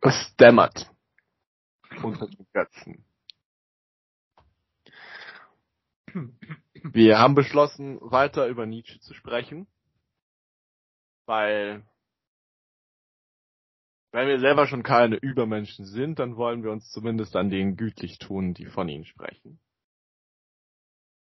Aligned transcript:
Es 0.00 0.36
dämmert. 0.36 0.90
Unter 2.02 2.26
den 2.26 2.46
Götzen. 2.52 3.04
Wir 6.82 7.18
haben 7.18 7.34
beschlossen, 7.34 7.98
weiter 8.00 8.46
über 8.46 8.66
Nietzsche 8.66 9.00
zu 9.00 9.14
sprechen, 9.14 9.66
weil 11.26 11.84
wenn 14.12 14.28
wir 14.28 14.38
selber 14.38 14.68
schon 14.68 14.84
keine 14.84 15.16
Übermenschen 15.16 15.86
sind, 15.86 16.20
dann 16.20 16.36
wollen 16.36 16.62
wir 16.62 16.70
uns 16.70 16.90
zumindest 16.90 17.34
an 17.34 17.50
denen 17.50 17.76
gütlich 17.76 18.18
tun, 18.18 18.54
die 18.54 18.66
von 18.66 18.88
ihnen 18.88 19.04
sprechen. 19.04 19.58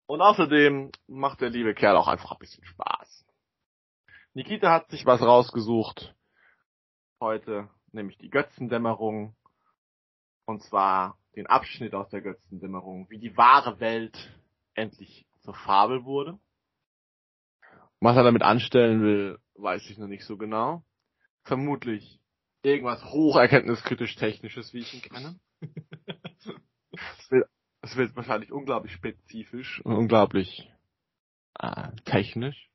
Und 0.07 0.21
außerdem 0.21 0.91
macht 1.07 1.41
der 1.41 1.51
liebe 1.51 1.75
Kerl 1.75 1.97
auch 1.97 2.09
einfach 2.09 2.33
ein 2.33 2.39
bisschen 2.39 2.65
Spaß. 2.65 3.25
Nikita 4.35 4.73
hat 4.73 4.91
sich 4.91 5.07
was 5.07 5.21
rausgesucht 5.21 6.15
heute, 7.21 7.71
nämlich 7.93 8.19
die 8.19 8.31
Götzendämmerung. 8.31 9.35
Und 10.45 10.63
zwar 10.63 11.19
den 11.37 11.47
Abschnitt 11.47 11.95
aus 11.95 12.09
der 12.11 12.21
Götzendämmerung, 12.21 13.09
wie 13.09 13.19
die 13.19 13.37
wahre 13.37 13.81
Welt 13.81 14.17
endlich 14.75 15.27
zur 15.41 15.55
Fabel 15.55 16.05
wurde. 16.05 16.39
Was 18.01 18.17
er 18.17 18.25
damit 18.25 18.43
anstellen 18.43 19.03
will, 19.03 19.39
weiß 19.55 19.89
ich 19.89 19.99
noch 19.99 20.09
nicht 20.09 20.25
so 20.25 20.37
genau. 20.37 20.85
Vermutlich 21.45 22.21
irgendwas 22.63 23.05
hocherkenntniskritisch 23.05 24.17
technisches, 24.17 24.73
wie 24.75 24.81
ich 24.81 24.95
ihn 24.95 25.03
kenne. 25.03 25.39
es, 27.19 27.31
wird, 27.31 27.49
es 27.83 27.97
wird 27.97 28.17
wahrscheinlich 28.17 28.53
unglaublich 28.53 28.93
spezifisch 28.93 29.81
und 29.85 29.95
unglaublich 29.95 30.71
äh, 31.59 31.93
technisch. 32.05 32.69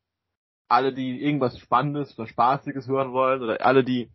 Alle, 0.70 0.94
die 0.94 1.22
irgendwas 1.22 1.58
Spannendes 1.60 2.18
oder 2.18 2.28
Spaßiges 2.28 2.88
hören 2.88 3.14
wollen, 3.14 3.42
oder 3.42 3.66
alle, 3.66 3.84
die 3.84 4.12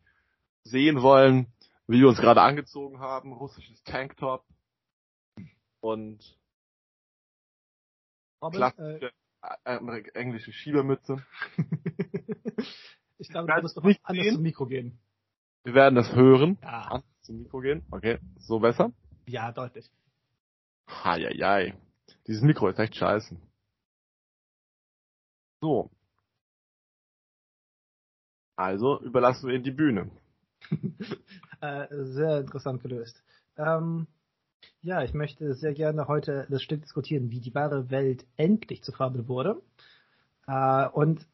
sehen 0.65 1.03
wollen, 1.03 1.47
wie 1.87 2.01
wir 2.01 2.09
uns 2.09 2.19
gerade 2.19 2.43
angezogen 2.43 3.01
haben, 3.01 3.33
russisches 3.33 3.83
Tanktop 3.85 4.45
und 5.81 6.39
klassische 8.53 9.13
äh, 9.65 10.03
englische 10.15 10.53
Schiebermütze. 10.53 11.25
ich 13.19 13.29
glaube, 13.29 13.53
du 13.53 13.63
musst 13.63 13.77
doch 13.77 13.85
nicht 13.85 14.01
anders 14.05 14.25
sehen. 14.25 14.35
zum 14.35 14.43
Mikro 14.43 14.67
gehen. 14.67 14.99
Wir 15.65 15.75
werden 15.75 15.95
das 15.95 16.13
hören. 16.15 16.59
Ja. 16.63 16.83
Anders 16.83 17.23
zum 17.23 17.39
Mikro 17.39 17.61
gehen. 17.61 17.85
Okay, 17.91 18.19
so 18.39 18.61
besser? 18.61 18.93
Ja, 19.27 19.53
deutlich. 19.53 19.91
Heieiei. 20.89 21.75
Dieses 22.27 22.43
Mikro 22.43 22.69
ist 22.69 22.79
echt 22.79 22.97
scheiße. 22.97 23.37
So. 25.61 25.91
Also 28.57 29.01
überlassen 29.01 29.49
wir 29.49 29.57
ihm 29.57 29.63
die 29.63 29.71
Bühne. 29.71 30.11
äh, 31.61 31.87
sehr 31.91 32.41
interessant 32.41 32.83
gelöst. 32.83 33.23
Ähm, 33.57 34.07
ja, 34.81 35.03
ich 35.03 35.15
möchte 35.15 35.55
sehr 35.55 35.75
gerne 35.75 36.09
heute 36.09 36.47
das 36.51 36.63
Stück 36.63 36.83
diskutieren, 36.83 37.31
wie 37.31 37.41
die 37.41 37.55
wahre 37.55 37.91
Welt 37.91 38.25
endlich 38.37 38.83
zur 38.83 38.95
Fabel 38.95 39.29
wurde. 39.29 39.61
Äh, 40.47 40.89
und 40.89 41.27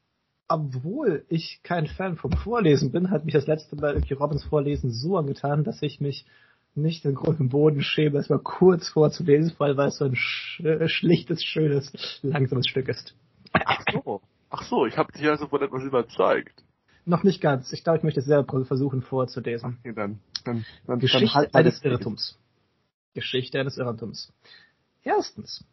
obwohl 0.49 1.25
ich 1.29 1.61
kein 1.63 1.87
Fan 1.87 2.17
vom 2.17 2.33
Vorlesen 2.33 2.91
bin, 2.91 3.11
hat 3.11 3.25
mich 3.25 3.35
das 3.35 3.47
letzte 3.47 3.77
Mal 3.77 3.95
irgendwie 3.95 4.15
Robins 4.15 4.45
Vorlesen 4.45 4.91
so 4.91 5.17
angetan, 5.17 5.63
dass 5.63 5.83
ich 5.83 6.01
mich 6.01 6.27
nicht 6.75 7.05
den 7.05 7.15
Grund 7.15 7.41
im 7.41 7.49
Boden 7.49 7.83
schäme, 7.83 8.19
es 8.19 8.29
mal 8.29 8.39
kurz 8.39 8.89
vorzulesen, 8.89 9.53
weil 9.59 9.79
es 9.81 9.99
so 9.99 10.07
ein 10.07 10.15
sch 10.15 10.63
schlichtes, 10.87 11.45
schönes, 11.45 11.93
langsames 12.23 12.67
Stück 12.67 12.89
ist. 12.89 13.15
Ach 13.53 13.83
so. 13.93 14.21
Ach 14.51 14.63
so, 14.63 14.87
ich 14.87 14.97
habe 14.97 15.13
dich 15.13 15.29
also 15.29 15.47
von 15.49 15.61
etwas 15.61 15.83
überzeugt. 15.83 16.65
Noch 17.09 17.23
nicht 17.23 17.41
ganz. 17.41 17.73
Ich 17.73 17.85
glaube, 17.85 17.97
ich 17.97 18.05
möchte 18.05 18.21
es 18.21 18.27
selber 18.27 18.67
versuchen 18.67 19.01
vorzulesen. 19.01 19.79
Okay, 19.81 19.95
dann, 19.95 20.21
dann, 20.45 20.67
dann, 20.87 20.99
Geschichte 20.99 21.35
halt 21.35 21.55
eines 21.55 21.83
Irrtums. 21.83 22.39
Geschichte 23.15 23.59
eines 23.59 23.79
Irrtums. 23.79 24.31
Erstens. 25.03 25.65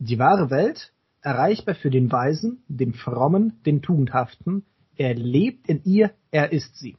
Die 0.00 0.18
wahre 0.18 0.50
Welt, 0.50 0.92
erreichbar 1.20 1.76
für 1.76 1.90
den 1.90 2.10
Weisen, 2.10 2.64
den 2.66 2.92
Frommen, 2.92 3.62
den 3.62 3.82
Tugendhaften. 3.82 4.66
Er 4.96 5.14
lebt 5.14 5.68
in 5.68 5.80
ihr, 5.84 6.10
er 6.32 6.50
ist 6.50 6.76
sie. 6.76 6.96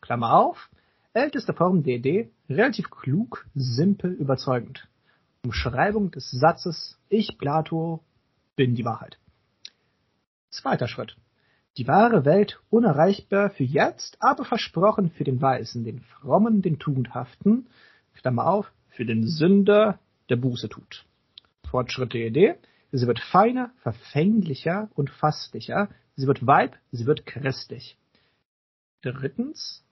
Klammer 0.00 0.32
auf. 0.32 0.68
Älteste 1.12 1.54
Form 1.54 1.84
der 1.84 1.94
Idee, 1.94 2.32
relativ 2.48 2.90
klug, 2.90 3.46
simpel, 3.54 4.14
überzeugend. 4.14 4.88
Umschreibung 5.44 6.10
des 6.10 6.28
Satzes, 6.32 6.98
ich, 7.08 7.38
Plato, 7.38 8.02
bin 8.56 8.74
die 8.74 8.84
Wahrheit. 8.84 9.16
Zweiter 10.50 10.88
Schritt. 10.88 11.16
Die 11.78 11.86
wahre 11.86 12.24
Welt 12.24 12.60
unerreichbar 12.70 13.50
für 13.50 13.62
jetzt, 13.62 14.16
aber 14.18 14.44
versprochen 14.44 15.12
für 15.12 15.22
den 15.22 15.40
Weisen, 15.40 15.84
den 15.84 16.00
Frommen, 16.00 16.60
den 16.60 16.80
Tugendhaften, 16.80 17.68
Klammer 18.14 18.48
auf, 18.48 18.72
für 18.88 19.06
den 19.06 19.28
Sünder, 19.28 20.00
der 20.28 20.34
Buße 20.34 20.68
tut. 20.68 21.06
Fortschritt 21.70 22.14
der 22.14 22.26
Idee, 22.26 22.56
sie 22.90 23.06
wird 23.06 23.20
feiner, 23.20 23.70
verfänglicher 23.76 24.90
und 24.96 25.08
fastlicher, 25.08 25.88
sie 26.16 26.26
wird 26.26 26.44
Weib, 26.44 26.76
sie 26.90 27.06
wird 27.06 27.26
christlich. 27.26 27.96
Drittens, 29.02 29.84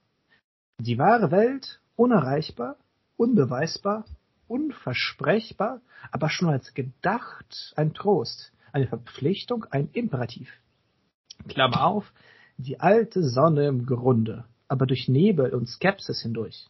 die 0.79 0.97
wahre 0.97 1.31
Welt 1.31 1.79
unerreichbar, 1.95 2.75
unbeweisbar, 3.15 4.03
unversprechbar, 4.49 5.79
aber 6.11 6.29
schon 6.29 6.49
als 6.49 6.73
gedacht 6.73 7.71
ein 7.77 7.93
Trost, 7.93 8.51
eine 8.73 8.87
Verpflichtung, 8.87 9.63
ein 9.71 9.89
Imperativ. 9.93 10.49
Klammer 11.47 11.85
auf, 11.85 12.11
die 12.57 12.79
alte 12.79 13.23
Sonne 13.23 13.67
im 13.67 13.85
Grunde, 13.85 14.45
aber 14.67 14.85
durch 14.85 15.07
Nebel 15.07 15.53
und 15.53 15.67
Skepsis 15.67 16.21
hindurch. 16.21 16.67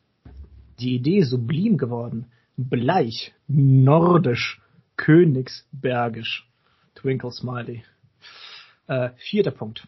Die 0.80 0.96
Idee 0.96 1.24
sublim 1.24 1.78
geworden, 1.78 2.28
bleich, 2.58 3.34
nordisch, 3.48 4.62
königsbergisch. 4.98 6.48
Twinkle 6.96 7.32
Smiley. 7.32 7.84
Äh, 8.88 9.12
vierter 9.18 9.52
Punkt. 9.52 9.88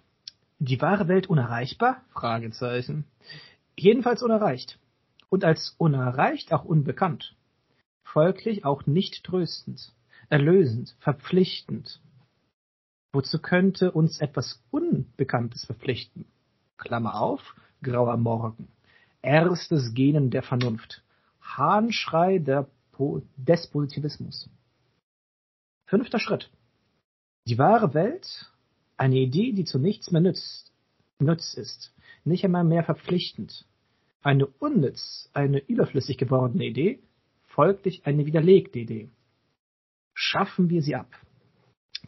Die 0.60 0.82
wahre 0.82 1.08
Welt 1.08 1.28
unerreichbar? 1.28 2.04
Fragezeichen. 2.12 3.06
Jedenfalls 3.78 4.22
unerreicht. 4.22 4.78
Und 5.30 5.44
als 5.44 5.76
unerreicht 5.78 6.54
auch 6.54 6.66
unbekannt. 6.66 7.36
Folglich 8.04 8.66
auch 8.66 8.86
nicht 8.88 9.24
tröstend, 9.24 9.94
erlösend, 10.30 10.96
verpflichtend, 11.00 12.02
Wozu 13.12 13.40
könnte 13.40 13.92
uns 13.92 14.22
etwas 14.22 14.64
Unbekanntes 14.70 15.66
verpflichten? 15.66 16.26
Klammer 16.78 17.20
auf, 17.20 17.56
grauer 17.82 18.18
Morgen. 18.18 18.68
Erstes 19.22 19.94
Genen 19.96 20.30
der 20.30 20.44
Vernunft. 20.44 21.04
Hahnschrei 21.42 22.40
po 22.92 23.22
des 23.36 23.68
Positivismus. 23.68 24.50
Fünfter 25.88 26.20
Schritt. 26.20 26.52
Die 27.48 27.58
wahre 27.58 27.96
Welt, 27.96 28.52
eine 28.96 29.18
Idee, 29.18 29.54
die 29.54 29.66
zu 29.66 29.80
nichts 29.80 30.12
mehr 30.12 30.22
nützt, 30.22 30.72
nütz 31.18 31.56
ist, 31.56 31.96
nicht 32.24 32.46
einmal 32.46 32.64
mehr 32.64 32.84
verpflichtend. 32.84 33.66
Eine 34.22 34.46
unnütz, 34.46 35.30
eine 35.34 35.58
überflüssig 35.58 36.18
gewordene 36.18 36.66
Idee, 36.66 37.00
folglich 37.48 38.06
eine 38.06 38.26
widerlegte 38.28 38.78
Idee. 38.78 39.10
Schaffen 40.14 40.70
wir 40.70 40.84
sie 40.84 40.96
ab. 40.96 41.10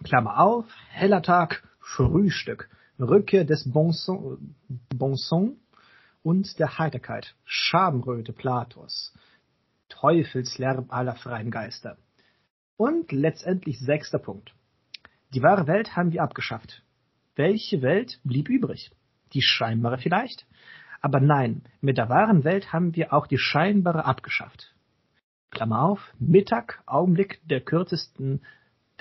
Klammer 0.04 0.40
auf, 0.40 0.66
heller 0.90 1.22
Tag, 1.22 1.64
Frühstück, 1.80 2.70
Rückkehr 3.00 3.46
des 3.46 3.72
Bonson, 3.72 4.56
Bonson 4.96 5.58
und 6.24 6.60
der 6.60 6.78
Heiterkeit, 6.78 7.36
Schamröte 7.46 8.34
Platos, 8.34 9.14
Teufelslärm 9.90 10.86
aller 10.90 11.16
freien 11.16 11.52
Geister. 11.52 11.98
Und 12.78 13.12
letztendlich 13.12 13.80
sechster 13.80 14.20
Punkt. 14.20 14.54
Die 15.34 15.44
wahre 15.44 15.68
Welt 15.68 15.96
haben 15.96 16.12
wir 16.12 16.24
abgeschafft. 16.24 16.84
Welche 17.36 17.82
Welt 17.82 18.20
blieb 18.24 18.50
übrig? 18.50 18.92
Die 19.34 19.42
scheinbare 19.42 19.98
vielleicht? 19.98 20.46
Aber 21.02 21.20
nein, 21.20 21.64
mit 21.80 21.98
der 21.98 22.10
wahren 22.10 22.44
Welt 22.44 22.74
haben 22.74 22.96
wir 22.96 23.14
auch 23.14 23.28
die 23.28 23.38
scheinbare 23.38 24.06
abgeschafft. 24.06 24.76
Klammer 25.50 25.82
auf, 25.82 26.14
Mittag, 26.20 26.82
Augenblick 26.86 27.42
der 27.48 27.62
kürzesten 27.62 28.42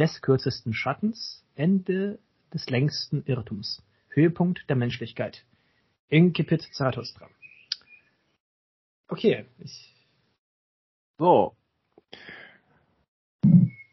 des 0.00 0.22
kürzesten 0.22 0.72
Schattens, 0.72 1.44
Ende 1.54 2.18
des 2.54 2.68
längsten 2.70 3.22
Irrtums, 3.26 3.82
Höhepunkt 4.08 4.68
der 4.68 4.76
Menschlichkeit. 4.76 5.44
Incipit 6.08 6.62
Zarathustra. 6.72 7.28
Okay, 9.08 9.44
ich. 9.58 9.94
So. 11.18 11.54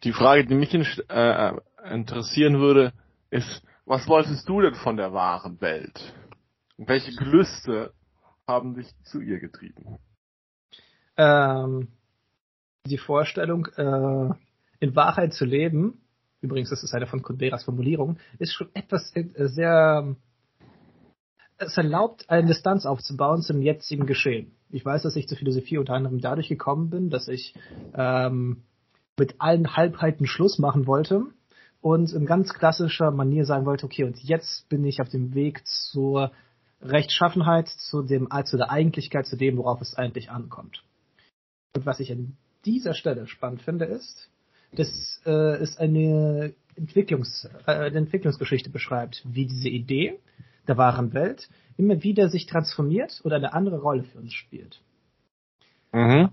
Die 0.04 0.13
Frage, 0.13 0.45
die 0.45 0.56
mich 0.56 0.74
äh, 0.74 1.51
interessieren 1.92 2.59
würde, 2.59 2.94
ist, 3.30 3.62
was 3.86 4.07
wolltest 4.07 4.48
du 4.48 4.62
denn 4.62 4.75
von 4.75 4.95
der 4.95 5.12
wahren 5.12 5.59
Welt? 5.59 6.13
Welche 6.77 7.12
Gelüste 7.15 7.94
haben 8.48 8.75
dich 8.75 8.88
zu 9.04 9.19
ihr 9.19 9.39
getrieben? 9.39 10.00
Ähm, 11.18 11.89
die 12.86 12.98
Vorstellung, 12.98 13.65
äh, 13.75 14.30
in 14.79 14.95
Wahrheit 14.95 15.33
zu 15.33 15.45
leben, 15.45 16.01
übrigens, 16.41 16.69
das 16.69 16.83
ist 16.83 16.94
eine 16.94 17.07
von 17.07 17.21
Kunderas 17.21 17.63
Formulierung, 17.63 18.18
ist 18.39 18.53
schon 18.53 18.69
etwas 18.74 19.12
äh, 19.15 19.25
sehr 19.47 20.15
es 21.57 21.77
erlaubt, 21.77 22.29
eine 22.29 22.47
Distanz 22.47 22.85
aufzubauen 22.85 23.41
zum 23.41 23.62
jetzigen 23.62 24.06
Geschehen. 24.06 24.51
Ich 24.69 24.85
weiß, 24.85 25.03
dass 25.03 25.15
ich 25.15 25.27
zur 25.27 25.38
Philosophie 25.38 25.77
unter 25.77 25.94
anderem 25.94 26.19
dadurch 26.19 26.50
gekommen 26.50 26.89
bin, 26.89 27.09
dass 27.09 27.27
ich 27.27 27.56
ähm, 27.95 28.63
mit 29.18 29.35
allen 29.39 29.75
Halbheiten 29.75 30.27
Schluss 30.27 30.59
machen 30.59 30.85
wollte 30.85 31.23
und 31.81 32.12
in 32.13 32.25
ganz 32.25 32.53
klassischer 32.53 33.12
Manier 33.12 33.45
sagen 33.45 33.65
wollte, 33.65 33.85
okay, 33.85 34.03
und 34.03 34.21
jetzt 34.21 34.69
bin 34.69 34.83
ich 34.83 35.01
auf 35.01 35.09
dem 35.09 35.33
Weg 35.33 35.65
zur 35.65 36.31
Rechtschaffenheit, 36.81 37.69
zu 37.69 38.03
dem, 38.03 38.27
zu 38.45 38.57
der 38.57 38.69
Eigentlichkeit, 38.69 39.25
zu 39.25 39.35
dem, 39.35 39.57
worauf 39.57 39.81
es 39.81 39.95
eigentlich 39.95 40.30
ankommt. 40.30 40.83
Und 41.75 41.85
was 41.85 42.00
ich 42.00 42.12
an 42.12 42.38
dieser 42.65 42.94
Stelle 42.94 43.25
spannend 43.27 43.62
finde, 43.63 43.85
ist, 43.85 44.30
dass 44.71 45.21
äh, 45.25 45.57
es 45.57 45.77
eine, 45.77 46.53
Entwicklungs, 46.75 47.49
äh, 47.65 47.71
eine 47.71 47.97
Entwicklungsgeschichte 47.97 48.69
beschreibt, 48.69 49.23
wie 49.25 49.45
diese 49.45 49.69
Idee 49.69 50.19
der 50.67 50.77
wahren 50.77 51.13
Welt 51.13 51.49
immer 51.77 52.03
wieder 52.03 52.29
sich 52.29 52.45
transformiert 52.45 53.21
oder 53.23 53.37
eine 53.37 53.53
andere 53.53 53.79
Rolle 53.79 54.03
für 54.03 54.19
uns 54.19 54.33
spielt. 54.33 54.81
Mhm. 55.93 56.29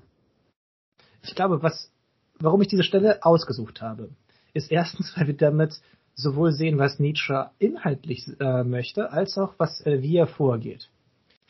Ich 1.23 1.35
glaube, 1.35 1.63
was, 1.63 1.91
warum 2.39 2.61
ich 2.63 2.69
diese 2.69 2.83
Stelle 2.83 3.25
ausgesucht 3.25 3.81
habe, 3.81 4.11
ist 4.53 4.71
erstens, 4.71 5.13
weil 5.17 5.27
wir 5.27 5.37
damit 5.37 5.81
sowohl 6.15 6.53
sehen, 6.53 6.79
was 6.79 6.99
Nietzsche 6.99 7.51
inhaltlich 7.59 8.29
äh, 8.39 8.63
möchte, 8.63 9.11
als 9.11 9.37
auch 9.37 9.55
was 9.59 9.85
äh, 9.85 10.01
wie 10.03 10.17
er 10.17 10.27
vorgeht. 10.27 10.91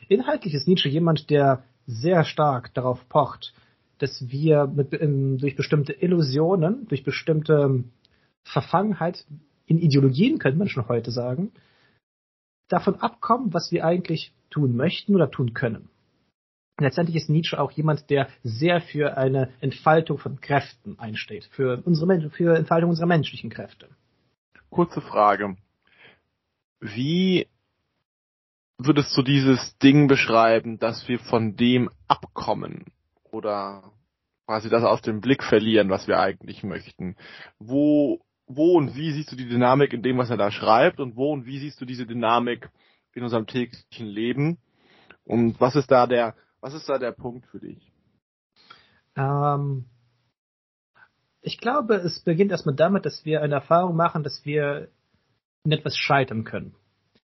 Inhaltlich 0.08 0.54
ist 0.54 0.68
Nietzsche 0.68 0.88
jemand, 0.88 1.30
der 1.30 1.62
sehr 1.86 2.24
stark 2.24 2.72
darauf 2.74 3.08
pocht, 3.08 3.52
dass 3.98 4.28
wir 4.28 4.66
mit, 4.66 4.92
in, 4.92 5.38
durch 5.38 5.56
bestimmte 5.56 5.92
Illusionen, 5.92 6.86
durch 6.88 7.04
bestimmte 7.04 7.84
Verfangenheit 8.42 9.26
in 9.66 9.78
Ideologien, 9.78 10.38
könnte 10.38 10.58
man 10.58 10.68
schon 10.68 10.88
heute 10.88 11.10
sagen, 11.10 11.52
davon 12.68 12.96
abkommen, 12.96 13.54
was 13.54 13.70
wir 13.70 13.84
eigentlich 13.84 14.32
tun 14.50 14.76
möchten 14.76 15.14
oder 15.14 15.30
tun 15.30 15.54
können. 15.54 15.88
Letztendlich 16.78 17.16
ist 17.16 17.30
Nietzsche 17.30 17.58
auch 17.58 17.70
jemand, 17.70 18.10
der 18.10 18.28
sehr 18.42 18.80
für 18.80 19.16
eine 19.16 19.52
Entfaltung 19.60 20.18
von 20.18 20.40
Kräften 20.40 20.98
einsteht, 20.98 21.44
für 21.52 21.80
unsere 21.84 22.30
für 22.30 22.56
Entfaltung 22.56 22.90
unserer 22.90 23.06
menschlichen 23.06 23.48
Kräfte. 23.48 23.88
Kurze 24.70 25.00
Frage. 25.00 25.56
Wie 26.80 27.46
würdest 28.76 29.16
du 29.16 29.22
dieses 29.22 29.78
Ding 29.78 30.08
beschreiben, 30.08 30.78
dass 30.80 31.06
wir 31.06 31.20
von 31.20 31.54
dem 31.54 31.90
abkommen 32.08 32.86
oder 33.34 33.92
quasi 34.46 34.68
das 34.68 34.84
aus 34.84 35.02
dem 35.02 35.20
Blick 35.20 35.42
verlieren, 35.42 35.90
was 35.90 36.08
wir 36.08 36.18
eigentlich 36.18 36.62
möchten? 36.62 37.16
Wo 37.58 38.20
wo 38.46 38.76
und 38.76 38.94
wie 38.94 39.12
siehst 39.12 39.32
du 39.32 39.36
die 39.36 39.48
Dynamik 39.48 39.92
in 39.92 40.02
dem, 40.02 40.18
was 40.18 40.30
er 40.30 40.36
da 40.36 40.50
schreibt 40.50 41.00
und 41.00 41.16
wo 41.16 41.32
und 41.32 41.46
wie 41.46 41.58
siehst 41.58 41.80
du 41.80 41.84
diese 41.84 42.06
Dynamik 42.06 42.68
in 43.14 43.22
unserem 43.22 43.46
täglichen 43.46 44.06
Leben? 44.06 44.58
Und 45.24 45.60
was 45.60 45.76
ist 45.76 45.90
da 45.90 46.06
der, 46.06 46.34
was 46.60 46.74
ist 46.74 46.88
da 46.88 46.98
der 46.98 47.12
Punkt 47.12 47.46
für 47.46 47.60
dich? 47.60 47.90
Ähm, 49.16 49.86
ich 51.40 51.58
glaube, 51.58 51.96
es 51.96 52.20
beginnt 52.20 52.50
erstmal 52.50 52.74
damit, 52.74 53.06
dass 53.06 53.24
wir 53.24 53.42
eine 53.42 53.54
Erfahrung 53.54 53.96
machen, 53.96 54.22
dass 54.22 54.44
wir 54.44 54.88
in 55.64 55.72
etwas 55.72 55.96
scheitern 55.96 56.44
können. 56.44 56.74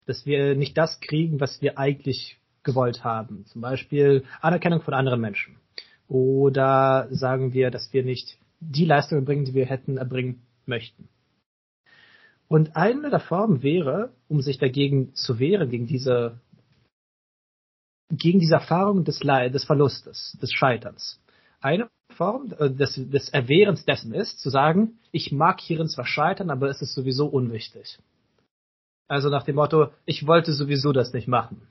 Dass 0.06 0.26
wir 0.26 0.54
nicht 0.54 0.78
das 0.78 1.00
kriegen, 1.00 1.40
was 1.40 1.60
wir 1.60 1.78
eigentlich 1.78 2.40
gewollt 2.62 3.02
haben. 3.02 3.46
Zum 3.46 3.60
Beispiel 3.60 4.24
Anerkennung 4.40 4.82
von 4.82 4.94
anderen 4.94 5.20
Menschen. 5.20 5.56
Oder 6.10 7.06
sagen 7.12 7.52
wir, 7.52 7.70
dass 7.70 7.92
wir 7.92 8.02
nicht 8.02 8.36
die 8.58 8.84
Leistung 8.84 9.18
erbringen, 9.18 9.44
die 9.44 9.54
wir 9.54 9.66
hätten 9.66 9.96
erbringen 9.96 10.42
möchten. 10.66 11.08
Und 12.48 12.74
eine 12.74 13.10
der 13.10 13.20
Formen 13.20 13.62
wäre, 13.62 14.12
um 14.28 14.40
sich 14.40 14.58
dagegen 14.58 15.14
zu 15.14 15.38
wehren, 15.38 15.70
gegen 15.70 15.86
diese, 15.86 16.40
gegen 18.10 18.40
diese 18.40 18.54
Erfahrung 18.54 19.04
des 19.04 19.22
Leid, 19.22 19.54
des 19.54 19.64
Verlustes, 19.64 20.36
des 20.42 20.52
Scheiterns. 20.52 21.20
Eine 21.60 21.88
Form 22.16 22.52
äh, 22.58 22.70
des, 22.70 22.94
des 22.96 23.28
Erwehrens 23.28 23.84
dessen 23.84 24.12
ist, 24.12 24.40
zu 24.40 24.50
sagen, 24.50 24.98
ich 25.12 25.30
mag 25.30 25.60
hierin 25.60 25.86
zwar 25.86 26.06
scheitern, 26.06 26.50
aber 26.50 26.68
es 26.68 26.82
ist 26.82 26.94
sowieso 26.94 27.28
unwichtig. 27.28 28.00
Also 29.06 29.28
nach 29.28 29.44
dem 29.44 29.54
Motto, 29.54 29.90
ich 30.04 30.26
wollte 30.26 30.52
sowieso 30.52 30.90
das 30.90 31.12
nicht 31.12 31.28
machen. 31.28 31.68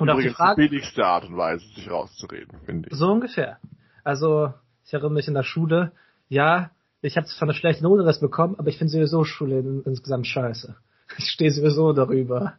Und 0.00 0.08
Übrigens 0.08 0.34
auch 0.34 0.36
die 0.36 0.36
Frage, 0.36 0.62
die 0.62 0.68
billigste 0.68 1.04
Art 1.04 1.26
und 1.26 1.36
Weise, 1.36 1.64
sich 1.74 1.90
rauszureden, 1.90 2.58
finde 2.64 2.88
ich. 2.88 2.96
So 2.96 3.06
ungefähr. 3.06 3.58
Also, 4.02 4.54
ich 4.84 4.92
erinnere 4.92 5.12
mich 5.12 5.28
in 5.28 5.34
der 5.34 5.42
Schule, 5.42 5.92
ja, 6.28 6.70
ich 7.02 7.16
habe 7.16 7.26
zwar 7.26 7.48
eine 7.48 7.54
schlechte 7.54 7.82
Note 7.82 8.02
das 8.02 8.20
bekommen, 8.20 8.56
aber 8.58 8.68
ich 8.68 8.78
finde 8.78 8.92
sowieso 8.92 9.24
Schule 9.24 9.58
in, 9.60 9.82
insgesamt 9.84 10.26
scheiße. 10.26 10.76
Ich 11.18 11.24
stehe 11.24 11.50
sowieso 11.50 11.92
darüber. 11.92 12.54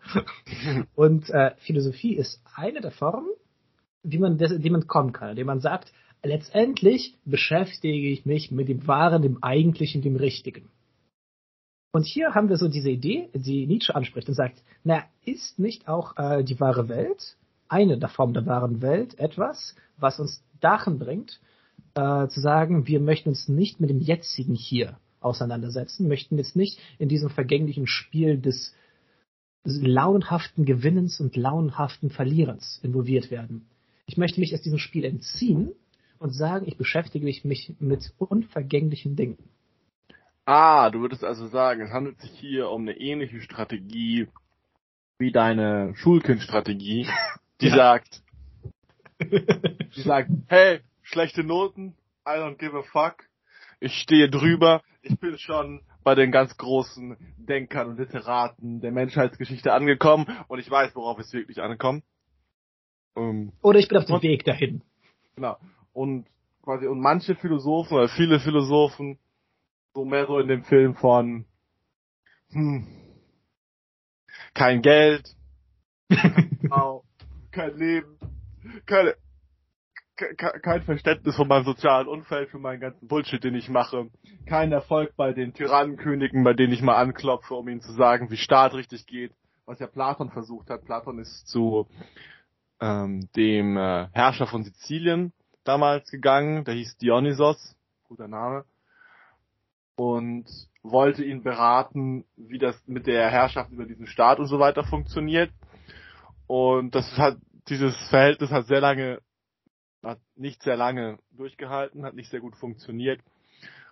Und 0.96 1.30
äh, 1.30 1.56
Philosophie 1.60 2.16
ist 2.16 2.44
eine 2.54 2.82
der 2.82 2.92
Formen, 2.92 3.30
wie 4.04 4.18
man, 4.18 4.38
die 4.38 4.70
man 4.70 4.88
kommen 4.88 5.14
kann, 5.14 5.30
indem 5.30 5.48
man 5.48 5.62
sagt, 5.62 5.94
letztendlich 6.22 7.16
beschäftige 7.24 8.10
ich 8.10 8.26
mich 8.26 8.52
mit 8.52 8.68
dem 8.68 8.86
Wahren, 8.88 9.22
dem 9.22 9.42
Eigentlichen, 9.42 10.02
dem 10.02 10.18
Richtigen. 10.18 10.68
Und 11.92 12.06
hier 12.06 12.34
haben 12.34 12.50
wir 12.50 12.58
so 12.58 12.70
diese 12.70 12.90
Idee, 12.90 13.30
die 13.34 13.68
Nietzsche 13.68 13.94
anspricht 13.94 14.30
und 14.30 14.36
sagt, 14.36 14.64
na, 14.84 15.04
ist 15.26 15.60
nicht 15.60 15.88
auch 15.88 16.18
äh, 16.18 16.44
die 16.44 16.60
wahre 16.60 16.88
Welt, 16.88 17.36
eine 17.68 17.98
der 17.98 18.10
Formen 18.10 18.34
der 18.34 18.46
wahren 18.46 18.82
Welt, 18.82 19.20
etwas, 19.20 19.76
was 19.98 20.20
uns 20.20 20.44
dahin 20.62 21.00
bringt, 21.00 21.42
äh, 21.96 22.28
zu 22.28 22.40
sagen, 22.40 22.88
wir 22.88 23.02
möchten 23.02 23.30
uns 23.30 23.50
nicht 23.50 23.80
mit 23.80 23.90
dem 23.90 24.00
jetzigen 24.00 24.56
hier 24.56 24.98
auseinandersetzen, 25.20 26.08
möchten 26.08 26.38
jetzt 26.38 26.56
nicht 26.56 26.80
in 26.98 27.10
diesem 27.10 27.30
vergänglichen 27.30 27.88
Spiel 27.88 28.38
des 28.38 28.74
launhaften 29.64 30.66
Gewinnens 30.66 31.20
und 31.20 31.36
launhaften 31.36 32.10
Verlierens 32.10 32.80
involviert 32.82 33.30
werden. 33.30 33.68
Ich 34.08 34.18
möchte 34.18 34.40
mich 34.40 34.54
aus 34.54 34.62
diesem 34.62 34.80
Spiel 34.80 35.06
entziehen 35.06 35.74
und 36.20 36.34
sagen, 36.34 36.68
ich 36.68 36.78
beschäftige 36.78 37.26
mich 37.26 37.44
mit 37.80 38.14
unvergänglichen 38.18 39.16
Dingen. 39.16 39.38
Ah, 40.46 40.90
du 40.90 41.02
würdest 41.02 41.24
also 41.24 41.48
sagen, 41.48 41.82
es 41.82 41.92
handelt 41.92 42.20
sich 42.20 42.32
hier 42.32 42.70
um 42.70 42.82
eine 42.82 42.98
ähnliche 42.98 43.42
Strategie 43.42 44.28
wie 45.20 45.32
deine 45.32 45.94
Schulkindstrategie, 45.96 47.08
die 47.62 47.70
sagt, 47.70 48.24
die 49.20 50.02
sagt, 50.02 50.30
hey, 50.48 50.80
schlechte 51.04 51.44
Noten, 51.44 51.96
I 52.28 52.32
don't 52.32 52.58
give 52.58 52.78
a 52.78 52.82
fuck. 52.82 53.24
Ich 53.80 53.94
stehe 53.94 54.30
drüber, 54.30 54.82
ich 55.04 55.20
bin 55.20 55.38
schon 55.38 55.82
bei 56.04 56.16
den 56.16 56.32
ganz 56.32 56.58
großen 56.58 57.18
Denkern 57.38 57.90
und 57.90 58.00
Literaten 58.00 58.82
der 58.82 58.92
Menschheitsgeschichte 58.92 59.74
angekommen 59.74 60.26
und 60.48 60.60
ich 60.60 60.70
weiß, 60.70 60.96
worauf 60.96 61.20
es 61.20 61.34
wirklich 61.34 61.62
ankommt. 61.62 62.04
Ähm, 63.16 63.52
oder 63.62 63.80
ich 63.80 63.88
bin 63.88 63.98
auf 63.98 64.06
dem 64.06 64.22
Weg 64.22 64.44
dahin. 64.46 64.82
Genau. 65.36 65.58
Und 65.94 66.26
quasi, 66.64 66.88
und 66.88 67.00
manche 67.00 67.36
Philosophen 67.36 67.98
oder 67.98 68.10
viele 68.10 68.40
Philosophen, 68.40 69.20
so 69.94 70.40
in 70.40 70.48
dem 70.48 70.64
Film 70.64 70.96
von, 70.96 71.46
hm, 72.52 72.88
kein 74.54 74.82
Geld, 74.82 75.36
kein 77.52 77.78
Leben, 77.78 78.18
keine, 78.86 79.16
kein 80.62 80.84
Verständnis 80.84 81.36
von 81.36 81.48
meinem 81.48 81.66
sozialen 81.66 82.08
Umfeld, 82.08 82.50
für 82.50 82.60
meinen 82.60 82.80
ganzen 82.80 83.08
Bullshit, 83.08 83.44
den 83.44 83.56
ich 83.56 83.70
mache. 83.70 84.10
Kein 84.46 84.72
Erfolg 84.72 85.16
bei 85.16 85.34
den 85.34 85.54
Tyrannenkönigen, 85.54 86.44
bei 86.44 86.54
denen 86.54 86.74
ich 86.74 86.82
mal 86.82 86.96
anklopfe, 86.96 87.56
um 87.56 87.68
ihnen 87.68 87.82
zu 87.82 87.94
sagen, 87.94 88.30
wie 88.30 88.38
Staat 88.38 88.74
richtig 88.74 89.08
geht. 89.08 89.34
Was 89.66 89.80
ja 89.80 89.88
Platon 89.88 90.32
versucht 90.32 90.70
hat. 90.70 90.86
Platon 90.86 91.20
ist 91.20 91.48
zu 91.48 91.88
ähm, 92.80 93.30
dem 93.36 93.78
äh, 93.78 94.08
Herrscher 94.12 94.48
von 94.48 94.64
Sizilien 94.64 95.32
damals 95.64 96.10
gegangen, 96.10 96.66
der 96.66 96.74
hieß 96.74 96.98
Dionysos, 96.98 97.76
guter 98.08 98.28
Name, 98.28 98.66
und 100.02 100.46
wollte 100.82 101.24
ihn 101.24 101.44
beraten, 101.44 102.26
wie 102.36 102.58
das 102.58 102.76
mit 102.88 103.06
der 103.06 103.30
Herrschaft 103.30 103.70
über 103.70 103.86
diesen 103.86 104.08
Staat 104.08 104.40
und 104.40 104.48
so 104.48 104.58
weiter 104.58 104.84
funktioniert. 104.84 105.52
Und 106.48 106.96
das 106.96 107.06
hat 107.20 107.38
dieses 107.70 107.96
Verhältnis 108.10 108.50
hat 108.50 108.66
sehr 108.66 108.82
lange 108.82 109.20
hat 110.02 110.18
nicht 110.36 110.64
sehr 110.64 110.76
lange 110.76 111.20
durchgehalten, 111.38 112.04
hat 112.04 112.16
nicht 112.16 112.32
sehr 112.32 112.40
gut 112.40 112.56
funktioniert. 112.56 113.22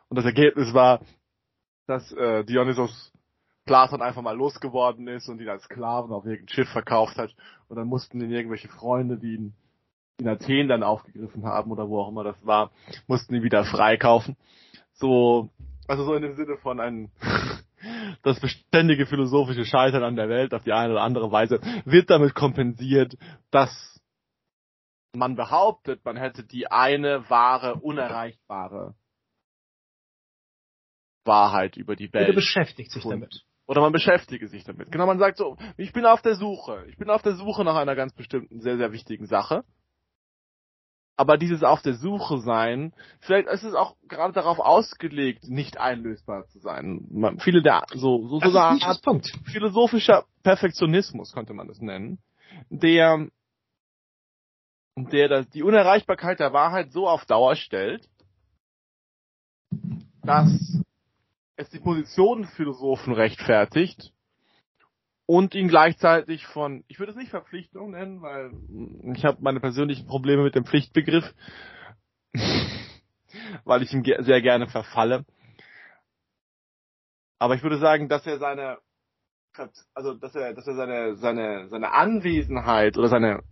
Und 0.08 0.18
das 0.18 0.26
Ergebnis 0.26 0.74
war, 0.74 1.02
dass 1.86 2.12
äh, 2.14 2.44
Dionysos 2.44 3.14
Platon 3.68 4.02
einfach 4.02 4.24
mal 4.24 4.36
losgeworden 4.36 5.08
ist 5.08 5.30
und 5.30 5.40
ihn 5.40 5.50
als 5.50 5.66
Sklaven 5.66 6.12
auf 6.12 6.26
irgendein 6.26 6.50
Schiff 6.50 6.70
verkauft 6.70 7.20
hat. 7.20 7.36
Und 7.68 7.76
dann 7.76 7.88
mussten 7.88 8.20
ihn 8.20 8.32
irgendwelche 8.32 8.70
Freunde, 8.70 9.20
die 9.20 9.36
ihn 9.36 9.54
in 10.18 10.28
Athen 10.28 10.70
dann 10.70 10.82
aufgegriffen 10.82 11.46
haben 11.46 11.70
oder 11.70 11.88
wo 11.88 12.00
auch 12.00 12.10
immer 12.10 12.24
das 12.24 12.44
war, 12.44 12.72
mussten 13.06 13.36
ihn 13.36 13.44
wieder 13.44 13.64
freikaufen. 13.64 14.36
So, 14.94 15.50
also 15.90 16.04
so 16.04 16.14
in 16.14 16.22
dem 16.22 16.36
Sinne 16.36 16.58
von 16.58 16.80
ein 16.80 17.12
das 18.24 18.40
beständige 18.40 19.06
philosophische 19.06 19.66
Scheitern 19.66 20.04
an 20.04 20.16
der 20.16 20.30
Welt 20.30 20.54
auf 20.54 20.64
die 20.64 20.72
eine 20.72 20.94
oder 20.94 21.02
andere 21.02 21.32
Weise 21.32 21.60
wird 21.86 22.10
damit 22.10 22.36
kompensiert, 22.36 23.18
dass 23.52 24.00
man 25.14 25.36
behauptet, 25.36 26.06
man 26.06 26.18
hätte 26.18 26.44
die 26.44 26.68
eine 26.72 27.28
wahre, 27.30 27.76
unerreichbare 27.76 28.94
Wahrheit 31.26 31.78
über 31.78 31.96
die 31.96 32.14
Welt. 32.14 32.30
Oder 32.30 32.36
beschäftigt 32.36 32.92
sich 32.92 33.04
damit. 33.04 33.44
Oder 33.66 33.82
man 33.82 33.92
beschäftige 33.92 34.48
sich 34.48 34.64
damit. 34.64 34.92
Genau, 34.92 35.06
man 35.06 35.20
sagt 35.20 35.38
so, 35.38 35.58
ich 35.78 35.94
bin 35.94 36.06
auf 36.06 36.22
der 36.22 36.36
Suche. 36.36 36.86
Ich 36.90 36.98
bin 36.98 37.10
auf 37.10 37.22
der 37.22 37.34
Suche 37.36 37.64
nach 37.64 37.76
einer 37.76 37.96
ganz 37.96 38.14
bestimmten, 38.14 38.62
sehr, 38.62 38.78
sehr 38.78 38.92
wichtigen 38.92 39.26
Sache. 39.26 39.64
Aber 41.20 41.38
dieses 41.38 41.64
auf 41.64 41.82
der 41.82 41.96
Suche 41.96 42.38
sein, 42.38 42.94
vielleicht 43.20 43.50
ist 43.50 43.64
es 43.64 43.74
auch 43.74 43.98
gerade 44.08 44.32
darauf 44.32 44.58
ausgelegt, 44.58 45.50
nicht 45.50 45.78
einlösbar 45.78 46.48
zu 46.48 46.60
sein. 46.60 47.06
Man, 47.12 47.40
viele 47.40 47.62
der, 47.62 47.84
so, 47.94 48.26
so, 48.30 48.40
so 48.40 48.58
eine 48.58 48.82
Art 48.82 49.02
Punkt. 49.02 49.28
philosophischer 49.44 50.24
Perfektionismus 50.44 51.34
könnte 51.34 51.54
man 51.54 51.68
das 51.68 51.82
nennen, 51.82 52.20
der, 52.70 53.28
der 54.96 55.28
das, 55.28 55.50
die 55.50 55.62
Unerreichbarkeit 55.62 56.40
der 56.40 56.54
Wahrheit 56.54 56.94
so 56.94 57.06
auf 57.06 57.26
Dauer 57.26 57.58
stellt, 57.58 58.08
dass 60.24 60.50
es 61.58 61.70
die 61.70 61.80
Position 61.80 62.46
Philosophen 62.46 63.12
rechtfertigt 63.12 64.14
und 65.30 65.54
ihn 65.54 65.68
gleichzeitig 65.68 66.48
von, 66.48 66.84
ich 66.88 66.98
würde 66.98 67.12
es 67.12 67.16
nicht 67.16 67.30
Verpflichtung 67.30 67.92
nennen, 67.92 68.24
weil 68.24 68.52
ich 69.16 69.24
habe 69.24 69.38
meine 69.42 69.60
persönlichen 69.60 70.08
Probleme 70.08 70.42
mit 70.42 70.56
dem 70.56 70.66
Pflichtbegriff, 70.66 71.36
weil 73.64 73.84
ich 73.84 73.94
ihm 73.94 74.02
ge 74.02 74.24
sehr 74.24 74.42
gerne 74.42 74.66
verfalle. 74.66 75.26
Aber 77.38 77.54
ich 77.54 77.62
würde 77.62 77.78
sagen, 77.78 78.10
dass 78.10 78.26
er 78.26 78.40
seine, 78.40 78.80
also 79.94 80.16
dass 80.16 80.34
er, 80.34 80.56
dass 80.56 80.66
er 80.66 80.74
seine, 80.74 81.16
seine, 81.16 81.70
seine 81.70 81.92
Anwesenheit 81.92 82.98
oder 82.98 83.10
seine 83.10 83.44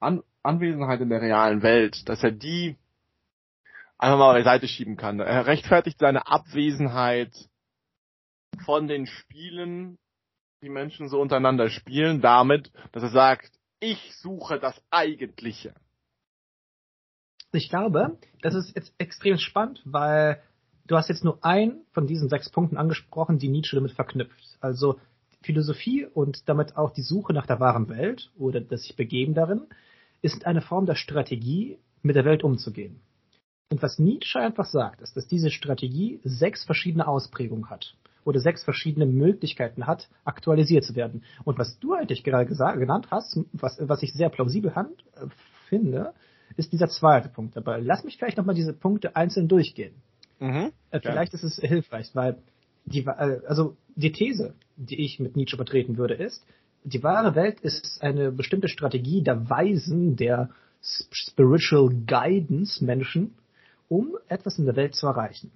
An 0.00 0.22
Anwesenheit 0.42 1.02
in 1.02 1.10
der 1.10 1.20
realen 1.20 1.62
Welt, 1.62 2.08
dass 2.08 2.24
er 2.24 2.32
die 2.32 2.78
einfach 3.98 4.16
mal 4.16 4.32
beiseite 4.32 4.68
schieben 4.68 4.96
kann. 4.96 5.20
Er 5.20 5.46
rechtfertigt 5.46 5.98
seine 5.98 6.26
Abwesenheit 6.28 7.47
von 8.64 8.86
den 8.86 9.06
Spielen, 9.06 9.98
die 10.62 10.68
Menschen 10.68 11.08
so 11.08 11.20
untereinander 11.20 11.70
spielen, 11.70 12.20
damit, 12.20 12.70
dass 12.92 13.02
er 13.02 13.10
sagt, 13.10 13.52
ich 13.80 14.14
suche 14.16 14.58
das 14.58 14.80
Eigentliche. 14.90 15.74
Ich 17.52 17.70
glaube, 17.70 18.18
das 18.42 18.54
ist 18.54 18.74
jetzt 18.74 18.92
extrem 18.98 19.38
spannend, 19.38 19.80
weil 19.84 20.42
du 20.86 20.96
hast 20.96 21.08
jetzt 21.08 21.24
nur 21.24 21.42
einen 21.44 21.86
von 21.92 22.06
diesen 22.06 22.28
sechs 22.28 22.50
Punkten 22.50 22.76
angesprochen, 22.76 23.38
die 23.38 23.48
Nietzsche 23.48 23.76
damit 23.76 23.92
verknüpft. 23.92 24.58
Also 24.60 25.00
Philosophie 25.42 26.04
und 26.04 26.48
damit 26.48 26.76
auch 26.76 26.90
die 26.92 27.02
Suche 27.02 27.32
nach 27.32 27.46
der 27.46 27.60
wahren 27.60 27.88
Welt 27.88 28.30
oder 28.36 28.60
das 28.60 28.82
sich 28.82 28.96
begeben 28.96 29.34
darin, 29.34 29.62
ist 30.20 30.44
eine 30.46 30.60
Form 30.60 30.86
der 30.86 30.96
Strategie, 30.96 31.78
mit 32.02 32.16
der 32.16 32.24
Welt 32.24 32.44
umzugehen. 32.44 33.00
Und 33.70 33.82
was 33.82 33.98
Nietzsche 33.98 34.38
einfach 34.38 34.66
sagt, 34.66 35.00
ist, 35.00 35.16
dass 35.16 35.26
diese 35.26 35.50
Strategie 35.50 36.20
sechs 36.24 36.64
verschiedene 36.64 37.06
Ausprägungen 37.06 37.70
hat 37.70 37.96
oder 38.28 38.40
sechs 38.40 38.62
verschiedene 38.62 39.06
Möglichkeiten 39.06 39.86
hat, 39.86 40.08
aktualisiert 40.24 40.84
zu 40.84 40.94
werden. 40.94 41.24
Und 41.44 41.58
was 41.58 41.78
du 41.78 41.94
eigentlich 41.94 42.22
gerade 42.24 42.46
gesagt, 42.46 42.78
genannt 42.78 43.08
hast, 43.10 43.40
was, 43.52 43.78
was 43.80 44.02
ich 44.02 44.12
sehr 44.12 44.28
plausibel 44.28 44.74
hand, 44.74 45.02
äh, 45.14 45.26
finde, 45.68 46.12
ist 46.56 46.72
dieser 46.72 46.88
zweite 46.88 47.30
Punkt 47.30 47.56
dabei. 47.56 47.80
Lass 47.80 48.04
mich 48.04 48.18
vielleicht 48.18 48.36
nochmal 48.36 48.54
diese 48.54 48.74
Punkte 48.74 49.16
einzeln 49.16 49.48
durchgehen. 49.48 49.94
Mhm, 50.40 50.72
äh, 50.90 51.00
vielleicht 51.00 51.32
ja. 51.32 51.38
ist 51.38 51.42
es 51.42 51.56
hilfreich, 51.56 52.10
weil 52.14 52.36
die, 52.84 53.06
äh, 53.06 53.40
also 53.46 53.76
die 53.96 54.12
These, 54.12 54.54
die 54.76 55.02
ich 55.02 55.18
mit 55.20 55.34
Nietzsche 55.34 55.56
vertreten 55.56 55.96
würde, 55.96 56.14
ist, 56.14 56.44
die 56.84 57.02
wahre 57.02 57.34
Welt 57.34 57.60
ist 57.60 58.02
eine 58.02 58.30
bestimmte 58.30 58.68
Strategie 58.68 59.22
der 59.22 59.48
Weisen, 59.48 60.16
der 60.16 60.50
Spiritual 60.80 61.90
Guidance 62.06 62.84
Menschen, 62.84 63.34
um 63.88 64.16
etwas 64.28 64.58
in 64.58 64.66
der 64.66 64.76
Welt 64.76 64.94
zu 64.94 65.06
erreichen. 65.06 65.50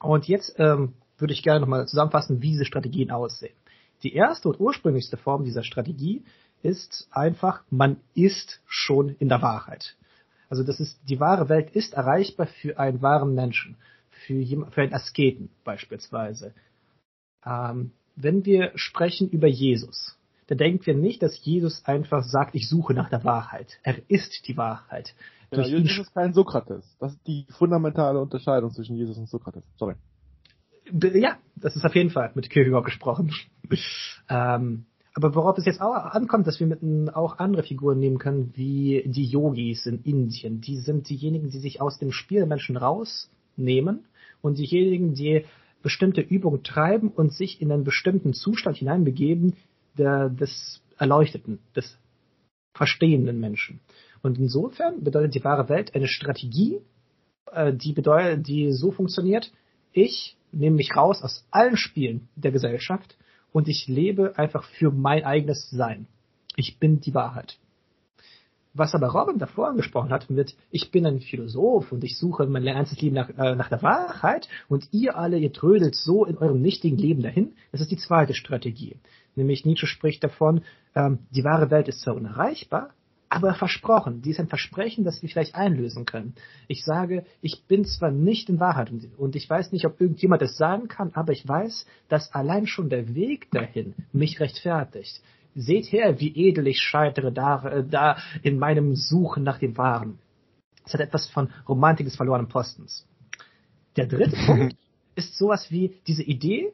Und 0.00 0.26
jetzt 0.26 0.54
ähm, 0.58 0.94
würde 1.18 1.32
ich 1.32 1.42
gerne 1.42 1.60
nochmal 1.60 1.86
zusammenfassen, 1.86 2.42
wie 2.42 2.50
diese 2.52 2.64
Strategien 2.64 3.10
aussehen. 3.10 3.54
Die 4.02 4.14
erste 4.14 4.48
und 4.48 4.60
ursprünglichste 4.60 5.16
Form 5.16 5.44
dieser 5.44 5.62
Strategie 5.62 6.24
ist 6.62 7.08
einfach, 7.10 7.62
man 7.70 7.98
ist 8.14 8.60
schon 8.66 9.10
in 9.10 9.28
der 9.28 9.42
Wahrheit. 9.42 9.96
Also 10.48 10.64
das 10.64 10.80
ist, 10.80 10.98
die 11.08 11.20
wahre 11.20 11.48
Welt 11.48 11.70
ist 11.70 11.94
erreichbar 11.94 12.46
für 12.46 12.78
einen 12.78 13.00
wahren 13.00 13.34
Menschen, 13.34 13.76
für, 14.10 14.34
jemand, 14.34 14.74
für 14.74 14.82
einen 14.82 14.92
Asketen 14.92 15.50
beispielsweise. 15.64 16.52
Ähm, 17.44 17.92
wenn 18.16 18.44
wir 18.44 18.72
sprechen 18.74 19.30
über 19.30 19.48
Jesus, 19.48 20.16
dann 20.48 20.58
denken 20.58 20.84
wir 20.84 20.94
nicht, 20.94 21.22
dass 21.22 21.42
Jesus 21.44 21.84
einfach 21.86 22.24
sagt, 22.24 22.54
ich 22.54 22.68
suche 22.68 22.92
nach 22.92 23.08
der 23.08 23.24
Wahrheit. 23.24 23.78
Er 23.82 23.98
ist 24.08 24.46
die 24.46 24.56
Wahrheit. 24.56 25.14
Genau, 25.50 25.66
Jesus 25.66 25.98
ist 25.98 26.14
kein 26.14 26.32
Sokrates. 26.32 26.84
Das 26.98 27.12
ist 27.12 27.26
die 27.26 27.46
fundamentale 27.50 28.20
Unterscheidung 28.20 28.70
zwischen 28.72 28.96
Jesus 28.96 29.16
und 29.18 29.28
Sokrates. 29.28 29.64
Sorry. 29.76 29.94
Ja, 30.90 31.38
das 31.56 31.76
ist 31.76 31.84
auf 31.84 31.94
jeden 31.94 32.10
Fall 32.10 32.32
mit 32.34 32.50
Kierkegaard 32.50 32.84
gesprochen. 32.84 33.32
ähm, 34.28 34.86
aber 35.14 35.34
worauf 35.34 35.58
es 35.58 35.66
jetzt 35.66 35.80
auch 35.80 35.94
ankommt, 35.94 36.46
dass 36.46 36.58
wir 36.58 36.66
mit 36.66 36.80
auch 37.14 37.38
andere 37.38 37.62
Figuren 37.62 37.98
nehmen 37.98 38.18
können, 38.18 38.52
wie 38.54 39.02
die 39.06 39.26
Yogis 39.26 39.86
in 39.86 40.02
Indien. 40.02 40.60
Die 40.60 40.78
sind 40.78 41.08
diejenigen, 41.08 41.50
die 41.50 41.58
sich 41.58 41.80
aus 41.80 41.98
dem 41.98 42.12
Spiel 42.12 42.38
der 42.38 42.46
Menschen 42.46 42.76
rausnehmen 42.76 44.06
und 44.40 44.58
diejenigen, 44.58 45.14
die 45.14 45.44
bestimmte 45.82 46.20
Übungen 46.20 46.62
treiben 46.62 47.08
und 47.08 47.32
sich 47.32 47.60
in 47.60 47.70
einen 47.70 47.84
bestimmten 47.84 48.32
Zustand 48.32 48.78
hineinbegeben 48.78 49.54
der, 49.98 50.30
des 50.30 50.80
Erleuchteten, 50.96 51.58
des 51.76 51.98
verstehenden 52.74 53.38
Menschen. 53.38 53.80
Und 54.22 54.38
insofern 54.38 55.02
bedeutet 55.02 55.34
die 55.34 55.44
wahre 55.44 55.68
Welt 55.68 55.94
eine 55.94 56.08
Strategie, 56.08 56.80
äh, 57.50 57.74
die 57.74 57.92
bedeutet, 57.92 58.46
die 58.46 58.72
so 58.72 58.92
funktioniert, 58.92 59.52
ich 59.92 60.36
nehme 60.52 60.76
mich 60.76 60.94
raus 60.96 61.22
aus 61.22 61.46
allen 61.50 61.76
Spielen 61.76 62.28
der 62.36 62.52
Gesellschaft 62.52 63.16
und 63.52 63.68
ich 63.68 63.86
lebe 63.88 64.38
einfach 64.38 64.64
für 64.64 64.90
mein 64.90 65.24
eigenes 65.24 65.70
Sein. 65.70 66.06
Ich 66.56 66.78
bin 66.78 67.00
die 67.00 67.14
Wahrheit. 67.14 67.58
Was 68.74 68.94
aber 68.94 69.08
Robin 69.08 69.38
davor 69.38 69.68
angesprochen 69.68 70.10
hat 70.10 70.30
mit, 70.30 70.56
ich 70.70 70.90
bin 70.90 71.04
ein 71.04 71.20
Philosoph 71.20 71.92
und 71.92 72.04
ich 72.04 72.18
suche 72.18 72.46
mein 72.46 72.66
ernstes 72.66 73.02
Leben 73.02 73.16
nach, 73.16 73.28
äh, 73.28 73.54
nach 73.54 73.68
der 73.68 73.82
Wahrheit 73.82 74.48
und 74.68 74.88
ihr 74.92 75.16
alle, 75.16 75.38
ihr 75.38 75.52
trödelt 75.52 75.94
so 75.94 76.24
in 76.24 76.38
eurem 76.38 76.62
nichtigen 76.62 76.96
Leben 76.96 77.22
dahin, 77.22 77.52
das 77.70 77.82
ist 77.82 77.90
die 77.90 77.98
zweite 77.98 78.32
Strategie. 78.32 78.96
Nämlich 79.34 79.66
Nietzsche 79.66 79.86
spricht 79.86 80.24
davon, 80.24 80.62
ähm, 80.94 81.18
die 81.30 81.44
wahre 81.44 81.70
Welt 81.70 81.88
ist 81.88 82.00
zwar 82.00 82.16
unerreichbar, 82.16 82.94
aber 83.32 83.54
versprochen. 83.54 84.20
Die 84.20 84.30
ist 84.30 84.40
ein 84.40 84.48
Versprechen, 84.48 85.04
das 85.04 85.22
wir 85.22 85.28
vielleicht 85.30 85.54
einlösen 85.54 86.04
können. 86.04 86.34
Ich 86.68 86.84
sage, 86.84 87.24
ich 87.40 87.64
bin 87.66 87.86
zwar 87.86 88.10
nicht 88.10 88.50
in 88.50 88.60
Wahrheit 88.60 88.92
und 89.16 89.34
ich 89.36 89.48
weiß 89.48 89.72
nicht, 89.72 89.86
ob 89.86 89.98
irgendjemand 90.02 90.42
das 90.42 90.58
sagen 90.58 90.86
kann, 90.86 91.12
aber 91.14 91.32
ich 91.32 91.48
weiß, 91.48 91.86
dass 92.10 92.34
allein 92.34 92.66
schon 92.66 92.90
der 92.90 93.14
Weg 93.14 93.50
dahin 93.50 93.94
mich 94.12 94.38
rechtfertigt. 94.38 95.22
Seht 95.54 95.92
her, 95.92 96.20
wie 96.20 96.46
edel 96.46 96.66
ich 96.66 96.80
scheitere 96.80 97.32
da, 97.32 97.64
äh, 97.64 97.84
da 97.88 98.18
in 98.42 98.58
meinem 98.58 98.96
Suchen 98.96 99.44
nach 99.44 99.58
dem 99.58 99.78
Wahren. 99.78 100.18
Es 100.84 100.92
hat 100.92 101.00
etwas 101.00 101.26
von 101.30 101.50
Romantik 101.66 102.06
des 102.06 102.16
verlorenen 102.16 102.48
Postens. 102.48 103.06
Der 103.96 104.06
dritte 104.06 104.36
Punkt 104.46 104.76
ist 105.14 105.38
sowas 105.38 105.70
wie 105.70 105.96
diese 106.06 106.22
Idee 106.22 106.72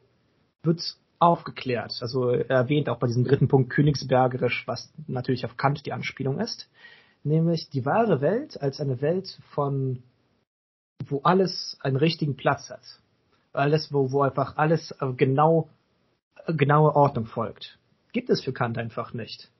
wird 0.63 0.81
aufgeklärt. 1.19 1.97
Also 2.01 2.29
er 2.29 2.49
erwähnt 2.49 2.89
auch 2.89 2.97
bei 2.97 3.07
diesem 3.07 3.25
dritten 3.25 3.47
Punkt 3.47 3.69
Königsbergerisch, 3.69 4.63
was 4.67 4.91
natürlich 5.07 5.45
auf 5.45 5.57
Kant 5.57 5.85
die 5.85 5.93
Anspielung 5.93 6.39
ist. 6.39 6.69
Nämlich 7.23 7.69
die 7.69 7.85
wahre 7.85 8.21
Welt 8.21 8.61
als 8.61 8.79
eine 8.79 9.01
Welt 9.01 9.39
von, 9.51 10.01
wo 11.05 11.19
alles 11.23 11.77
einen 11.81 11.97
richtigen 11.97 12.37
Platz 12.37 12.69
hat. 12.69 13.01
Alles, 13.51 13.91
wo, 13.91 14.11
wo 14.11 14.21
einfach 14.21 14.55
alles 14.55 14.91
äh, 15.01 15.11
genau, 15.13 15.69
äh, 16.45 16.53
genaue 16.53 16.95
Ordnung 16.95 17.25
folgt. 17.25 17.77
Gibt 18.13 18.29
es 18.29 18.41
für 18.41 18.53
Kant 18.53 18.77
einfach 18.77 19.13
nicht. 19.13 19.51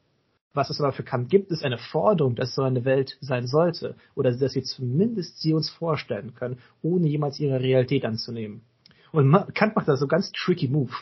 Was 0.53 0.69
es 0.69 0.79
aber 0.79 0.93
für 0.93 1.03
Kant 1.03 1.29
gibt, 1.29 1.51
ist 1.51 1.63
eine 1.63 1.77
Forderung, 1.77 2.35
dass 2.35 2.55
so 2.55 2.63
eine 2.63 2.85
Welt 2.85 3.17
sein 3.19 3.45
sollte. 3.45 3.95
Oder 4.15 4.31
dass 4.31 4.55
wir 4.55 4.63
zumindest 4.63 5.41
sie 5.41 5.53
uns 5.53 5.69
vorstellen 5.69 6.33
können, 6.33 6.59
ohne 6.81 7.07
jemals 7.07 7.39
ihre 7.39 7.59
Realität 7.59 8.05
anzunehmen. 8.05 8.61
Und 9.11 9.31
Kant 9.53 9.75
macht 9.75 9.87
da 9.87 9.97
so 9.97 10.07
ganz 10.07 10.31
tricky 10.31 10.67
Move. 10.67 10.93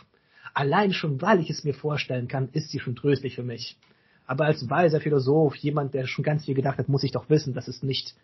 Allein 0.57 0.91
schon, 0.91 1.21
weil 1.21 1.39
ich 1.39 1.51
es 1.51 1.63
mir 1.63 1.75
vorstellen 1.75 2.27
kann, 2.27 2.49
ist 2.49 2.71
sie 2.71 2.79
schon 2.79 2.95
tröstlich 2.95 3.35
für 3.35 3.43
mich. 3.43 3.77
Aber 4.25 4.45
als 4.45 4.67
weiser 4.67 4.99
Philosoph, 4.99 5.55
jemand, 5.57 5.93
der 5.93 6.07
schon 6.07 6.23
ganz 6.23 6.45
viel 6.45 6.55
gedacht 6.55 6.79
hat, 6.79 6.89
muss 6.89 7.03
ich 7.03 7.11
doch 7.11 7.29
wissen, 7.29 7.53
dass 7.53 7.67
es 7.67 7.83
nicht 7.83 8.15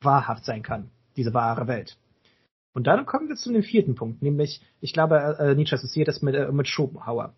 wahrhaft 0.00 0.46
sein 0.46 0.62
kann, 0.62 0.88
diese 1.14 1.34
wahre 1.34 1.68
Welt. 1.68 1.98
Und 2.72 2.86
dann 2.86 3.04
kommen 3.04 3.28
wir 3.28 3.36
zu 3.36 3.52
dem 3.52 3.62
vierten 3.62 3.96
Punkt, 3.96 4.22
nämlich, 4.22 4.62
ich 4.80 4.94
glaube, 4.94 5.36
äh, 5.38 5.54
Nietzsche 5.54 5.74
assoziiert 5.74 6.08
das 6.08 6.22
mit, 6.22 6.34
äh, 6.34 6.50
mit 6.50 6.68
Schopenhauer. 6.68 7.34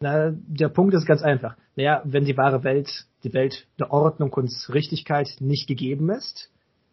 Na, 0.00 0.30
der 0.30 0.70
Punkt 0.70 0.94
ist 0.94 1.04
ganz 1.04 1.20
einfach. 1.20 1.54
Naja, 1.76 2.00
wenn 2.06 2.24
die 2.24 2.38
wahre 2.38 2.64
Welt, 2.64 2.88
die 3.24 3.34
Welt 3.34 3.66
der 3.78 3.90
Ordnung 3.90 4.32
und 4.32 4.50
Richtigkeit 4.72 5.36
nicht 5.38 5.68
gegeben 5.68 6.08
ist, 6.08 6.50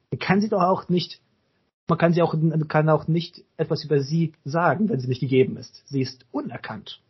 dann 0.09 0.19
kann 0.19 0.41
sie 0.41 0.49
doch 0.49 0.63
auch 0.63 0.89
nicht 0.89 1.21
man 1.87 1.97
kann 1.97 2.13
sie 2.13 2.21
auch, 2.21 2.35
kann 2.67 2.89
auch 2.89 3.07
nicht 3.07 3.43
etwas 3.55 3.83
über 3.83 4.01
sie 4.01 4.33
sagen, 4.43 4.89
wenn 4.89 4.99
sie 4.99 5.07
nicht 5.07 5.21
gegeben 5.21 5.57
ist. 5.57 5.83
Sie 5.87 6.01
ist 6.01 6.25
unerkannt 6.31 7.01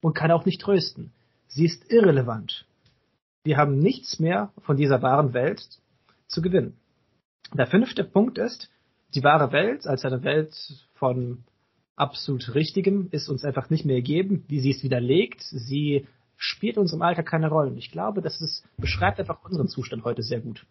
und 0.00 0.14
kann 0.14 0.30
auch 0.30 0.44
nicht 0.44 0.60
trösten. 0.60 1.12
Sie 1.48 1.64
ist 1.64 1.90
irrelevant. 1.90 2.66
Wir 3.44 3.58
haben 3.58 3.78
nichts 3.78 4.18
mehr 4.18 4.52
von 4.62 4.76
dieser 4.76 5.02
wahren 5.02 5.34
Welt 5.34 5.62
zu 6.26 6.40
gewinnen. 6.40 6.78
Der 7.52 7.66
fünfte 7.66 8.04
Punkt 8.04 8.38
ist, 8.38 8.70
die 9.14 9.22
wahre 9.22 9.52
Welt 9.52 9.86
als 9.86 10.04
eine 10.04 10.24
Welt 10.24 10.54
von 10.94 11.44
absolut 11.94 12.54
Richtigem 12.54 13.08
ist 13.10 13.28
uns 13.28 13.44
einfach 13.44 13.70
nicht 13.70 13.84
mehr 13.84 13.96
gegeben, 13.96 14.44
wie 14.48 14.60
sie 14.60 14.70
es 14.70 14.82
widerlegt. 14.82 15.42
Sie 15.42 16.06
spielt 16.36 16.78
uns 16.78 16.92
im 16.92 17.02
Alltag 17.02 17.26
keine 17.26 17.48
Rolle. 17.48 17.70
Und 17.70 17.76
ich 17.76 17.92
glaube, 17.92 18.22
das 18.22 18.40
ist, 18.40 18.64
beschreibt 18.78 19.20
einfach 19.20 19.44
unseren 19.44 19.68
Zustand 19.68 20.04
heute 20.04 20.22
sehr 20.22 20.40
gut. 20.40 20.66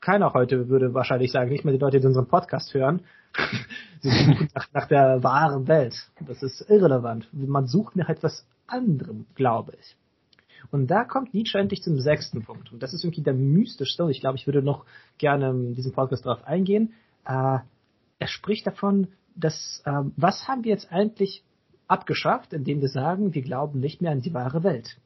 Keiner 0.00 0.34
heute 0.34 0.68
würde 0.68 0.94
wahrscheinlich 0.94 1.32
sagen, 1.32 1.50
nicht 1.50 1.64
mehr 1.64 1.72
die 1.72 1.80
Leute, 1.80 2.00
die 2.00 2.06
unseren 2.06 2.28
Podcast 2.28 2.74
hören, 2.74 3.02
sie 4.00 4.10
suchen 4.10 4.48
nach, 4.54 4.72
nach 4.72 4.88
der 4.88 5.22
wahren 5.22 5.68
Welt. 5.68 5.96
Das 6.26 6.42
ist 6.42 6.68
irrelevant. 6.68 7.28
Man 7.32 7.66
sucht 7.66 7.96
nach 7.96 8.08
etwas 8.08 8.46
anderem, 8.66 9.26
glaube 9.34 9.72
ich. 9.80 9.96
Und 10.70 10.88
da 10.88 11.04
kommt 11.04 11.34
Nietzsche 11.34 11.58
endlich 11.58 11.82
zum 11.82 11.98
sechsten 11.98 12.42
Punkt. 12.42 12.72
Und 12.72 12.82
das 12.82 12.92
ist 12.92 13.04
irgendwie 13.04 13.22
der 13.22 13.34
mystischste. 13.34 14.04
Und 14.04 14.10
ich 14.10 14.20
glaube, 14.20 14.36
ich 14.36 14.46
würde 14.46 14.62
noch 14.62 14.84
gerne 15.18 15.50
in 15.50 15.74
diesem 15.74 15.92
Podcast 15.92 16.26
darauf 16.26 16.44
eingehen. 16.44 16.94
Äh, 17.24 17.58
er 18.18 18.26
spricht 18.26 18.66
davon, 18.66 19.08
dass, 19.34 19.82
äh, 19.84 20.02
was 20.16 20.48
haben 20.48 20.64
wir 20.64 20.72
jetzt 20.72 20.90
eigentlich 20.90 21.44
abgeschafft, 21.88 22.52
indem 22.52 22.80
wir 22.80 22.88
sagen, 22.88 23.34
wir 23.34 23.42
glauben 23.42 23.80
nicht 23.80 24.02
mehr 24.02 24.12
an 24.12 24.22
die 24.22 24.34
wahre 24.34 24.64
Welt. 24.64 24.98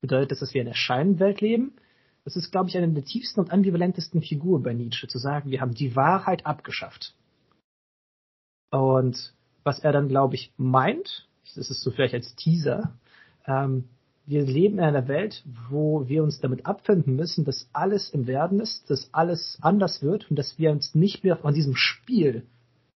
Bedeutet 0.00 0.32
das, 0.32 0.40
dass 0.40 0.54
wir 0.54 0.62
in 0.62 0.66
der 0.66 0.74
Scheinwelt 0.74 1.40
leben? 1.40 1.74
Das 2.24 2.36
ist, 2.36 2.52
glaube 2.52 2.68
ich, 2.68 2.76
eine 2.76 2.88
der 2.88 3.04
tiefsten 3.04 3.40
und 3.40 3.50
ambivalentesten 3.50 4.22
Figuren 4.22 4.62
bei 4.62 4.74
Nietzsche, 4.74 5.08
zu 5.08 5.18
sagen, 5.18 5.50
wir 5.50 5.60
haben 5.60 5.74
die 5.74 5.96
Wahrheit 5.96 6.46
abgeschafft. 6.46 7.14
Und 8.70 9.34
was 9.64 9.80
er 9.80 9.92
dann, 9.92 10.08
glaube 10.08 10.34
ich, 10.34 10.52
meint, 10.56 11.28
das 11.54 11.70
ist 11.70 11.82
so 11.82 11.90
vielleicht 11.90 12.14
als 12.14 12.34
Teaser, 12.36 12.94
ähm, 13.46 13.88
wir 14.24 14.42
leben 14.42 14.78
in 14.78 14.84
einer 14.84 15.08
Welt, 15.08 15.42
wo 15.68 16.08
wir 16.08 16.22
uns 16.22 16.40
damit 16.40 16.64
abfinden 16.64 17.16
müssen, 17.16 17.44
dass 17.44 17.68
alles 17.72 18.10
im 18.10 18.26
Werden 18.28 18.60
ist, 18.60 18.88
dass 18.88 19.12
alles 19.12 19.58
anders 19.60 20.00
wird 20.00 20.30
und 20.30 20.38
dass 20.38 20.58
wir 20.58 20.70
uns 20.70 20.94
nicht 20.94 21.24
mehr 21.24 21.36
von 21.36 21.54
diesem 21.54 21.74
Spiel 21.74 22.46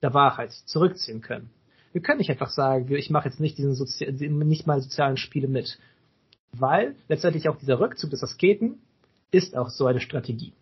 der 0.03 0.13
Wahrheit 0.13 0.53
zurückziehen 0.53 1.23
können. 1.23 1.49
Wir 1.93 2.03
können 2.03 2.19
nicht 2.19 2.31
einfach 2.31 2.51
sagen, 2.51 2.93
ich 2.95 3.09
mache 3.09 3.29
jetzt 3.29 3.41
nicht 3.41 3.57
diesen 3.57 3.75
Sozi 3.75 4.05
nicht 4.13 4.67
mal 4.67 4.83
sozialen 4.83 5.17
Spiele 5.17 5.49
mit. 5.49 5.79
Weil 6.53 6.95
letztendlich 7.09 7.49
auch 7.49 7.57
dieser 7.57 7.81
Rückzug 7.81 8.11
des 8.11 8.23
Asketen 8.23 8.81
ist 9.35 9.57
auch 9.57 9.69
so 9.69 9.87
eine 9.87 10.01
Strategie. 10.01 10.53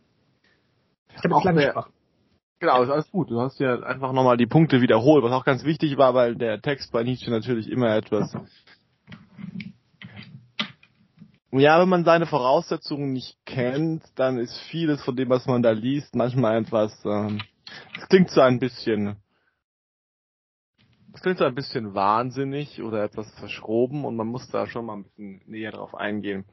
Ich 1.14 1.25
habe 1.25 1.37
auch 1.37 1.45
lange 1.45 1.64
gesprochen. 1.64 1.93
Genau, 2.59 2.83
ist 2.83 2.91
alles 2.91 3.11
gut. 3.11 3.31
Du 3.31 3.41
hast 3.41 3.59
ja 3.59 3.81
einfach 3.81 4.12
nochmal 4.12 4.37
die 4.37 4.47
Punkte 4.47 4.81
wiederholt, 4.81 5.25
was 5.25 5.33
auch 5.33 5.45
ganz 5.45 5.64
wichtig 5.64 5.99
war, 5.99 6.14
weil 6.14 6.37
der 6.37 6.62
Text 6.62 6.93
bei 6.93 7.02
Nietzsche 7.02 7.31
natürlich 7.31 7.69
immer 7.69 7.95
etwas. 7.95 8.33
Ja, 11.50 11.81
wenn 11.81 11.88
man 11.88 12.05
seine 12.05 12.26
Voraussetzungen 12.26 13.12
nicht 13.12 13.37
kennt, 13.45 14.05
dann 14.14 14.38
ist 14.38 14.57
vieles 14.71 15.02
von 15.02 15.17
dem, 15.17 15.29
was 15.29 15.47
man 15.47 15.62
da 15.62 15.73
liest, 15.73 16.14
manchmal 16.14 16.62
etwas. 16.62 16.97
Ähm, 17.05 17.43
es 17.99 18.09
klingt 18.09 18.31
so 18.31 18.41
ein 18.41 18.59
bisschen 18.59 19.17
das 21.12 21.21
klingt 21.21 21.38
so 21.38 21.45
ein 21.45 21.55
bisschen 21.55 21.95
wahnsinnig 21.95 22.83
oder 22.83 23.05
etwas 23.05 23.31
verschroben 23.35 24.07
und 24.07 24.17
man 24.17 24.29
muss 24.29 24.49
da 24.49 24.67
schon 24.67 24.87
mal 24.87 24.95
ein 24.95 25.05
bisschen 25.05 25.43
näher 25.47 25.73
drauf 25.73 25.95
eingehen. 25.95 26.47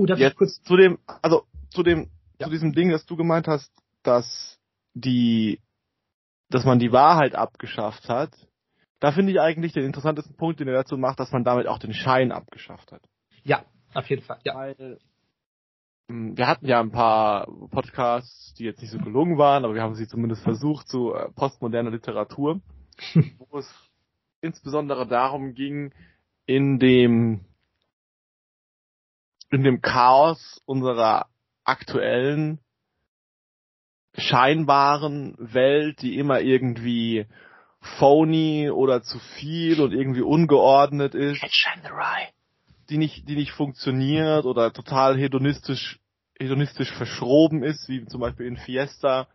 Oh, 0.00 0.06
darf 0.06 0.18
Jetzt 0.18 0.32
ich 0.32 0.38
kurz 0.38 0.62
zu 0.62 0.76
dem, 0.76 0.98
also 1.20 1.44
zu 1.70 1.82
dem, 1.82 2.10
ja. 2.38 2.46
zu 2.46 2.50
diesem 2.50 2.72
Ding, 2.72 2.90
das 2.90 3.04
du 3.04 3.16
gemeint 3.16 3.46
hast, 3.46 3.70
dass 4.02 4.58
die, 4.94 5.60
dass 6.48 6.64
man 6.64 6.78
die 6.78 6.90
Wahrheit 6.90 7.34
abgeschafft 7.34 8.08
hat. 8.08 8.30
Da 8.98 9.12
finde 9.12 9.32
ich 9.32 9.40
eigentlich 9.40 9.72
den 9.72 9.84
interessantesten 9.84 10.36
Punkt, 10.36 10.60
den 10.60 10.68
er 10.68 10.74
dazu 10.74 10.96
macht, 10.96 11.20
dass 11.20 11.32
man 11.32 11.44
damit 11.44 11.66
auch 11.66 11.78
den 11.78 11.92
Schein 11.92 12.32
abgeschafft 12.32 12.92
hat. 12.92 13.02
Ja, 13.42 13.64
auf 13.92 14.08
jeden 14.08 14.22
Fall. 14.22 14.38
Ja. 14.44 14.54
Weil, 14.54 14.98
hm, 16.08 16.36
wir 16.36 16.46
hatten 16.46 16.66
ja 16.66 16.80
ein 16.80 16.92
paar 16.92 17.46
Podcasts, 17.70 18.54
die 18.54 18.64
jetzt 18.64 18.80
nicht 18.80 18.90
so 18.90 18.98
gelungen 18.98 19.36
waren, 19.36 19.64
aber 19.64 19.74
wir 19.74 19.82
haben 19.82 19.94
sie 19.94 20.08
zumindest 20.08 20.42
versucht 20.42 20.88
zu 20.88 21.14
äh, 21.14 21.30
postmoderner 21.32 21.90
Literatur. 21.90 22.62
wo 23.38 23.58
es 23.58 23.90
insbesondere 24.40 25.06
darum 25.06 25.54
ging, 25.54 25.92
in 26.46 26.78
dem, 26.78 27.44
in 29.50 29.62
dem 29.64 29.80
Chaos 29.80 30.60
unserer 30.64 31.26
aktuellen 31.64 32.60
scheinbaren 34.16 35.34
Welt, 35.38 36.02
die 36.02 36.18
immer 36.18 36.40
irgendwie 36.40 37.26
phony 37.98 38.70
oder 38.70 39.02
zu 39.02 39.18
viel 39.18 39.80
und 39.80 39.92
irgendwie 39.92 40.22
ungeordnet 40.22 41.14
ist, 41.14 41.42
die 42.90 42.98
nicht, 42.98 43.28
die 43.28 43.36
nicht 43.36 43.52
funktioniert 43.52 44.44
oder 44.44 44.72
total 44.72 45.16
hedonistisch, 45.16 46.00
hedonistisch 46.38 46.92
verschroben 46.92 47.62
ist, 47.62 47.88
wie 47.88 48.04
zum 48.06 48.20
Beispiel 48.20 48.46
in 48.46 48.56
Fiesta, 48.56 49.28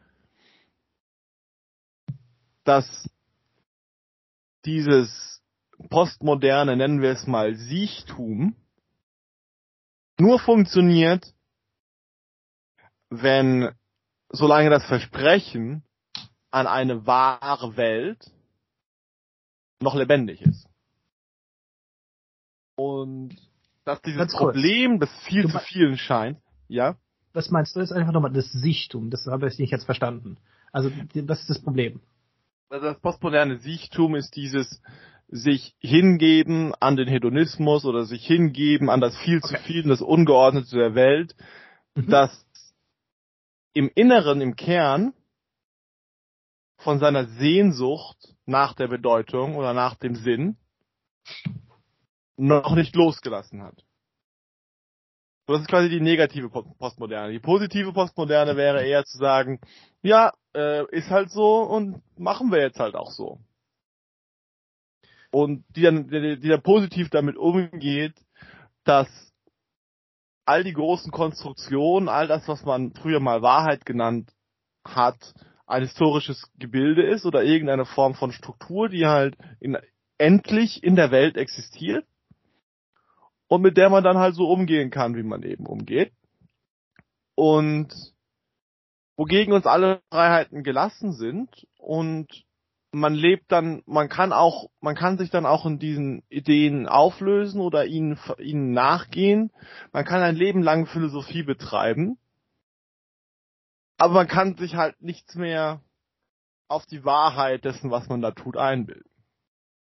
dass 2.65 3.09
dieses 4.65 5.41
postmoderne, 5.89 6.75
nennen 6.75 7.01
wir 7.01 7.11
es 7.11 7.27
mal, 7.27 7.55
Siechtum 7.55 8.55
nur 10.19 10.39
funktioniert, 10.39 11.33
wenn, 13.09 13.71
solange 14.29 14.69
das 14.69 14.85
Versprechen 14.85 15.83
an 16.51 16.67
eine 16.67 17.05
wahre 17.05 17.77
Welt 17.77 18.31
noch 19.81 19.95
lebendig 19.95 20.41
ist. 20.41 20.67
Und 22.75 23.35
dass 23.83 24.01
dieses 24.01 24.33
Problem, 24.33 24.99
das 24.99 25.09
viel 25.23 25.49
zu 25.49 25.59
vielen 25.59 25.97
scheint, 25.97 26.39
ja? 26.67 26.97
Was 27.33 27.51
meinst 27.51 27.75
du 27.75 27.81
jetzt 27.81 27.91
einfach 27.91 28.13
nochmal 28.13 28.31
das 28.31 28.51
Sichtum? 28.51 29.09
Das 29.09 29.25
habe 29.27 29.47
ich 29.47 29.59
nicht 29.59 29.71
jetzt 29.71 29.85
verstanden. 29.85 30.37
Also, 30.71 30.89
was 31.13 31.41
ist 31.41 31.49
das 31.49 31.61
Problem? 31.61 32.01
Also 32.69 32.85
das 32.87 32.99
postmoderne 32.99 33.57
Siechtum 33.57 34.15
ist 34.15 34.35
dieses 34.35 34.81
sich 35.27 35.75
hingeben 35.79 36.73
an 36.79 36.95
den 36.95 37.07
Hedonismus 37.07 37.85
oder 37.85 38.05
sich 38.05 38.25
hingeben 38.25 38.89
an 38.89 39.01
das 39.01 39.17
viel 39.17 39.41
zu 39.41 39.57
viel, 39.57 39.83
das 39.83 40.01
Ungeordnete 40.01 40.75
der 40.75 40.95
Welt, 40.95 41.35
mhm. 41.95 42.09
das 42.09 42.45
im 43.73 43.89
Inneren, 43.93 44.41
im 44.41 44.55
Kern 44.55 45.13
von 46.77 46.99
seiner 46.99 47.25
Sehnsucht 47.25 48.35
nach 48.45 48.73
der 48.73 48.87
Bedeutung 48.87 49.55
oder 49.55 49.73
nach 49.73 49.95
dem 49.95 50.15
Sinn 50.15 50.57
noch 52.37 52.75
nicht 52.75 52.95
losgelassen 52.95 53.63
hat. 53.63 53.84
Das 55.47 55.61
ist 55.61 55.67
quasi 55.67 55.89
die 55.89 56.01
negative 56.01 56.49
Postmoderne. 56.49 57.31
Die 57.31 57.39
positive 57.39 57.93
Postmoderne 57.93 58.57
wäre 58.57 58.83
eher 58.83 59.05
zu 59.05 59.17
sagen, 59.17 59.59
ja, 60.01 60.33
äh, 60.55 60.85
ist 60.89 61.09
halt 61.11 61.29
so 61.29 61.61
und 61.61 62.01
machen 62.17 62.51
wir 62.51 62.61
jetzt 62.61 62.79
halt 62.79 62.95
auch 62.95 63.11
so. 63.11 63.39
Und 65.31 65.63
die 65.75 65.83
dann, 65.83 66.07
die, 66.07 66.39
die 66.39 66.47
dann 66.47 66.63
positiv 66.63 67.09
damit 67.09 67.37
umgeht, 67.37 68.15
dass 68.85 69.07
all 70.45 70.63
die 70.63 70.73
großen 70.73 71.11
Konstruktionen, 71.11 72.09
all 72.09 72.27
das, 72.27 72.47
was 72.47 72.63
man 72.63 72.93
früher 72.93 73.19
mal 73.19 73.41
Wahrheit 73.41 73.85
genannt 73.85 74.31
hat, 74.83 75.33
ein 75.67 75.81
historisches 75.81 76.51
Gebilde 76.57 77.03
ist 77.03 77.25
oder 77.25 77.43
irgendeine 77.43 77.85
Form 77.85 78.13
von 78.13 78.31
Struktur, 78.31 78.89
die 78.89 79.05
halt 79.05 79.35
in, 79.59 79.77
endlich 80.17 80.83
in 80.83 80.95
der 80.95 81.11
Welt 81.11 81.37
existiert 81.37 82.05
und 83.47 83.61
mit 83.61 83.77
der 83.77 83.89
man 83.89 84.03
dann 84.03 84.17
halt 84.17 84.35
so 84.35 84.49
umgehen 84.49 84.89
kann, 84.89 85.15
wie 85.15 85.23
man 85.23 85.43
eben 85.43 85.65
umgeht. 85.65 86.11
Und 87.35 87.93
wogegen 89.17 89.53
uns 89.53 89.65
alle 89.65 90.01
Freiheiten 90.11 90.63
gelassen 90.63 91.13
sind 91.13 91.67
und 91.77 92.45
man 92.91 93.13
lebt 93.13 93.51
dann, 93.51 93.83
man 93.85 94.07
kann 94.07 94.31
auch, 94.31 94.69
man 94.79 94.95
kann 94.95 95.17
sich 95.17 95.29
dann 95.29 95.45
auch 95.45 95.65
in 95.65 95.79
diesen 95.79 96.23
Ideen 96.29 96.87
auflösen 96.87 97.59
oder 97.59 97.85
ihnen, 97.85 98.17
ihnen 98.39 98.71
nachgehen. 98.71 99.51
Man 99.91 100.05
kann 100.05 100.21
ein 100.21 100.35
Leben 100.35 100.63
lang 100.63 100.85
Philosophie 100.85 101.43
betreiben. 101.43 102.17
Aber 103.97 104.13
man 104.13 104.27
kann 104.27 104.55
sich 104.55 104.75
halt 104.75 105.01
nichts 105.01 105.35
mehr 105.35 105.81
auf 106.69 106.85
die 106.85 107.03
Wahrheit 107.03 107.65
dessen, 107.65 107.91
was 107.91 108.07
man 108.07 108.21
da 108.21 108.31
tut, 108.31 108.57
einbilden. 108.57 109.09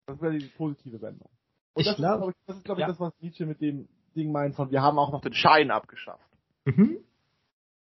Das 0.06 0.20
wäre 0.20 0.36
die 0.36 0.46
positive 0.46 1.00
Wendung. 1.00 1.30
Und 1.74 1.80
ich 1.80 1.86
das, 1.86 1.96
glaub, 1.96 2.28
ist, 2.28 2.38
das 2.46 2.56
ist, 2.56 2.64
glaube 2.64 2.80
ich, 2.80 2.82
ja. 2.82 2.88
das, 2.88 3.00
was 3.00 3.12
Nietzsche 3.20 3.46
mit 3.46 3.60
dem 3.60 3.88
Ding 4.16 4.32
meint 4.32 4.54
von, 4.54 4.70
wir 4.70 4.82
haben 4.82 4.98
auch 4.98 5.12
noch 5.12 5.20
den 5.20 5.34
Schein 5.34 5.70
abgeschafft. 5.70 6.28
Mhm. 6.64 6.98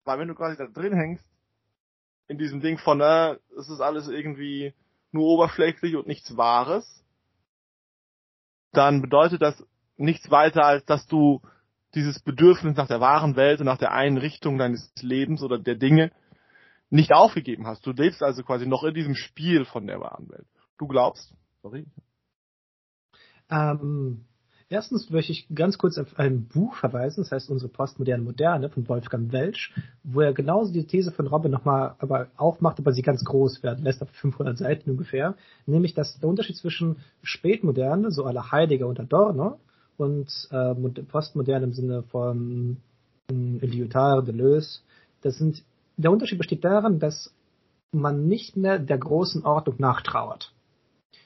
Weil 0.06 0.20
wenn 0.20 0.28
du 0.28 0.36
quasi 0.36 0.58
da 0.58 0.66
drin 0.66 0.94
hängst, 0.94 1.26
in 2.28 2.38
diesem 2.38 2.62
Ding 2.62 2.78
von, 2.78 3.02
äh, 3.02 3.38
es 3.58 3.70
ist 3.70 3.82
alles 3.82 4.08
irgendwie 4.08 4.74
nur 5.12 5.26
oberflächlich 5.26 5.96
und 5.96 6.08
nichts 6.08 6.36
Wahres, 6.38 7.04
dann 8.72 9.02
bedeutet 9.02 9.42
das 9.42 9.64
nichts 9.98 10.30
weiter, 10.32 10.66
als 10.66 10.86
dass 10.86 11.06
du 11.08 11.42
dieses 11.94 12.20
Bedürfnis 12.20 12.76
nach 12.76 12.88
der 12.88 13.00
wahren 13.00 13.36
Welt 13.36 13.60
und 13.60 13.66
nach 13.66 13.78
der 13.78 13.94
einen 13.94 14.18
Richtung 14.18 14.58
deines 14.58 14.92
Lebens 15.02 15.42
oder 15.42 15.58
der 15.58 15.76
Dinge 15.76 16.12
nicht 16.90 17.14
aufgegeben 17.14 17.68
hast. 17.68 17.86
Du 17.86 17.92
lebst 17.92 18.22
also 18.22 18.44
quasi 18.44 18.68
noch 18.68 18.84
in 18.84 18.94
diesem 18.94 19.16
Spiel 19.16 19.66
von 19.66 19.88
der 19.88 20.00
wahren 20.00 20.30
Welt. 20.30 20.48
Du 20.78 20.88
glaubst, 20.88 21.34
sorry. 21.62 21.86
Ähm, 23.50 24.26
Erstens 24.68 25.12
möchte 25.12 25.32
ich 25.32 25.48
ganz 25.54 25.78
kurz 25.78 26.00
auf 26.00 26.18
ein 26.18 26.48
Buch 26.48 26.74
verweisen, 26.76 27.22
das 27.22 27.32
heißt 27.32 27.52
Unsere 27.52 27.72
postmoderne 27.72 28.24
Moderne 28.24 28.70
von 28.70 28.90
Wolfgang 28.90 29.32
Welsch, 29.32 29.72
wo 30.04 30.22
er 30.22 30.34
genauso 30.34 30.74
die 30.74 30.88
These 30.88 31.12
von 31.12 31.28
Robin 31.28 31.52
nochmal 31.52 31.94
aber 32.00 32.30
aufmacht, 32.36 32.80
aber 32.80 32.92
sie 32.92 33.04
ganz 33.04 33.24
groß 33.24 33.62
werden 33.62 33.84
lässt, 33.84 34.02
auf 34.02 34.10
500 34.10 34.58
Seiten 34.58 34.90
ungefähr, 34.90 35.36
nämlich 35.68 35.94
dass 35.94 36.20
der 36.20 36.28
Unterschied 36.28 36.58
zwischen 36.58 36.98
Spätmoderne, 37.22 38.10
so 38.10 38.26
aller 38.26 38.52
Heidegger 38.52 38.88
und 38.88 39.00
Adorno, 39.00 39.60
und 39.98 40.30
äh, 40.50 40.74
Postmoderne 41.04 41.66
im 41.66 41.74
Sinne 41.74 42.02
von 42.02 42.78
äh, 43.30 43.34
Lyotard, 43.34 44.28
Deleuze, 44.28 44.80
das 45.22 45.38
sind, 45.38 45.64
der 45.96 46.12
Unterschied 46.12 46.40
besteht 46.40 46.66
darin, 46.66 46.98
dass 46.98 47.32
man 47.92 48.28
nicht 48.28 48.58
mehr 48.58 48.80
der 48.80 48.98
großen 48.98 49.46
Ordnung 49.46 49.76
nachtrauert. 49.78 50.55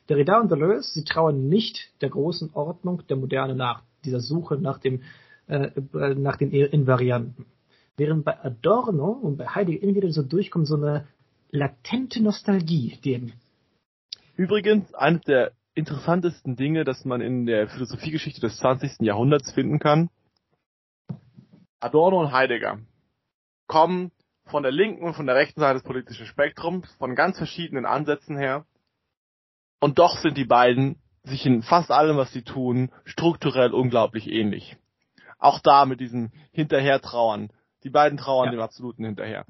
Derrida 0.10 0.40
und 0.40 0.50
Deleuze, 0.50 0.92
sie 0.92 1.04
trauern 1.04 1.48
nicht 1.48 1.92
der 2.02 2.10
großen 2.10 2.52
Ordnung 2.54 3.06
der 3.08 3.18
Moderne 3.18 3.56
nach, 3.56 3.84
dieser 4.04 4.20
Suche 4.20 4.56
nach 4.56 4.80
dem, 4.80 5.04
äh, 5.48 5.70
nach 6.16 6.36
den 6.36 6.52
Invarianten. 6.52 7.46
Während 7.96 8.26
bei 8.26 8.44
Adorno 8.44 9.12
und 9.12 9.38
bei 9.38 9.46
Heidegger 9.48 9.84
immer 9.84 9.96
wieder 9.96 10.12
so 10.12 10.24
durchkommt 10.24 10.68
so 10.68 10.78
eine 10.78 11.08
latente 11.52 12.24
Nostalgie 12.24 12.98
dem. 13.06 13.34
Übrigens, 14.36 14.94
eines 14.94 15.22
der 15.22 15.52
interessantesten 15.76 16.56
Dinge, 16.56 16.86
das 16.86 17.06
man 17.06 17.22
in 17.22 17.46
der 17.46 17.68
Philosophiegeschichte 17.68 18.42
des 18.42 18.58
20. 18.58 19.02
Jahrhunderts 19.02 19.52
finden 19.52 19.80
kann. 19.80 20.10
Adorno 21.80 22.20
und 22.20 22.32
Heidegger 22.32 22.80
kommen 23.68 24.12
von 24.46 24.64
der 24.64 24.72
linken 24.72 25.04
und 25.04 25.14
von 25.14 25.28
der 25.28 25.36
rechten 25.36 25.60
Seite 25.60 25.76
des 25.76 25.84
politischen 25.84 26.26
Spektrums, 26.26 26.92
von 26.96 27.16
ganz 27.16 27.38
verschiedenen 27.38 27.86
Ansätzen 27.86 28.38
her 28.38 28.66
und 29.80 30.00
doch 30.00 30.18
sind 30.18 30.38
die 30.38 30.46
beiden 30.46 30.98
sich 31.24 31.46
in 31.46 31.64
fast 31.64 31.92
allem, 31.92 32.18
was 32.18 32.32
sie 32.32 32.44
tun, 32.44 32.92
strukturell 33.06 33.74
unglaublich 33.74 34.30
ähnlich. 34.30 34.78
Auch 35.38 35.60
da 35.60 35.86
mit 35.86 36.00
diesem 36.00 36.32
Hinterhertrauern. 36.52 37.50
Die 37.84 37.90
beiden 37.90 38.18
trauern 38.18 38.48
ja. 38.48 38.52
dem 38.52 38.62
Absoluten 38.62 39.06
hinterher. 39.06 39.46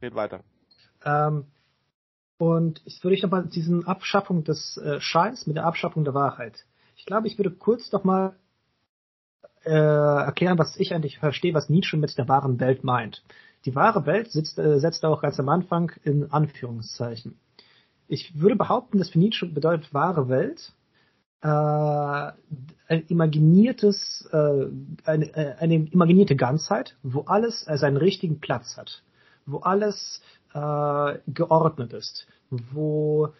Red 0.00 0.14
weiter. 0.14 0.40
Ähm, 1.04 1.46
und 2.38 2.80
ich 2.84 3.02
würde 3.02 3.14
ich 3.14 3.22
nochmal 3.22 3.46
diesen 3.46 3.86
Abschaffung 3.86 4.44
des 4.44 4.76
äh, 4.78 5.00
Scheins 5.00 5.46
mit 5.46 5.56
der 5.56 5.66
Abschaffung 5.66 6.04
der 6.04 6.14
Wahrheit. 6.14 6.64
Ich 6.96 7.04
glaube, 7.04 7.26
ich 7.26 7.38
würde 7.38 7.50
kurz 7.50 7.92
nochmal 7.92 8.36
äh, 9.64 9.70
erklären, 9.70 10.58
was 10.58 10.76
ich 10.76 10.94
eigentlich 10.94 11.18
verstehe, 11.18 11.54
was 11.54 11.68
Nietzsche 11.68 11.96
mit 11.96 12.16
der 12.16 12.28
wahren 12.28 12.60
Welt 12.60 12.84
meint. 12.84 13.22
Die 13.64 13.74
wahre 13.74 14.06
Welt 14.06 14.30
sitzt, 14.30 14.58
äh, 14.58 14.78
setzt 14.78 15.04
auch 15.04 15.22
ganz 15.22 15.38
am 15.38 15.48
Anfang 15.48 15.92
in 16.02 16.30
Anführungszeichen 16.30 17.38
ich 18.08 18.38
würde 18.38 18.56
behaupten, 18.56 18.98
dass 18.98 19.10
für 19.10 19.18
Nietzsche 19.18 19.46
bedeutet 19.46 19.92
wahre 19.94 20.28
Welt 20.28 20.72
äh, 21.42 22.32
ein 22.88 23.06
imaginiertes, 23.08 24.28
äh, 24.32 24.66
eine, 25.04 25.36
äh, 25.36 25.54
eine 25.58 25.74
imaginierte 25.86 26.36
Ganzheit, 26.36 26.96
wo 27.02 27.22
alles 27.22 27.66
äh, 27.66 27.76
seinen 27.76 27.96
richtigen 27.96 28.40
Platz 28.40 28.76
hat, 28.76 29.02
wo 29.46 29.58
alles 29.58 30.22
äh, 30.54 31.18
geordnet 31.28 31.92
ist, 31.92 32.26
wo 32.50 33.32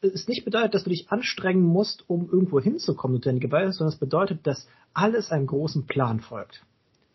es 0.00 0.28
nicht 0.28 0.44
bedeutet, 0.44 0.74
dass 0.74 0.84
du 0.84 0.90
dich 0.90 1.10
anstrengen 1.10 1.62
musst, 1.62 2.08
um 2.08 2.28
irgendwo 2.30 2.60
hinzukommen 2.60 3.16
mit 3.16 3.26
deinen 3.26 3.40
Gewalt, 3.40 3.74
sondern 3.74 3.92
es 3.94 3.98
bedeutet, 3.98 4.46
dass 4.46 4.68
alles 4.92 5.30
einem 5.30 5.46
großen 5.46 5.86
Plan 5.86 6.20
folgt. 6.20 6.62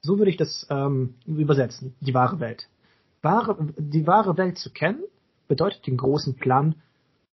So 0.01 0.17
würde 0.17 0.31
ich 0.31 0.37
das 0.37 0.65
ähm, 0.69 1.15
übersetzen, 1.25 1.93
die 1.99 2.13
wahre 2.13 2.39
Welt. 2.39 2.67
Wahre, 3.21 3.57
die 3.77 4.07
wahre 4.07 4.37
Welt 4.37 4.57
zu 4.57 4.71
kennen, 4.71 5.03
bedeutet 5.47 5.85
den 5.85 5.97
großen 5.97 6.35
Plan 6.35 6.75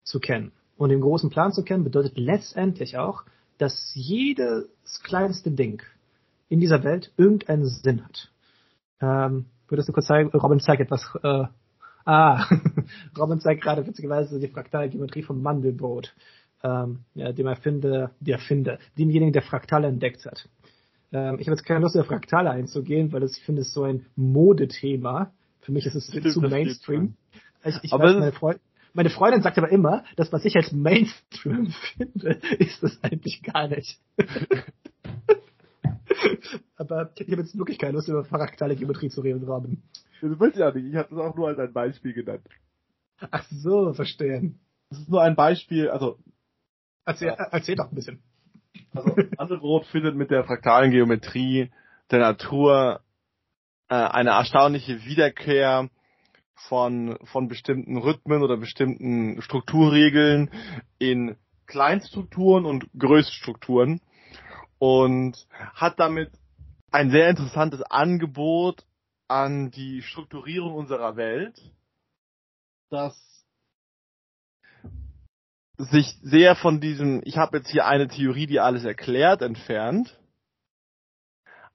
zu 0.07 0.21
kennen. 0.21 0.53
Und 0.79 0.91
den 0.91 1.01
großen 1.01 1.31
Plan 1.31 1.53
zu 1.53 1.63
kennen 1.63 1.85
bedeutet 1.85 2.17
letztendlich 2.17 2.97
auch, 2.97 3.25
dass 3.59 3.93
jedes 3.95 4.69
kleinste 5.03 5.51
Ding 5.51 5.83
in 6.49 6.61
dieser 6.61 6.85
Welt 6.85 7.13
irgendeinen 7.17 7.67
Sinn 7.67 8.05
hat. 8.05 8.31
Ähm, 9.01 9.47
würdest 9.69 9.89
du 9.89 9.93
kurz 9.93 10.07
zeigen, 10.07 10.31
Robin 10.31 10.61
zeigt 10.61 10.81
etwas, 10.81 11.03
äh, 11.23 11.45
ah, 12.05 12.47
Robin 13.19 13.41
zeigt 13.41 13.63
gerade 13.63 13.87
witzigerweise 13.87 14.39
die 14.39 14.49
fraktale 14.49 14.89
Geometrie 14.89 15.23
vom 15.23 15.43
Mandelbrot, 15.43 16.15
ähm, 16.63 17.01
ja, 17.15 17.33
dem 17.33 17.47
Erfinder, 17.47 18.13
der 18.21 18.35
Erfinder, 18.37 18.79
demjenigen, 18.99 19.33
der 19.33 19.43
Fraktale 19.43 19.89
entdeckt 19.89 20.25
hat. 20.25 20.49
Ähm, 21.13 21.39
ich 21.39 21.49
habe 21.49 21.57
jetzt 21.57 21.65
keine 21.65 21.81
Lust, 21.81 21.97
auf 21.97 22.07
Fraktale 22.07 22.51
einzugehen, 22.51 23.13
weil 23.13 23.21
das, 23.21 23.37
ich 23.37 23.45
finde, 23.45 23.63
es 23.63 23.73
so 23.73 23.85
ein 23.85 24.07
Modethema. 24.15 25.33
Für 25.61 25.73
mich 25.73 25.87
ist 25.87 25.95
es 25.95 26.07
zu 26.07 26.41
Mainstream. 26.41 27.17
Ich, 27.65 27.77
ich 27.83 27.93
aber 27.93 28.05
weiß, 28.05 28.15
meine 28.15 28.33
Freundin, 28.33 28.61
meine 28.97 29.11
Freundin 29.11 29.43
sagt 29.43 29.59
aber 29.59 29.69
immer, 29.69 30.05
dass 30.17 30.33
was 30.33 30.45
ich 30.47 30.57
als 30.57 30.73
Mainstream 30.73 31.67
finde, 31.97 32.31
ist 32.59 32.83
es 32.83 32.99
eigentlich 33.05 33.43
gar 33.43 33.69
nicht. 33.69 34.01
aber 36.77 37.13
ich 37.19 37.31
habe 37.31 37.43
jetzt 37.43 37.57
wirklich 37.57 37.79
keine 37.79 37.93
Lust, 37.93 38.09
über 38.09 38.25
fraktale 38.25 38.75
Geometrie 38.75 39.11
zu 39.11 39.21
reden, 39.21 39.45
Robin. 39.45 39.83
Du 40.23 40.41
willst 40.41 40.59
ja 40.59 40.73
nicht, 40.73 40.87
ich 40.87 40.97
habe 40.97 41.11
das 41.11 41.19
auch 41.19 41.37
nur 41.37 41.49
als 41.49 41.59
ein 41.59 41.75
Beispiel 41.75 42.15
genannt. 42.15 42.49
Ach 43.31 43.45
so, 43.51 43.93
verstehen. 43.93 44.61
Das 44.89 45.01
ist 45.01 45.11
nur 45.11 45.23
ein 45.23 45.37
Beispiel, 45.37 45.91
also. 45.91 46.19
Erzähl, 47.05 47.29
ja. 47.29 47.35
erzähl 47.35 47.77
doch 47.77 47.91
ein 47.91 47.95
bisschen. 47.95 48.23
Also, 48.95 49.15
Mandelbrot 49.37 49.87
findet 49.87 50.17
mit 50.17 50.31
der 50.31 50.45
fraktalen 50.45 50.91
Geometrie 50.91 51.71
der 52.11 52.21
Natur 52.21 53.01
äh, 53.89 53.95
eine 53.95 54.31
erstaunliche 54.31 55.05
Wiederkehr 55.05 55.91
von, 56.57 57.19
von 57.25 57.49
bestimmten 57.49 57.99
Rhythmen 57.99 58.43
oder 58.43 58.57
bestimmten 58.57 59.41
Strukturregeln 59.43 60.51
in 60.99 61.37
Kleinstrukturen 61.67 62.65
und 62.65 62.89
Größtstrukturen 62.99 64.01
und 64.79 65.47
hat 65.75 65.99
damit 66.01 66.31
ein 66.91 67.11
sehr 67.11 67.29
interessantes 67.29 67.83
Angebot 67.83 68.87
an 69.29 69.71
die 69.71 70.03
Strukturierung 70.03 70.75
unserer 70.75 71.17
Welt, 71.17 71.61
das 72.91 73.21
sich 75.79 76.17
sehr 76.23 76.57
von 76.57 76.81
diesem, 76.81 77.21
ich 77.25 77.37
habe 77.37 77.59
jetzt 77.59 77.71
hier 77.71 77.87
eine 77.87 78.09
Theorie, 78.09 78.47
die 78.47 78.61
alles 78.61 78.85
erklärt, 78.85 79.43
entfernt, 79.43 80.19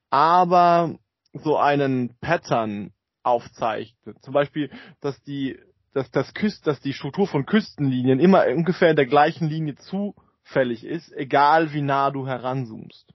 aber 0.10 0.98
so 1.34 1.58
einen 1.58 2.18
Pattern 2.20 2.94
aufzeichnet. 3.24 4.22
Zum 4.22 4.34
Beispiel, 4.34 4.70
dass 5.00 5.22
die, 5.24 5.60
dass 5.94 6.10
das 6.12 6.34
Küst, 6.34 6.68
dass 6.68 6.80
die 6.80 6.94
Struktur 6.94 7.28
von 7.28 7.46
Küstenlinien 7.46 8.20
immer 8.20 8.46
ungefähr 8.48 8.90
in 8.90 8.96
der 8.96 9.06
gleichen 9.06 9.48
Linie 9.48 9.76
zufällig 9.76 10.84
ist, 10.84 11.12
egal 11.14 11.74
wie 11.74 11.82
nah 11.82 12.12
du 12.12 12.28
heranzoomst. 12.28 13.14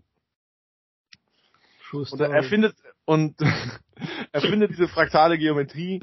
Und 1.92 2.21
er 2.21 2.42
findet, 2.42 2.77
und 3.05 3.37
er 4.33 4.40
findet 4.40 4.71
diese 4.71 4.88
fraktale 4.88 5.38
Geometrie 5.38 6.03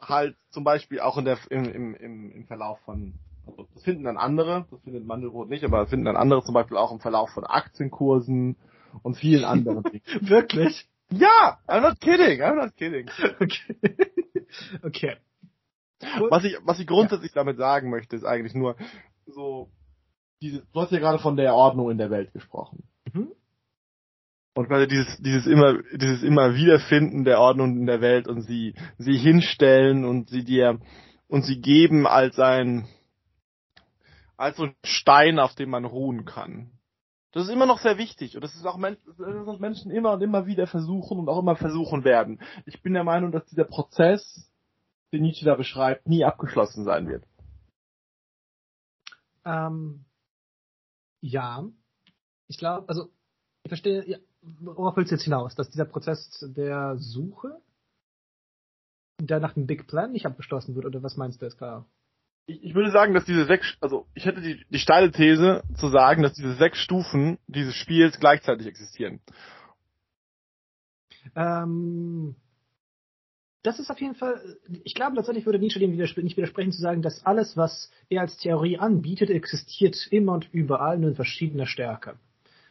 halt 0.00 0.36
zum 0.50 0.64
Beispiel 0.64 1.00
auch 1.00 1.18
in 1.18 1.24
der, 1.24 1.38
im, 1.50 1.64
im, 1.64 1.94
im, 1.94 2.32
im 2.32 2.46
Verlauf 2.46 2.78
von, 2.80 3.14
also 3.46 3.66
das 3.74 3.82
finden 3.82 4.04
dann 4.04 4.16
andere, 4.16 4.66
das 4.70 4.80
findet 4.82 5.06
Mandelbrot 5.06 5.48
nicht, 5.48 5.64
aber 5.64 5.78
das 5.78 5.90
finden 5.90 6.04
dann 6.04 6.16
andere 6.16 6.42
zum 6.42 6.54
Beispiel 6.54 6.76
auch 6.76 6.92
im 6.92 7.00
Verlauf 7.00 7.30
von 7.30 7.44
Aktienkursen 7.44 8.56
und 9.02 9.16
vielen 9.16 9.44
anderen 9.44 9.84
Dingen. 9.84 10.02
Wirklich? 10.20 10.88
Ja, 11.12 11.58
I'm 11.68 11.82
not 11.82 12.00
kidding, 12.00 12.40
I'm 12.42 12.56
not 12.56 12.76
kidding. 12.76 13.08
Okay. 13.40 13.76
okay. 14.82 15.16
Was 16.30 16.44
ich, 16.44 16.56
was 16.64 16.80
ich 16.80 16.86
grundsätzlich 16.86 17.32
ja. 17.32 17.42
damit 17.42 17.58
sagen 17.58 17.90
möchte, 17.90 18.16
ist 18.16 18.24
eigentlich 18.24 18.54
nur 18.54 18.76
so, 19.26 19.70
diese, 20.40 20.66
du 20.72 20.80
hast 20.80 20.92
ja 20.92 20.98
gerade 20.98 21.18
von 21.18 21.36
der 21.36 21.54
Ordnung 21.54 21.90
in 21.90 21.98
der 21.98 22.10
Welt 22.10 22.32
gesprochen. 22.32 22.84
Mhm. 23.12 23.32
Und 24.54 24.68
quasi 24.68 24.86
dieses, 24.86 25.16
dieses 25.18 25.46
immer, 25.46 25.78
dieses 25.94 26.22
immer 26.22 26.54
Wiederfinden 26.54 27.24
der 27.24 27.40
Ordnung 27.40 27.76
in 27.78 27.86
der 27.86 28.00
Welt 28.00 28.28
und 28.28 28.42
sie, 28.42 28.74
sie 28.98 29.16
hinstellen 29.16 30.04
und 30.04 30.28
sie 30.28 30.44
dir, 30.44 30.78
und 31.28 31.44
sie 31.44 31.60
geben 31.60 32.06
als 32.06 32.38
ein, 32.38 32.86
als 34.36 34.58
so 34.58 34.64
ein 34.64 34.74
Stein, 34.84 35.38
auf 35.38 35.54
dem 35.54 35.70
man 35.70 35.86
ruhen 35.86 36.26
kann. 36.26 36.72
Das 37.32 37.44
ist 37.44 37.50
immer 37.50 37.66
noch 37.66 37.78
sehr 37.78 37.96
wichtig 37.96 38.36
und 38.36 38.44
das 38.44 38.54
ist 38.54 38.66
auch 38.66 38.78
was 38.78 39.58
Menschen 39.58 39.90
immer 39.90 40.12
und 40.12 40.22
immer 40.22 40.46
wieder 40.46 40.66
versuchen 40.66 41.18
und 41.18 41.28
auch 41.28 41.38
immer 41.38 41.56
versuchen 41.56 42.04
werden. 42.04 42.40
Ich 42.66 42.82
bin 42.82 42.92
der 42.92 43.04
Meinung, 43.04 43.32
dass 43.32 43.46
dieser 43.46 43.64
Prozess, 43.64 44.50
den 45.12 45.22
Nietzsche 45.22 45.46
da 45.46 45.54
beschreibt, 45.54 46.06
nie 46.06 46.24
abgeschlossen 46.24 46.84
sein 46.84 47.08
wird. 47.08 47.24
Ähm, 49.46 50.04
ja, 51.22 51.64
ich 52.48 52.58
glaube, 52.58 52.88
also 52.88 53.10
ich 53.62 53.70
verstehe, 53.70 54.06
ja, 54.06 54.18
worauf 54.60 54.96
willst 54.96 55.10
du 55.10 55.14
jetzt 55.14 55.24
hinaus? 55.24 55.54
Dass 55.54 55.70
dieser 55.70 55.86
Prozess 55.86 56.44
der 56.54 56.98
Suche, 56.98 57.60
der 59.20 59.40
nach 59.40 59.54
dem 59.54 59.66
Big 59.66 59.86
Plan 59.86 60.12
nicht 60.12 60.26
abgeschlossen 60.26 60.74
wird, 60.74 60.84
oder 60.84 61.02
was 61.02 61.16
meinst 61.16 61.40
du 61.40 61.46
jetzt 61.46 61.56
klar? 61.56 61.86
Ich, 62.46 62.62
ich 62.62 62.74
würde 62.74 62.90
sagen, 62.90 63.14
dass 63.14 63.24
diese 63.24 63.44
sechs, 63.44 63.76
also 63.80 64.06
ich 64.14 64.26
hätte 64.26 64.40
die, 64.40 64.64
die 64.68 64.78
steile 64.78 65.10
These 65.10 65.62
zu 65.74 65.88
sagen, 65.88 66.22
dass 66.22 66.34
diese 66.34 66.54
sechs 66.54 66.78
Stufen 66.78 67.38
dieses 67.46 67.74
Spiels 67.74 68.18
gleichzeitig 68.18 68.66
existieren. 68.66 69.20
Ähm, 71.36 72.34
das 73.62 73.78
ist 73.78 73.90
auf 73.90 74.00
jeden 74.00 74.16
Fall, 74.16 74.58
ich 74.82 74.94
glaube 74.94 75.14
tatsächlich 75.14 75.46
würde 75.46 75.60
Nietzsche 75.60 75.78
dem 75.78 75.92
widerspre 75.92 76.22
nicht 76.22 76.36
widersprechen 76.36 76.72
zu 76.72 76.80
sagen, 76.80 77.02
dass 77.02 77.24
alles, 77.24 77.56
was 77.56 77.90
er 78.08 78.22
als 78.22 78.36
Theorie 78.36 78.78
anbietet, 78.78 79.30
existiert 79.30 80.08
immer 80.10 80.32
und 80.32 80.48
überall 80.52 80.98
nur 80.98 81.10
in 81.10 81.16
verschiedener 81.16 81.66
Stärke. 81.66 82.16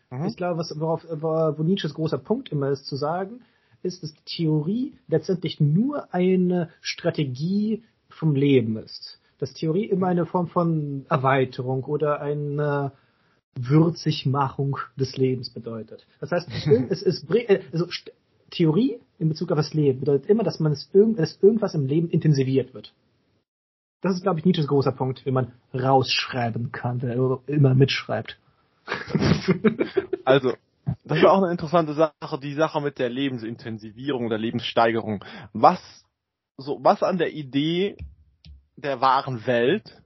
Mhm. 0.09 0.25
Ich 0.25 0.35
glaube, 0.35 0.59
was, 0.59 0.77
worauf, 0.77 1.05
wo 1.09 1.63
Nietzsches 1.63 1.93
großer 1.93 2.17
Punkt 2.17 2.49
immer 2.49 2.69
ist 2.69 2.85
zu 2.85 2.97
sagen, 2.97 3.41
ist, 3.83 4.03
dass 4.03 4.13
die 4.13 4.25
Theorie 4.25 4.97
letztendlich 5.07 5.61
nur 5.61 6.13
eine 6.13 6.69
Strategie 6.81 7.83
vom 8.09 8.35
Leben 8.35 8.77
ist. 8.77 9.20
Dass 9.41 9.53
Theorie 9.53 9.85
immer 9.85 10.07
eine 10.07 10.25
Form 10.25 10.47
von 10.47 11.05
Erweiterung 11.09 11.83
oder 11.83 12.21
eine 12.21 12.93
Würzigmachung 13.55 14.77
des 14.97 15.17
Lebens 15.17 15.49
bedeutet. 15.49 16.05
Das 16.19 16.31
heißt, 16.31 16.47
es 16.89 17.01
ist, 17.01 17.29
äh, 17.31 17.61
also 17.73 17.87
Theorie 18.51 18.99
in 19.17 19.29
Bezug 19.29 19.51
auf 19.51 19.57
das 19.57 19.73
Leben 19.73 20.01
bedeutet 20.01 20.29
immer, 20.29 20.43
dass 20.43 20.59
man 20.59 20.71
es 20.71 20.89
irgend, 20.93 21.17
dass 21.17 21.41
irgendwas 21.41 21.73
im 21.73 21.87
Leben 21.87 22.09
intensiviert 22.09 22.73
wird. 22.75 22.93
Das 24.01 24.15
ist, 24.15 24.21
glaube 24.21 24.39
ich, 24.39 24.45
Nietzsches 24.45 24.67
großer 24.67 24.91
Punkt, 24.91 25.25
wenn 25.25 25.33
man 25.33 25.53
rausschreiben 25.73 26.71
kann, 26.71 27.01
wenn 27.01 27.09
er 27.09 27.39
immer 27.47 27.73
mitschreibt. 27.73 28.39
also, 30.23 30.53
das 31.03 31.17
ist 31.17 31.25
auch 31.25 31.41
eine 31.41 31.51
interessante 31.51 31.95
Sache, 31.95 32.39
die 32.39 32.53
Sache 32.53 32.79
mit 32.79 32.99
der 32.99 33.09
Lebensintensivierung, 33.09 34.29
der 34.29 34.37
Lebenssteigerung. 34.37 35.25
Was, 35.53 35.79
so, 36.57 36.79
was 36.83 37.01
an 37.01 37.17
der 37.17 37.33
Idee 37.33 37.97
der 38.81 39.01
wahren 39.01 39.45
Welt 39.45 40.01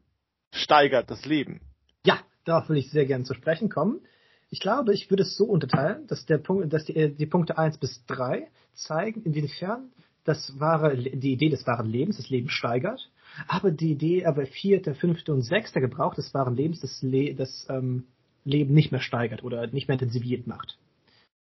steigert 0.51 1.09
das 1.09 1.25
Leben? 1.25 1.61
Ja, 2.05 2.19
darauf 2.45 2.69
will 2.69 2.77
ich 2.77 2.91
sehr 2.91 3.05
gerne 3.05 3.23
zu 3.23 3.33
sprechen 3.33 3.69
kommen. 3.69 4.01
Ich 4.49 4.59
glaube, 4.59 4.93
ich 4.93 5.09
würde 5.09 5.23
es 5.23 5.35
so 5.35 5.45
unterteilen, 5.45 6.07
dass 6.07 6.25
der 6.25 6.37
Punkt, 6.37 6.71
dass 6.71 6.85
die, 6.85 7.15
die 7.15 7.25
Punkte 7.25 7.57
eins 7.57 7.77
bis 7.77 8.05
drei 8.05 8.47
zeigen, 8.73 9.23
inwiefern 9.23 9.91
das 10.23 10.59
wahre, 10.59 10.97
die 10.97 11.33
Idee 11.33 11.49
des 11.49 11.65
wahren 11.67 11.87
Lebens 11.87 12.17
das 12.17 12.29
Leben 12.29 12.49
steigert, 12.49 13.11
aber 13.47 13.71
die 13.71 13.91
Idee 13.91 14.25
aber 14.25 14.45
vierte, 14.45 14.95
fünfte 14.95 15.33
und 15.33 15.41
sechste 15.41 15.81
Gebrauch 15.81 16.15
des 16.15 16.33
wahren 16.33 16.55
Lebens 16.55 16.81
das, 16.81 17.01
Le 17.01 17.35
das 17.35 17.67
ähm, 17.69 18.07
Leben 18.43 18.73
nicht 18.73 18.91
mehr 18.91 19.01
steigert 19.01 19.43
oder 19.43 19.67
nicht 19.67 19.87
mehr 19.87 19.95
intensiviert 19.95 20.47
macht. 20.47 20.77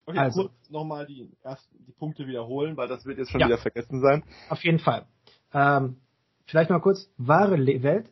Okay, 0.05 0.19
also 0.19 0.43
kurz 0.43 0.69
nochmal 0.69 1.07
die 1.07 1.31
ersten 1.41 1.83
die 1.85 1.91
Punkte 1.91 2.27
wiederholen, 2.27 2.77
weil 2.77 2.87
das 2.87 3.05
wird 3.05 3.17
jetzt 3.17 3.31
schon 3.31 3.41
ja, 3.41 3.47
wieder 3.47 3.57
vergessen 3.57 4.01
sein. 4.01 4.23
Auf 4.49 4.63
jeden 4.63 4.79
Fall. 4.79 5.05
Ähm, 5.51 5.97
vielleicht 6.45 6.69
mal 6.69 6.79
kurz, 6.79 7.09
wahre 7.17 7.57
Welt 7.83 8.09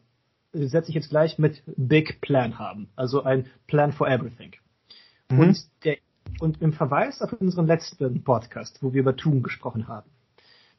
setze 0.53 0.89
ich 0.89 0.95
jetzt 0.95 1.09
gleich 1.09 1.39
mit 1.39 1.63
Big 1.65 2.21
Plan 2.21 2.59
haben, 2.59 2.89
also 2.95 3.23
ein 3.23 3.47
Plan 3.67 3.91
for 3.91 4.07
Everything. 4.07 4.53
Mhm. 5.31 5.39
Und, 5.39 5.57
der, 5.83 5.97
und 6.39 6.61
im 6.61 6.73
Verweis 6.73 7.21
auf 7.21 7.33
unseren 7.33 7.67
letzten 7.67 8.23
Podcast, 8.23 8.81
wo 8.81 8.93
wir 8.93 9.01
über 9.01 9.15
Tugend 9.15 9.43
gesprochen 9.43 9.87
haben, 9.87 10.09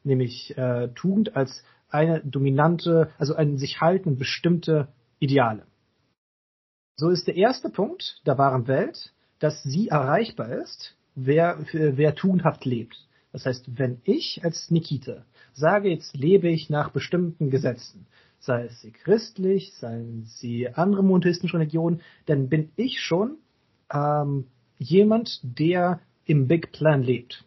nämlich 0.03 0.57
äh, 0.57 0.89
Tugend 0.95 1.35
als 1.35 1.63
eine 1.89 2.21
dominante, 2.21 3.11
also 3.17 3.35
ein 3.35 3.57
sich 3.57 3.81
halten 3.81 4.17
bestimmte 4.17 4.87
Ideale. 5.19 5.63
So 6.97 7.09
ist 7.09 7.27
der 7.27 7.35
erste 7.35 7.69
Punkt 7.69 8.21
der 8.25 8.37
wahren 8.37 8.67
Welt, 8.67 9.13
dass 9.39 9.61
sie 9.63 9.89
erreichbar 9.89 10.49
ist, 10.49 10.95
wer, 11.15 11.59
wer 11.71 12.15
tugendhaft 12.15 12.65
lebt. 12.65 12.95
Das 13.33 13.45
heißt, 13.45 13.77
wenn 13.77 13.99
ich 14.05 14.41
als 14.43 14.71
Nikita 14.71 15.25
sage, 15.55 15.89
jetzt 15.89 16.15
lebe 16.15 16.49
ich 16.49 16.69
nach 16.69 16.89
bestimmten 16.89 17.49
Gesetzen, 17.49 18.07
sei 18.39 18.65
es 18.65 18.81
sie 18.81 18.91
christlich, 18.91 19.73
seien 19.75 20.25
sie 20.25 20.69
andere 20.69 21.03
monotheistische 21.03 21.57
Religionen, 21.57 22.01
dann 22.25 22.49
bin 22.49 22.69
ich 22.75 22.99
schon 22.99 23.37
ähm, 23.91 24.45
jemand, 24.77 25.39
der 25.43 25.99
im 26.25 26.47
Big 26.47 26.71
Plan 26.71 27.01
lebt. 27.01 27.45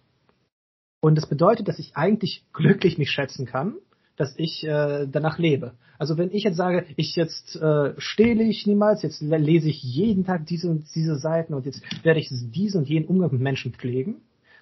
Und 1.01 1.17
das 1.17 1.29
bedeutet, 1.29 1.69
dass 1.69 1.79
ich 1.79 1.97
eigentlich 1.97 2.45
glücklich 2.53 2.99
mich 2.99 3.11
schätzen 3.11 3.47
kann, 3.47 3.77
dass 4.17 4.35
ich 4.37 4.65
äh, 4.65 5.07
danach 5.07 5.39
lebe. 5.39 5.75
Also 5.99 6.17
wenn 6.19 6.33
ich 6.33 6.45
jetzt 6.45 6.57
sage, 6.57 6.87
ich 6.97 7.15
jetzt 7.15 7.57
äh, 7.57 7.95
stehle 7.99 8.43
ich 8.45 8.67
niemals, 8.67 9.03
jetzt 9.03 9.21
lese 9.21 9.69
ich 9.69 9.83
jeden 9.83 10.25
Tag 10.25 10.47
diese 10.47 10.69
und 10.69 10.87
diese 10.95 11.17
Seiten 11.17 11.55
und 11.55 11.67
jetzt 11.67 11.83
werde 12.05 12.21
ich 12.21 12.29
diesen 12.29 12.81
und 12.81 12.89
jenen 12.89 13.07
Umgang 13.07 13.33
mit 13.33 13.41
Menschen 13.41 13.73
pflegen, 13.73 14.17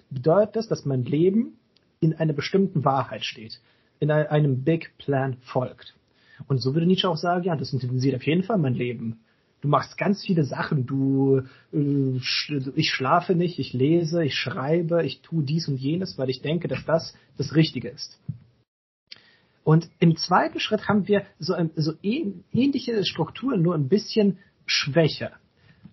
bedeutet 0.09 0.55
das, 0.55 0.67
dass 0.67 0.85
mein 0.85 1.03
Leben 1.03 1.57
in 1.99 2.13
einer 2.13 2.33
bestimmten 2.33 2.85
Wahrheit 2.85 3.25
steht, 3.25 3.59
in 3.99 4.11
einem 4.11 4.63
Big 4.63 4.97
Plan 4.97 5.37
folgt. 5.41 5.95
Und 6.47 6.59
so 6.59 6.73
würde 6.73 6.85
Nietzsche 6.85 7.09
auch 7.09 7.17
sagen, 7.17 7.43
ja, 7.43 7.55
das 7.55 7.73
intensiviert 7.73 8.15
auf 8.15 8.25
jeden 8.25 8.43
Fall 8.43 8.57
mein 8.57 8.75
Leben. 8.75 9.19
Du 9.61 9.67
machst 9.67 9.97
ganz 9.97 10.23
viele 10.23 10.43
Sachen. 10.43 10.85
Du, 10.85 11.41
äh, 11.73 12.19
ich 12.75 12.91
schlafe 12.91 13.33
nicht, 13.33 13.57
ich 13.57 13.73
lese, 13.73 14.23
ich 14.23 14.35
schreibe, 14.35 15.03
ich 15.03 15.21
tue 15.21 15.43
dies 15.43 15.67
und 15.67 15.77
jenes, 15.77 16.17
weil 16.17 16.29
ich 16.29 16.41
denke, 16.41 16.67
dass 16.67 16.85
das 16.85 17.15
das 17.37 17.55
Richtige 17.55 17.89
ist. 17.89 18.19
Und 19.63 19.89
im 19.99 20.15
zweiten 20.15 20.59
Schritt 20.59 20.87
haben 20.87 21.07
wir 21.07 21.25
so, 21.39 21.55
so 21.75 21.93
ähnliche 22.01 23.03
Strukturen, 23.03 23.61
nur 23.61 23.75
ein 23.75 23.89
bisschen 23.89 24.37
schwächer. 24.65 25.31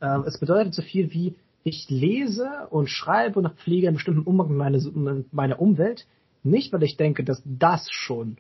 Ähm, 0.00 0.24
es 0.26 0.38
bedeutet 0.38 0.74
so 0.74 0.82
viel 0.82 1.12
wie, 1.12 1.34
ich 1.64 1.88
lese 1.88 2.68
und 2.70 2.88
schreibe 2.88 3.40
und 3.40 3.59
pflege 3.59 3.88
einen 3.88 3.96
bestimmten 3.96 4.22
Umgang 4.22 4.57
mit 4.57 5.33
meiner 5.33 5.61
Umwelt, 5.61 6.07
nicht 6.42 6.72
weil 6.72 6.83
ich 6.83 6.96
denke, 6.96 7.24
dass 7.24 7.42
das 7.44 7.90
schon 7.90 8.37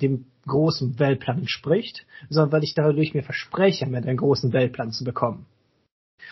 dem 0.00 0.26
großen 0.46 0.98
Weltplan 0.98 1.40
entspricht, 1.40 2.06
sondern 2.30 2.52
weil 2.52 2.64
ich 2.64 2.74
dadurch 2.74 3.14
mir 3.14 3.22
verspreche, 3.22 3.86
mir 3.86 3.98
einen 3.98 4.16
großen 4.16 4.52
Weltplan 4.52 4.92
zu 4.92 5.04
bekommen. 5.04 5.46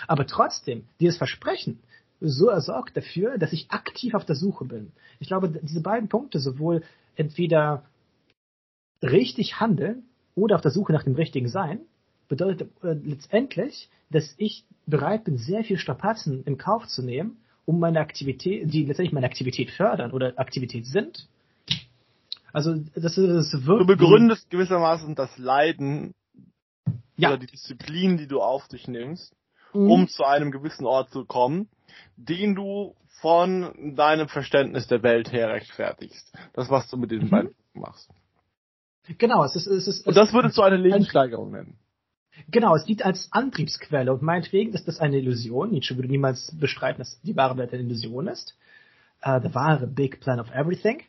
Aber 0.07 0.27
trotzdem, 0.27 0.85
dieses 1.01 1.19
Versprechen 1.19 1.81
so 2.21 2.49
ersorgt 2.49 2.97
dafür, 2.97 3.37
dass 3.37 3.53
ich 3.53 3.71
aktiv 3.71 4.15
auf 4.15 4.25
der 4.25 4.37
Suche 4.37 4.65
bin. 4.65 4.93
Ich 5.21 5.29
glaube, 5.29 5.51
diese 5.51 5.83
beiden 5.83 6.09
Punkte, 6.09 6.41
sowohl 6.41 6.83
entweder 7.15 7.85
richtig 9.03 9.61
handeln 9.61 10.05
oder 10.35 10.57
auf 10.57 10.63
der 10.63 10.71
Suche 10.71 10.93
nach 10.93 11.05
dem 11.05 11.15
richtigen 11.15 11.49
Sein, 11.49 11.81
bedeutet 12.29 12.71
äh, 12.83 12.95
letztendlich, 12.95 13.91
dass 14.11 14.35
ich 14.39 14.65
bereit 14.87 15.25
bin, 15.25 15.37
sehr 15.37 15.64
viel 15.64 15.79
Strapazen 15.79 16.44
in 16.44 16.59
Kauf 16.59 16.87
zu 16.87 17.03
nehmen, 17.03 17.38
um 17.64 17.81
meine 17.81 18.01
Aktivität, 18.01 18.72
die 18.72 18.85
letztendlich 18.85 19.12
meine 19.12 19.27
Aktivität 19.27 19.70
fördern 19.70 20.12
oder 20.12 20.38
Aktivität 20.38 20.87
sind, 20.87 21.29
also 22.57 22.75
das 22.94 23.18
ist 23.18 23.66
wirklich. 23.66 23.87
Du 23.87 23.99
begründest 23.99 24.49
gewissermaßen 24.49 25.14
das 25.14 25.37
Leiden 25.37 26.14
ja. 27.18 27.29
oder 27.29 27.37
die 27.37 27.49
Disziplin, 27.49 28.16
die 28.16 28.27
du 28.27 28.40
auf 28.40 28.66
dich 28.68 28.88
nimmst, 28.88 29.37
mhm. 29.75 29.90
um 29.90 30.09
zu 30.09 30.25
einem 30.25 30.51
gewissen 30.51 30.87
Ort 30.87 31.11
zu 31.11 31.27
kommen, 31.27 31.68
den 32.16 32.55
du 32.55 32.96
von 33.20 33.94
deinem 33.94 34.29
Verständnis 34.29 34.87
der 34.87 35.03
Welt 35.03 35.33
her 35.33 35.51
rechtfertigst. 35.51 36.33
Das, 36.55 36.70
was 36.70 36.88
du 36.88 36.96
mit 36.96 37.11
diesen 37.11 37.27
mhm. 37.27 37.31
beiden 37.31 37.55
machst. 37.75 38.11
Genau, 39.18 39.44
es 39.44 39.55
ist, 39.55 39.66
es 39.66 39.87
ist. 39.87 40.07
Und 40.07 40.16
das 40.16 40.33
würdest 40.33 40.57
du 40.57 40.62
eine 40.62 40.79
Lebenssteigerung 40.79 41.51
nennen. 41.51 41.79
Genau, 42.51 42.77
es 42.77 42.85
dient 42.85 43.05
als 43.05 43.29
Antriebsquelle 43.33 44.12
und 44.12 44.22
meinetwegen 44.22 44.72
ist 44.72 44.87
das 44.88 45.01
eine 45.01 45.18
Illusion. 45.18 45.70
Nietzsche 45.70 45.96
würde 45.96 46.09
niemals 46.09 46.55
bestreiten, 46.59 46.99
dass 46.99 47.20
die 47.22 47.37
wahre 47.37 47.57
Welt 47.57 47.72
eine 47.72 47.83
Illusion 47.83 48.29
ist. 48.29 48.57
Uh, 49.25 49.40
the 49.42 49.55
wahre 49.55 49.87
Big 49.87 50.20
Plan 50.20 50.38
of 50.38 50.51
Everything. 50.51 51.03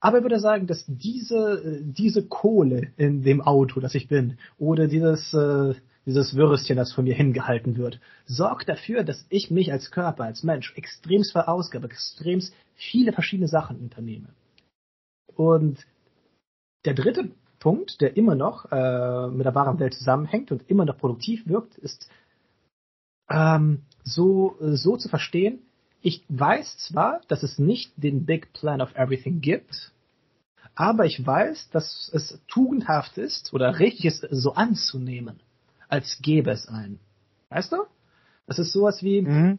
Aber 0.00 0.18
ich 0.18 0.24
würde 0.24 0.40
sagen, 0.40 0.66
dass 0.66 0.84
diese, 0.86 1.62
äh, 1.62 1.80
diese 1.82 2.26
Kohle 2.26 2.88
in 2.96 3.22
dem 3.22 3.42
Auto, 3.42 3.80
das 3.80 3.94
ich 3.94 4.08
bin, 4.08 4.38
oder 4.58 4.88
dieses, 4.88 5.32
äh, 5.34 5.74
dieses 6.06 6.34
Würstchen, 6.34 6.76
das 6.76 6.92
von 6.92 7.04
mir 7.04 7.14
hingehalten 7.14 7.76
wird, 7.76 8.00
sorgt 8.24 8.68
dafür, 8.68 9.04
dass 9.04 9.26
ich 9.28 9.50
mich 9.50 9.70
als 9.72 9.90
Körper, 9.90 10.24
als 10.24 10.42
Mensch 10.42 10.74
extremst 10.76 11.32
verausgabe, 11.32 11.86
extremst 11.86 12.54
viele 12.74 13.12
verschiedene 13.12 13.48
Sachen 13.48 13.78
unternehme. 13.78 14.30
Und 15.36 15.86
der 16.86 16.94
dritte 16.94 17.30
Punkt, 17.60 18.00
der 18.00 18.16
immer 18.16 18.34
noch 18.34 18.72
äh, 18.72 19.28
mit 19.28 19.46
der 19.46 19.54
wahren 19.54 19.78
Welt 19.78 19.94
zusammenhängt 19.94 20.50
und 20.50 20.68
immer 20.68 20.84
noch 20.84 20.98
produktiv 20.98 21.46
wirkt, 21.46 21.78
ist 21.78 22.10
ähm, 23.28 23.82
so, 24.02 24.56
so 24.60 24.96
zu 24.96 25.08
verstehen, 25.08 25.60
ich 26.02 26.24
weiß 26.28 26.78
zwar, 26.78 27.20
dass 27.28 27.42
es 27.42 27.58
nicht 27.58 27.92
den 27.96 28.24
Big 28.24 28.52
Plan 28.54 28.80
of 28.80 28.94
Everything 28.96 29.40
gibt, 29.40 29.92
aber 30.74 31.04
ich 31.04 31.24
weiß, 31.24 31.68
dass 31.70 32.10
es 32.14 32.40
tugendhaft 32.48 33.18
ist 33.18 33.52
oder 33.52 33.78
richtig 33.78 34.06
ist, 34.06 34.26
so 34.30 34.54
anzunehmen, 34.54 35.40
als 35.88 36.18
gäbe 36.22 36.50
es 36.50 36.66
einen. 36.66 36.98
Weißt 37.50 37.72
du? 37.72 37.84
Das 38.46 38.58
ist 38.58 38.72
sowas 38.72 39.02
wie, 39.02 39.20
mhm. 39.20 39.58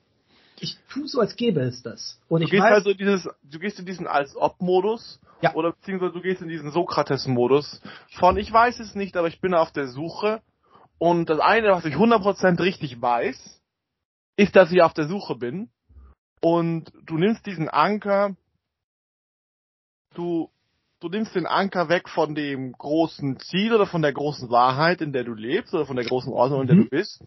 ich 0.60 0.78
tue 0.90 1.08
so, 1.08 1.20
als 1.20 1.36
gäbe 1.36 1.62
es 1.62 1.84
das. 1.84 2.20
Und 2.28 2.42
du 2.42 2.46
ich 2.46 2.52
gehst 2.52 2.64
weiß, 2.64 2.74
also 2.74 2.94
dieses, 2.94 3.30
du 3.44 3.60
gehst 3.60 3.80
in 3.80 3.86
diesen 3.86 4.08
als-ob-Modus 4.08 5.20
ja. 5.42 5.54
oder 5.56 5.72
beziehungsweise 5.74 6.14
du 6.14 6.22
gehst 6.22 6.42
in 6.42 6.48
diesen 6.48 6.72
Sokrates-Modus 6.72 7.82
von 8.18 8.38
ich 8.38 8.52
weiß 8.52 8.80
es 8.80 8.96
nicht, 8.96 9.18
aber 9.18 9.28
ich 9.28 9.42
bin 9.42 9.54
auf 9.54 9.72
der 9.72 9.88
Suche 9.88 10.42
und 10.98 11.30
das 11.30 11.40
eine, 11.40 11.72
was 11.72 11.86
ich 11.86 11.96
100% 11.96 12.60
richtig 12.60 13.02
weiß, 13.02 13.62
ist, 14.38 14.56
dass 14.56 14.72
ich 14.72 14.82
auf 14.82 14.94
der 14.94 15.08
Suche 15.08 15.36
bin 15.36 15.70
und 16.42 16.92
du 17.06 17.18
nimmst 17.18 17.46
diesen 17.46 17.70
Anker, 17.70 18.36
du, 20.16 20.50
du 21.00 21.10
nimmst 21.10 21.36
den 21.36 21.46
Anker 21.46 21.88
weg 21.90 22.10
von 22.10 22.34
dem 22.36 22.72
großen 22.74 23.40
Ziel 23.40 23.74
oder 23.74 23.86
von 23.86 24.02
der 24.02 24.14
großen 24.14 24.50
Wahrheit, 24.50 25.02
in 25.02 25.14
der 25.14 25.24
du 25.24 25.34
lebst, 25.34 25.74
oder 25.74 25.86
von 25.86 25.96
der 25.96 26.06
großen 26.06 26.34
Ordnung, 26.34 26.62
in 26.62 26.68
der 26.68 26.76
mhm. 26.76 26.84
du 26.84 26.90
bist. 26.90 27.24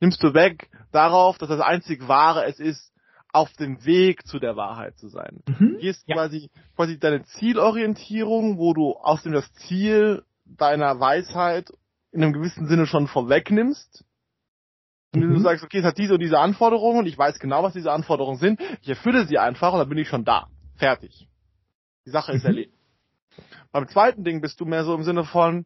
Nimmst 0.00 0.22
du 0.22 0.34
weg 0.34 0.68
darauf, 0.92 1.38
dass 1.38 1.48
das 1.48 1.60
einzig 1.60 2.06
Wahre 2.08 2.44
es 2.46 2.60
ist, 2.60 2.91
auf 3.32 3.52
dem 3.54 3.84
Weg 3.84 4.26
zu 4.26 4.38
der 4.38 4.56
Wahrheit 4.56 4.96
zu 4.98 5.08
sein. 5.08 5.42
Mhm. 5.46 5.76
Hier 5.80 5.90
ist 5.90 6.06
ja. 6.06 6.14
quasi, 6.16 6.50
quasi 6.76 6.98
deine 6.98 7.24
Zielorientierung, 7.24 8.58
wo 8.58 8.74
du 8.74 8.92
aus 8.92 9.22
dem 9.22 9.32
das 9.32 9.50
Ziel 9.54 10.22
deiner 10.44 11.00
Weisheit 11.00 11.70
in 12.12 12.22
einem 12.22 12.32
gewissen 12.34 12.66
Sinne 12.68 12.86
schon 12.86 13.06
vorwegnimmst 13.08 14.04
Und 15.14 15.20
Mhm. 15.22 15.34
du 15.34 15.40
sagst, 15.40 15.64
okay, 15.64 15.78
es 15.78 15.84
hat 15.84 15.98
diese 15.98 16.14
und 16.14 16.20
diese 16.20 16.38
Anforderungen, 16.38 17.06
ich 17.06 17.16
weiß 17.18 17.38
genau, 17.38 17.62
was 17.62 17.72
diese 17.74 17.90
Anforderungen 17.92 18.38
sind, 18.38 18.60
ich 18.82 18.88
erfülle 18.88 19.26
sie 19.26 19.38
einfach 19.38 19.72
und 19.72 19.78
dann 19.78 19.88
bin 19.88 19.98
ich 19.98 20.08
schon 20.08 20.24
da. 20.24 20.48
Fertig. 20.76 21.28
Die 22.06 22.10
Sache 22.10 22.32
ist 22.32 22.42
Mhm. 22.42 22.48
erledigt. 22.48 22.78
Beim 23.72 23.88
zweiten 23.88 24.24
Ding 24.24 24.40
bist 24.42 24.60
du 24.60 24.64
mehr 24.66 24.84
so 24.84 24.94
im 24.94 25.04
Sinne 25.04 25.24
von, 25.24 25.64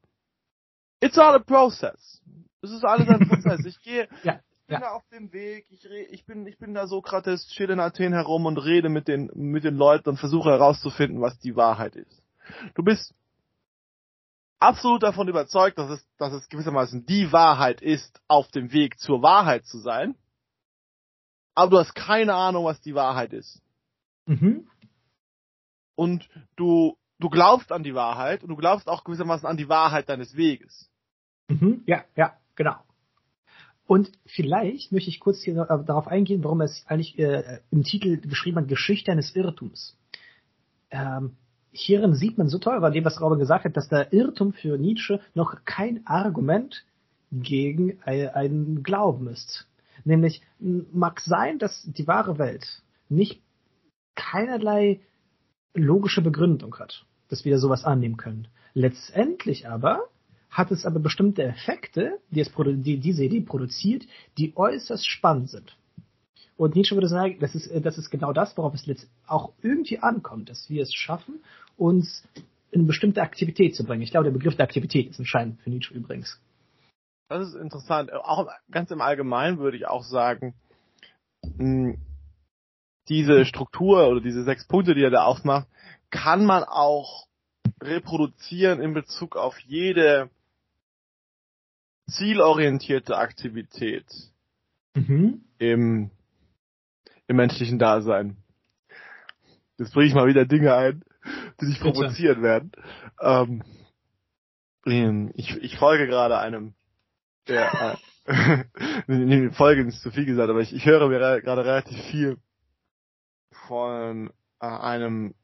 it's 1.00 1.18
all 1.18 1.34
a 1.34 1.38
process. 1.40 2.22
Es 2.62 2.70
ist 2.70 2.84
alles 2.84 3.08
ein 3.08 3.20
Prozess. 3.28 3.64
Ich 3.64 3.80
gehe, 3.80 4.08
Ja, 4.22 4.40
bin 4.66 4.74
ja. 4.74 4.80
da 4.80 4.90
auf 4.92 5.06
dem 5.08 5.32
Weg, 5.32 5.66
ich, 5.70 5.84
re, 5.86 6.02
ich 6.10 6.24
bin, 6.26 6.46
ich 6.46 6.58
bin 6.58 6.74
da 6.74 6.86
Sokrates, 6.86 7.48
chill 7.48 7.70
in 7.70 7.80
Athen 7.80 8.12
herum 8.12 8.46
und 8.46 8.58
rede 8.58 8.88
mit 8.88 9.08
den, 9.08 9.30
mit 9.34 9.64
den 9.64 9.76
Leuten 9.76 10.08
und 10.10 10.16
versuche 10.18 10.50
herauszufinden, 10.50 11.20
was 11.20 11.38
die 11.38 11.56
Wahrheit 11.56 11.96
ist. 11.96 12.22
Du 12.74 12.82
bist 12.82 13.14
absolut 14.58 15.02
davon 15.02 15.28
überzeugt, 15.28 15.78
dass 15.78 15.90
es, 15.90 16.06
dass 16.18 16.32
es 16.32 16.48
gewissermaßen 16.48 17.06
die 17.06 17.32
Wahrheit 17.32 17.80
ist, 17.80 18.20
auf 18.28 18.48
dem 18.48 18.72
Weg 18.72 18.98
zur 18.98 19.22
Wahrheit 19.22 19.64
zu 19.66 19.78
sein. 19.78 20.16
Aber 21.54 21.70
du 21.70 21.78
hast 21.78 21.94
keine 21.94 22.34
Ahnung, 22.34 22.64
was 22.64 22.80
die 22.80 22.94
Wahrheit 22.94 23.32
ist. 23.32 23.62
Mhm. 24.26 24.68
Und 25.94 26.28
du, 26.56 26.98
du 27.18 27.30
glaubst 27.30 27.72
an 27.72 27.82
die 27.82 27.94
Wahrheit 27.94 28.42
und 28.42 28.50
du 28.50 28.56
glaubst 28.56 28.88
auch 28.88 29.04
gewissermaßen 29.04 29.48
an 29.48 29.56
die 29.56 29.68
Wahrheit 29.68 30.08
deines 30.08 30.36
Weges. 30.36 30.90
Mhm. 31.48 31.82
Ja, 31.86 32.04
ja, 32.16 32.36
genau. 32.54 32.85
Und 33.86 34.10
vielleicht 34.26 34.90
möchte 34.90 35.10
ich 35.10 35.20
kurz 35.20 35.42
hier 35.42 35.54
noch, 35.54 35.68
darauf 35.84 36.08
eingehen, 36.08 36.42
warum 36.42 36.60
es 36.60 36.84
eigentlich 36.86 37.18
äh, 37.18 37.60
im 37.70 37.84
Titel 37.84 38.16
geschrieben 38.20 38.58
hat, 38.58 38.68
Geschichte 38.68 39.12
eines 39.12 39.34
Irrtums. 39.36 39.96
Ähm, 40.90 41.36
hierin 41.70 42.14
sieht 42.14 42.36
man 42.38 42.48
so 42.48 42.58
toll, 42.58 42.80
bei 42.80 42.90
dem, 42.90 43.04
was 43.04 43.20
Robin 43.20 43.38
gesagt 43.38 43.64
hat, 43.64 43.76
dass 43.76 43.88
der 43.88 44.12
Irrtum 44.12 44.52
für 44.52 44.76
Nietzsche 44.76 45.20
noch 45.34 45.64
kein 45.64 46.06
Argument 46.06 46.84
gegen 47.30 48.00
ein- 48.02 48.28
einen 48.30 48.82
Glauben 48.82 49.28
ist. 49.28 49.68
Nämlich 50.04 50.42
mag 50.58 51.20
sein, 51.20 51.58
dass 51.58 51.82
die 51.84 52.06
wahre 52.06 52.38
Welt 52.38 52.82
nicht 53.08 53.40
keinerlei 54.14 55.00
logische 55.74 56.22
Begründung 56.22 56.76
hat, 56.78 57.04
dass 57.28 57.44
wir 57.44 57.58
sowas 57.58 57.84
annehmen 57.84 58.16
können. 58.16 58.48
Letztendlich 58.74 59.68
aber 59.68 60.08
hat 60.56 60.70
es 60.70 60.86
aber 60.86 61.00
bestimmte 61.00 61.42
Effekte, 61.42 62.18
die, 62.30 62.40
es, 62.40 62.50
die 62.56 62.98
diese 62.98 63.24
Idee 63.24 63.42
produziert, 63.42 64.06
die 64.38 64.56
äußerst 64.56 65.06
spannend 65.06 65.50
sind. 65.50 65.76
Und 66.56 66.74
Nietzsche 66.74 66.96
würde 66.96 67.08
sagen, 67.08 67.36
das 67.40 67.54
ist, 67.54 67.66
äh, 67.66 67.82
das 67.82 67.98
ist 67.98 68.08
genau 68.10 68.32
das, 68.32 68.56
worauf 68.56 68.72
es 68.74 69.08
auch 69.26 69.52
irgendwie 69.60 69.98
ankommt, 69.98 70.48
dass 70.48 70.70
wir 70.70 70.82
es 70.82 70.94
schaffen, 70.94 71.40
uns 71.76 72.26
in 72.70 72.80
eine 72.80 72.86
bestimmte 72.86 73.20
Aktivität 73.20 73.76
zu 73.76 73.84
bringen. 73.84 74.00
Ich 74.00 74.10
glaube, 74.10 74.24
der 74.24 74.32
Begriff 74.32 74.56
der 74.56 74.64
Aktivität 74.64 75.10
ist 75.10 75.18
entscheidend 75.18 75.60
für 75.60 75.68
Nietzsche 75.68 75.92
übrigens. 75.92 76.40
Das 77.28 77.48
ist 77.48 77.54
interessant. 77.54 78.10
Auch 78.12 78.48
ganz 78.70 78.90
im 78.90 79.02
Allgemeinen 79.02 79.58
würde 79.58 79.76
ich 79.76 79.86
auch 79.86 80.04
sagen, 80.04 80.54
mh, 81.58 81.96
diese 83.08 83.44
Struktur 83.44 84.08
oder 84.08 84.22
diese 84.22 84.44
sechs 84.44 84.66
Punkte, 84.66 84.94
die 84.94 85.02
er 85.02 85.10
da 85.10 85.24
aufmacht, 85.24 85.68
kann 86.10 86.46
man 86.46 86.64
auch 86.64 87.26
reproduzieren 87.82 88.80
in 88.80 88.94
Bezug 88.94 89.36
auf 89.36 89.58
jede 89.60 90.30
zielorientierte 92.08 93.16
Aktivität 93.16 94.06
Mhm. 94.94 95.42
im, 95.58 96.10
im 97.26 97.36
menschlichen 97.36 97.78
Dasein. 97.78 98.38
Jetzt 99.78 99.92
bringe 99.92 100.06
ich 100.06 100.14
mal 100.14 100.26
wieder 100.26 100.46
Dinge 100.46 100.74
ein, 100.74 101.04
die 101.60 101.66
dich 101.66 101.80
provozieren 101.80 102.42
werden. 102.42 102.72
Ähm, 103.20 103.62
ähm, 104.86 105.32
ich, 105.34 105.54
ich 105.56 105.76
folge 105.76 106.06
gerade 106.06 106.38
einem, 106.38 106.74
der, 107.48 107.98
äh, 108.26 108.64
nee, 109.06 109.50
folge 109.50 109.82
ist 109.82 110.00
zu 110.00 110.10
viel 110.10 110.24
gesagt, 110.24 110.48
aber 110.48 110.60
ich, 110.60 110.72
ich 110.72 110.86
höre 110.86 111.08
mir 111.08 111.18
gerade 111.18 111.64
relativ 111.64 112.00
viel 112.06 112.38
von 113.66 114.30
äh, 114.60 114.66
einem, 114.66 115.34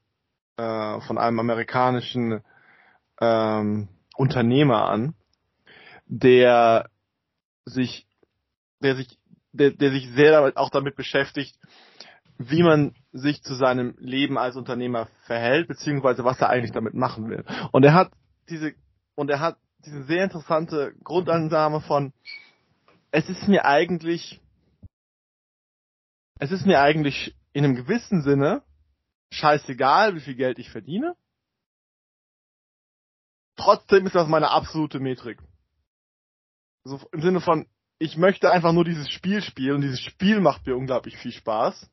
äh, 0.56 1.00
von 1.00 1.18
einem 1.18 1.38
amerikanischen 1.40 2.40
ähm, 3.20 3.88
Unternehmer 4.16 4.88
an, 4.88 5.14
der 6.12 6.90
sich, 7.64 8.06
der 8.82 8.96
sich, 8.96 9.18
der, 9.52 9.70
der 9.70 9.90
sich 9.92 10.10
sehr 10.10 10.32
damit, 10.32 10.58
auch 10.58 10.68
damit 10.68 10.94
beschäftigt, 10.94 11.58
wie 12.36 12.62
man 12.62 12.94
sich 13.12 13.42
zu 13.42 13.54
seinem 13.54 13.94
Leben 13.98 14.36
als 14.36 14.56
Unternehmer 14.56 15.06
verhält, 15.24 15.68
beziehungsweise 15.68 16.22
was 16.22 16.38
er 16.40 16.50
eigentlich 16.50 16.72
damit 16.72 16.92
machen 16.92 17.30
will. 17.30 17.44
Und 17.72 17.84
er 17.84 17.94
hat 17.94 18.12
diese, 18.50 18.74
und 19.14 19.30
er 19.30 19.40
hat 19.40 19.56
diese 19.86 20.02
sehr 20.04 20.24
interessante 20.24 20.94
Grundannahme 21.02 21.80
von, 21.80 22.12
es 23.10 23.30
ist 23.30 23.48
mir 23.48 23.64
eigentlich, 23.64 24.38
es 26.40 26.52
ist 26.52 26.66
mir 26.66 26.80
eigentlich 26.82 27.34
in 27.54 27.64
einem 27.64 27.74
gewissen 27.74 28.22
Sinne 28.22 28.62
scheißegal, 29.30 30.14
wie 30.14 30.20
viel 30.20 30.34
Geld 30.34 30.58
ich 30.58 30.70
verdiene. 30.70 31.16
Trotzdem 33.56 34.06
ist 34.06 34.14
das 34.14 34.28
meine 34.28 34.50
absolute 34.50 35.00
Metrik. 35.00 35.38
So 36.84 37.00
im 37.12 37.20
Sinne 37.22 37.40
von, 37.40 37.66
ich 37.98 38.16
möchte 38.16 38.50
einfach 38.50 38.72
nur 38.72 38.84
dieses 38.84 39.08
Spiel 39.10 39.42
spielen 39.42 39.76
und 39.76 39.80
dieses 39.82 40.00
Spiel 40.00 40.40
macht 40.40 40.66
mir 40.66 40.76
unglaublich 40.76 41.16
viel 41.16 41.32
Spaß. 41.32 41.88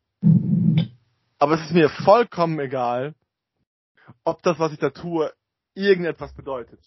Aber 1.37 1.53
es 1.55 1.61
ist 1.61 1.73
mir 1.73 1.89
vollkommen 1.89 2.59
egal, 2.59 3.13
ob 4.23 4.41
das, 4.43 4.57
was 4.59 4.73
ich 4.73 4.79
da 4.79 4.89
tue, 4.89 5.31
irgendetwas 5.75 6.33
bedeutet. 6.33 6.79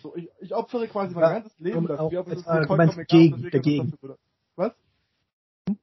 So, 0.00 0.16
ich, 0.16 0.28
ich 0.40 0.54
opfere 0.54 0.88
quasi 0.88 1.14
mein 1.14 1.22
Ja, 1.22 1.32
ganzes 1.34 1.58
Leben 1.58 1.86
dafür, 1.86 2.20
aber 2.20 2.32
es 2.32 2.38
ist 2.38 2.46
mir 2.48 2.66
vollkommen 2.66 2.90
egal, 2.90 3.04
gegen- 3.06 3.42
das 3.42 3.50
dagegen. 3.52 3.92
Was? 4.56 4.72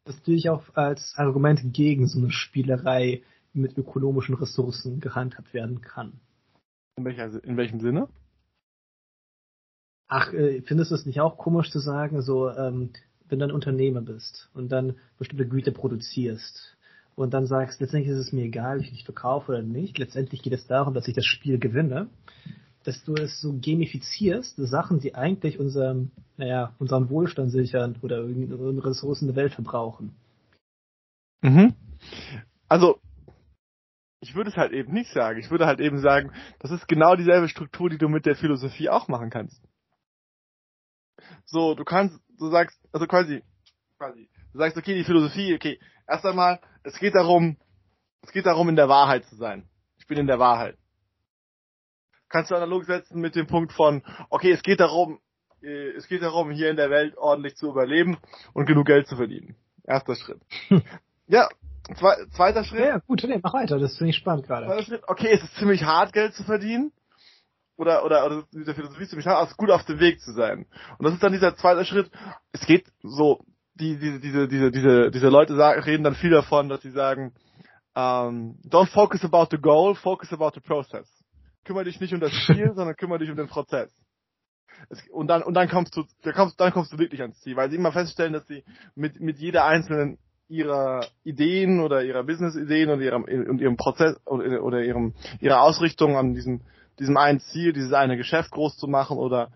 Das 0.03 0.17
natürlich 0.17 0.49
auch 0.49 0.63
als 0.75 1.13
Argument 1.15 1.61
gegen 1.73 2.07
so 2.07 2.19
eine 2.19 2.31
Spielerei 2.31 3.23
mit 3.53 3.77
ökonomischen 3.77 4.35
Ressourcen 4.35 4.99
gehandhabt 4.99 5.53
werden 5.53 5.81
kann. 5.81 6.19
In, 6.97 7.05
welcher, 7.05 7.41
in 7.43 7.55
welchem 7.55 7.79
Sinne? 7.79 8.09
Ach, 10.09 10.33
äh, 10.33 10.61
findest 10.63 10.89
du 10.89 10.95
es 10.95 11.05
nicht 11.05 11.21
auch 11.21 11.37
komisch 11.37 11.69
zu 11.71 11.79
sagen, 11.79 12.21
so, 12.23 12.49
ähm, 12.49 12.89
wenn 13.29 13.39
du 13.39 13.45
ein 13.45 13.51
Unternehmer 13.51 14.01
bist 14.01 14.49
und 14.55 14.71
dann 14.71 14.95
bestimmte 15.19 15.47
Güter 15.47 15.71
produzierst 15.71 16.75
und 17.15 17.31
dann 17.33 17.45
sagst, 17.45 17.79
letztendlich 17.79 18.11
ist 18.11 18.17
es 18.17 18.33
mir 18.33 18.45
egal, 18.45 18.77
ob 18.77 18.83
ich 18.83 18.91
nicht 18.91 19.05
verkaufe 19.05 19.51
oder 19.51 19.61
nicht, 19.61 19.99
letztendlich 19.99 20.41
geht 20.41 20.53
es 20.53 20.65
darum, 20.65 20.95
dass 20.95 21.07
ich 21.07 21.13
das 21.13 21.25
Spiel 21.25 21.59
gewinne, 21.59 22.07
dass 22.83 23.03
du 23.03 23.13
es 23.13 23.39
so 23.39 23.53
gamifizierst, 23.59 24.55
Sachen, 24.57 24.99
die 24.99 25.13
eigentlich 25.13 25.59
unserem, 25.59 26.09
naja, 26.37 26.73
unserem 26.79 27.09
Wohlstand 27.11 27.51
sichern 27.51 27.97
oder 28.01 28.17
irgendwie 28.17 28.79
Ressourcen 28.79 29.27
der 29.27 29.35
Welt 29.35 29.53
verbrauchen. 29.53 30.15
Mhm. 31.41 31.75
Also, 32.67 32.99
ich 34.21 34.33
würde 34.33 34.49
es 34.49 34.57
halt 34.57 34.71
eben 34.71 34.91
nicht 34.91 35.11
sagen. 35.13 35.39
Ich 35.39 35.51
würde 35.51 35.67
halt 35.67 35.79
eben 35.79 35.99
sagen, 35.99 36.31
das 36.59 36.71
ist 36.71 36.87
genau 36.87 37.15
dieselbe 37.15 37.47
Struktur, 37.47 37.89
die 37.91 37.99
du 37.99 38.09
mit 38.09 38.25
der 38.25 38.35
Philosophie 38.35 38.89
auch 38.89 39.07
machen 39.07 39.29
kannst. 39.29 39.61
So, 41.51 41.73
du 41.73 41.83
kannst, 41.83 42.19
du 42.37 42.49
sagst, 42.49 42.79
also 42.91 43.07
quasi, 43.07 43.41
quasi, 43.97 44.29
du 44.53 44.59
sagst, 44.59 44.77
okay, 44.77 44.93
die 44.93 45.03
Philosophie, 45.03 45.55
okay, 45.55 45.79
erst 46.07 46.25
einmal, 46.25 46.59
es 46.83 46.99
geht 46.99 47.15
darum, 47.15 47.57
es 48.21 48.31
geht 48.31 48.45
darum, 48.45 48.69
in 48.69 48.75
der 48.75 48.87
Wahrheit 48.87 49.25
zu 49.25 49.35
sein. 49.35 49.67
Ich 49.97 50.05
bin 50.05 50.19
in 50.19 50.27
der 50.27 50.37
Wahrheit. 50.37 50.77
Kannst 52.29 52.51
du 52.51 52.55
analog 52.55 52.85
setzen 52.85 53.19
mit 53.19 53.35
dem 53.35 53.47
Punkt 53.47 53.73
von, 53.73 54.03
okay, 54.29 54.51
es 54.51 54.61
geht 54.61 54.79
darum, 54.79 55.19
äh, 55.63 55.89
es 55.97 56.07
geht 56.07 56.21
darum, 56.21 56.51
hier 56.51 56.69
in 56.69 56.75
der 56.75 56.91
Welt 56.91 57.17
ordentlich 57.17 57.55
zu 57.55 57.69
überleben 57.69 58.17
und 58.53 58.67
genug 58.67 58.85
Geld 58.85 59.07
zu 59.07 59.15
verdienen. 59.15 59.55
Erster 59.83 60.15
Schritt. 60.15 60.41
Ja, 61.31 61.47
zwei, 61.95 62.15
zweiter 62.35 62.63
Schritt. 62.63 62.79
Ja, 62.79 62.85
ja 62.87 62.97
gut, 63.05 63.23
nee, 63.23 63.39
mach 63.43 63.53
weiter, 63.53 63.77
das 63.77 63.95
finde 63.99 64.09
ich 64.09 64.15
spannend 64.15 64.47
gerade. 64.47 64.65
Zweiter 64.65 64.81
Schritt, 64.81 65.03
okay, 65.05 65.29
es 65.31 65.43
ist 65.43 65.55
ziemlich 65.57 65.83
hart, 65.83 66.11
Geld 66.11 66.33
zu 66.33 66.43
verdienen. 66.43 66.91
Oder, 67.79 68.03
oder, 68.03 68.25
oder 68.25 68.43
mit 68.51 68.67
der 68.67 68.75
Philosophie 68.75 69.07
aber 69.25 69.43
es 69.43 69.51
ist 69.51 69.57
gut 69.57 69.71
auf 69.71 69.85
dem 69.85 70.01
Weg 70.01 70.19
zu 70.19 70.33
sein. 70.33 70.65
Und 70.97 71.05
das 71.05 71.13
ist 71.13 71.23
dann 71.23 71.31
dieser 71.31 71.55
zweite 71.55 71.85
Schritt. 71.85 72.11
Es 72.51 72.65
geht 72.65 72.91
so, 73.03 73.39
die, 73.75 73.97
diese, 73.97 74.19
diese, 74.19 74.47
diese, 74.49 74.69
diese, 74.69 75.11
diese 75.11 75.29
Leute 75.29 75.55
sagen, 75.55 75.81
reden 75.83 76.03
dann 76.03 76.15
viel 76.15 76.31
davon, 76.31 76.67
dass 76.67 76.81
sie 76.81 76.91
sagen, 76.91 77.33
ähm, 77.95 78.59
don't 78.69 78.91
focus 78.91 79.23
about 79.23 79.47
the 79.51 79.57
goal, 79.57 79.95
focus 79.95 80.33
about 80.33 80.51
the 80.55 80.59
process. 80.59 81.07
Kümmere 81.63 81.85
dich 81.85 82.01
nicht 82.01 82.13
um 82.13 82.19
das 82.19 82.33
Ziel, 82.47 82.69
sondern 82.75 82.97
kümmere 82.97 83.19
dich 83.19 83.29
um 83.29 83.37
den 83.37 83.47
Prozess. 83.47 83.89
Es, 84.89 85.01
und 85.11 85.27
dann, 85.27 85.41
und 85.41 85.53
dann 85.53 85.69
kommst 85.69 85.95
du, 85.95 86.03
da 86.23 86.33
kommst, 86.33 86.59
dann 86.59 86.73
kommst 86.73 86.91
du 86.91 86.99
wirklich 86.99 87.21
ans 87.21 87.39
Ziel, 87.39 87.55
weil 87.55 87.69
sie 87.69 87.77
immer 87.77 87.93
feststellen, 87.93 88.33
dass 88.33 88.45
sie 88.45 88.65
mit, 88.93 89.21
mit 89.21 89.37
jeder 89.37 89.63
einzelnen 89.63 90.17
ihrer 90.49 91.05
Ideen 91.23 91.79
oder 91.79 92.03
ihrer 92.03 92.23
Business-Ideen 92.23 92.89
oder 92.89 93.01
ihrem, 93.01 93.23
und 93.23 93.61
ihrem 93.61 93.77
Prozess 93.77 94.19
oder, 94.25 94.63
oder 94.63 94.83
ihrem, 94.83 95.13
ihrer 95.39 95.61
Ausrichtung 95.61 96.17
an 96.17 96.33
diesem, 96.33 96.61
diesem 96.99 97.17
einen 97.17 97.39
Ziel, 97.39 97.73
dieses 97.73 97.93
eine 97.93 98.17
Geschäft 98.17 98.51
groß 98.51 98.77
zu 98.77 98.87
machen 98.87 99.17
oder, 99.17 99.51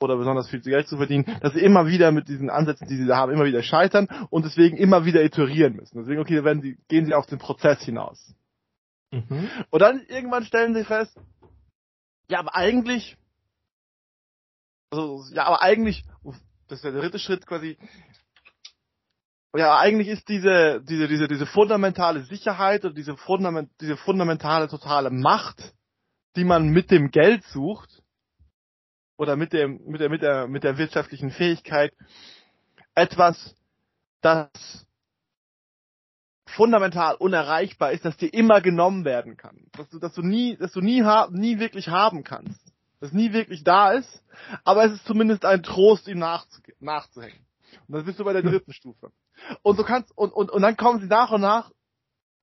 oder 0.00 0.16
besonders 0.16 0.48
viel 0.48 0.60
Geld 0.60 0.88
zu 0.88 0.96
verdienen, 0.96 1.24
dass 1.40 1.54
sie 1.54 1.60
immer 1.60 1.86
wieder 1.86 2.12
mit 2.12 2.28
diesen 2.28 2.50
Ansätzen, 2.50 2.88
die 2.88 2.96
sie 2.96 3.06
da 3.06 3.16
haben, 3.16 3.32
immer 3.32 3.44
wieder 3.44 3.62
scheitern 3.62 4.08
und 4.30 4.44
deswegen 4.44 4.76
immer 4.76 5.04
wieder 5.04 5.22
iterieren 5.22 5.76
müssen. 5.76 5.98
Deswegen, 5.98 6.20
okay, 6.20 6.44
werden 6.44 6.62
sie, 6.62 6.78
gehen 6.88 7.06
sie 7.06 7.14
auf 7.14 7.26
den 7.26 7.38
Prozess 7.38 7.82
hinaus. 7.82 8.34
Mhm. 9.10 9.48
Und 9.70 9.80
dann 9.82 10.02
irgendwann 10.08 10.44
stellen 10.44 10.74
sie 10.74 10.84
fest, 10.84 11.18
ja, 12.28 12.38
aber 12.38 12.54
eigentlich, 12.54 13.16
also, 14.90 15.24
ja, 15.32 15.46
aber 15.46 15.62
eigentlich 15.62 16.04
das 16.70 16.78
ist 16.78 16.84
der 16.84 16.92
dritte 16.92 17.18
Schritt 17.18 17.46
quasi. 17.46 17.76
Ja, 19.56 19.76
eigentlich 19.78 20.06
ist 20.06 20.28
diese, 20.28 20.80
diese, 20.88 21.08
diese, 21.08 21.26
diese 21.26 21.46
fundamentale 21.46 22.22
Sicherheit 22.22 22.84
und 22.84 22.96
diese, 22.96 23.16
fundament, 23.16 23.72
diese 23.80 23.96
fundamentale 23.96 24.68
totale 24.68 25.10
Macht, 25.10 25.74
die 26.36 26.44
man 26.44 26.68
mit 26.68 26.90
dem 26.90 27.10
Geld 27.10 27.44
sucht, 27.44 28.02
oder 29.16 29.36
mit 29.36 29.52
dem, 29.52 29.82
mit 29.86 30.00
der, 30.00 30.08
mit 30.08 30.22
der, 30.22 30.48
mit 30.48 30.64
der 30.64 30.78
wirtschaftlichen 30.78 31.30
Fähigkeit, 31.30 31.92
etwas, 32.94 33.54
das 34.22 34.48
fundamental 36.46 37.14
unerreichbar 37.16 37.92
ist, 37.92 38.04
dass 38.04 38.16
dir 38.16 38.32
immer 38.32 38.60
genommen 38.60 39.04
werden 39.04 39.36
kann. 39.36 39.66
Dass 39.72 39.88
du, 39.90 39.98
dass 39.98 40.14
du 40.14 40.22
nie, 40.22 40.56
dass 40.56 40.72
du 40.72 40.80
nie, 40.80 41.02
nie 41.30 41.58
wirklich 41.58 41.88
haben 41.88 42.24
kannst. 42.24 42.60
Das 43.00 43.12
nie 43.12 43.32
wirklich 43.32 43.64
da 43.64 43.92
ist, 43.92 44.22
aber 44.64 44.84
es 44.84 44.92
ist 44.92 45.06
zumindest 45.06 45.44
ein 45.44 45.62
Trost, 45.62 46.06
ihm 46.06 46.18
nachzu 46.18 46.60
nachzuhängen. 46.80 47.46
Und 47.88 47.94
dann 47.94 48.04
bist 48.04 48.18
du 48.18 48.24
bei 48.24 48.32
der 48.32 48.42
dritten 48.42 48.72
Stufe. 48.72 49.12
Und 49.62 49.76
so 49.76 49.84
kannst, 49.84 50.16
und, 50.16 50.32
und, 50.32 50.50
und 50.50 50.60
dann 50.62 50.76
kommen 50.76 51.00
sie 51.00 51.06
nach 51.06 51.30
und 51.30 51.40
nach, 51.40 51.70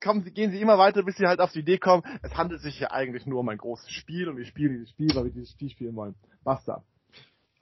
kommen 0.02 0.24
sie, 0.24 0.32
gehen 0.32 0.52
sie 0.52 0.62
immer 0.62 0.78
weiter, 0.78 1.04
bis 1.04 1.18
sie 1.18 1.26
halt 1.26 1.40
auf 1.40 1.52
die 1.52 1.60
Idee 1.60 1.78
kommen, 1.78 2.04
es 2.22 2.36
handelt 2.36 2.62
sich 2.62 2.78
hier 2.78 2.92
eigentlich 2.92 3.26
nur 3.26 3.40
um 3.40 3.50
ein 3.50 3.58
großes 3.58 3.92
Spiel 3.92 4.30
und 4.30 4.38
wir 4.38 4.46
spielen 4.46 4.74
dieses 4.74 4.90
Spiel, 4.90 5.16
weil 5.16 5.26
wir 5.26 5.32
dieses 5.32 5.52
Spiel 5.52 5.70
spielen 5.70 5.96
wollen. 5.96 6.16
Basta. 6.44 6.84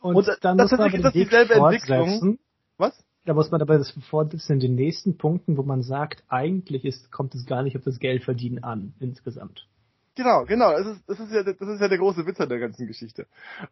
Und, 0.01 0.15
und 0.15 0.37
dann 0.41 0.57
das 0.57 0.71
muss 0.71 0.79
man 0.79 0.93
ist 0.93 1.03
das 1.03 1.13
dieselbe 1.13 1.55
Entwicklung. 1.55 2.37
Was? 2.77 3.05
Da 3.25 3.33
muss 3.33 3.49
man 3.49 3.61
aber 3.61 3.77
das 3.77 3.91
fortsetzen 4.09 4.53
in 4.53 4.59
den 4.59 4.75
nächsten 4.75 5.17
Punkten, 5.17 5.57
wo 5.57 5.63
man 5.63 5.81
sagt, 5.81 6.23
eigentlich 6.27 6.85
ist, 6.85 7.11
kommt 7.11 7.33
es 7.33 7.45
gar 7.45 7.63
nicht 7.63 7.75
auf 7.75 7.83
das 7.83 7.97
Geldverdienen 7.97 8.63
an, 8.63 8.93
insgesamt. 8.99 9.67
Genau, 10.15 10.45
genau. 10.45 10.71
Das 10.71 10.85
ist, 10.85 11.09
das 11.09 11.19
ist 11.19 11.31
ja, 11.31 11.43
das 11.43 11.67
ist 11.67 11.81
ja 11.81 11.87
der 11.87 11.97
große 11.97 12.25
Witz 12.27 12.39
an 12.39 12.49
der 12.49 12.59
ganzen 12.59 12.85
Geschichte. 12.85 13.25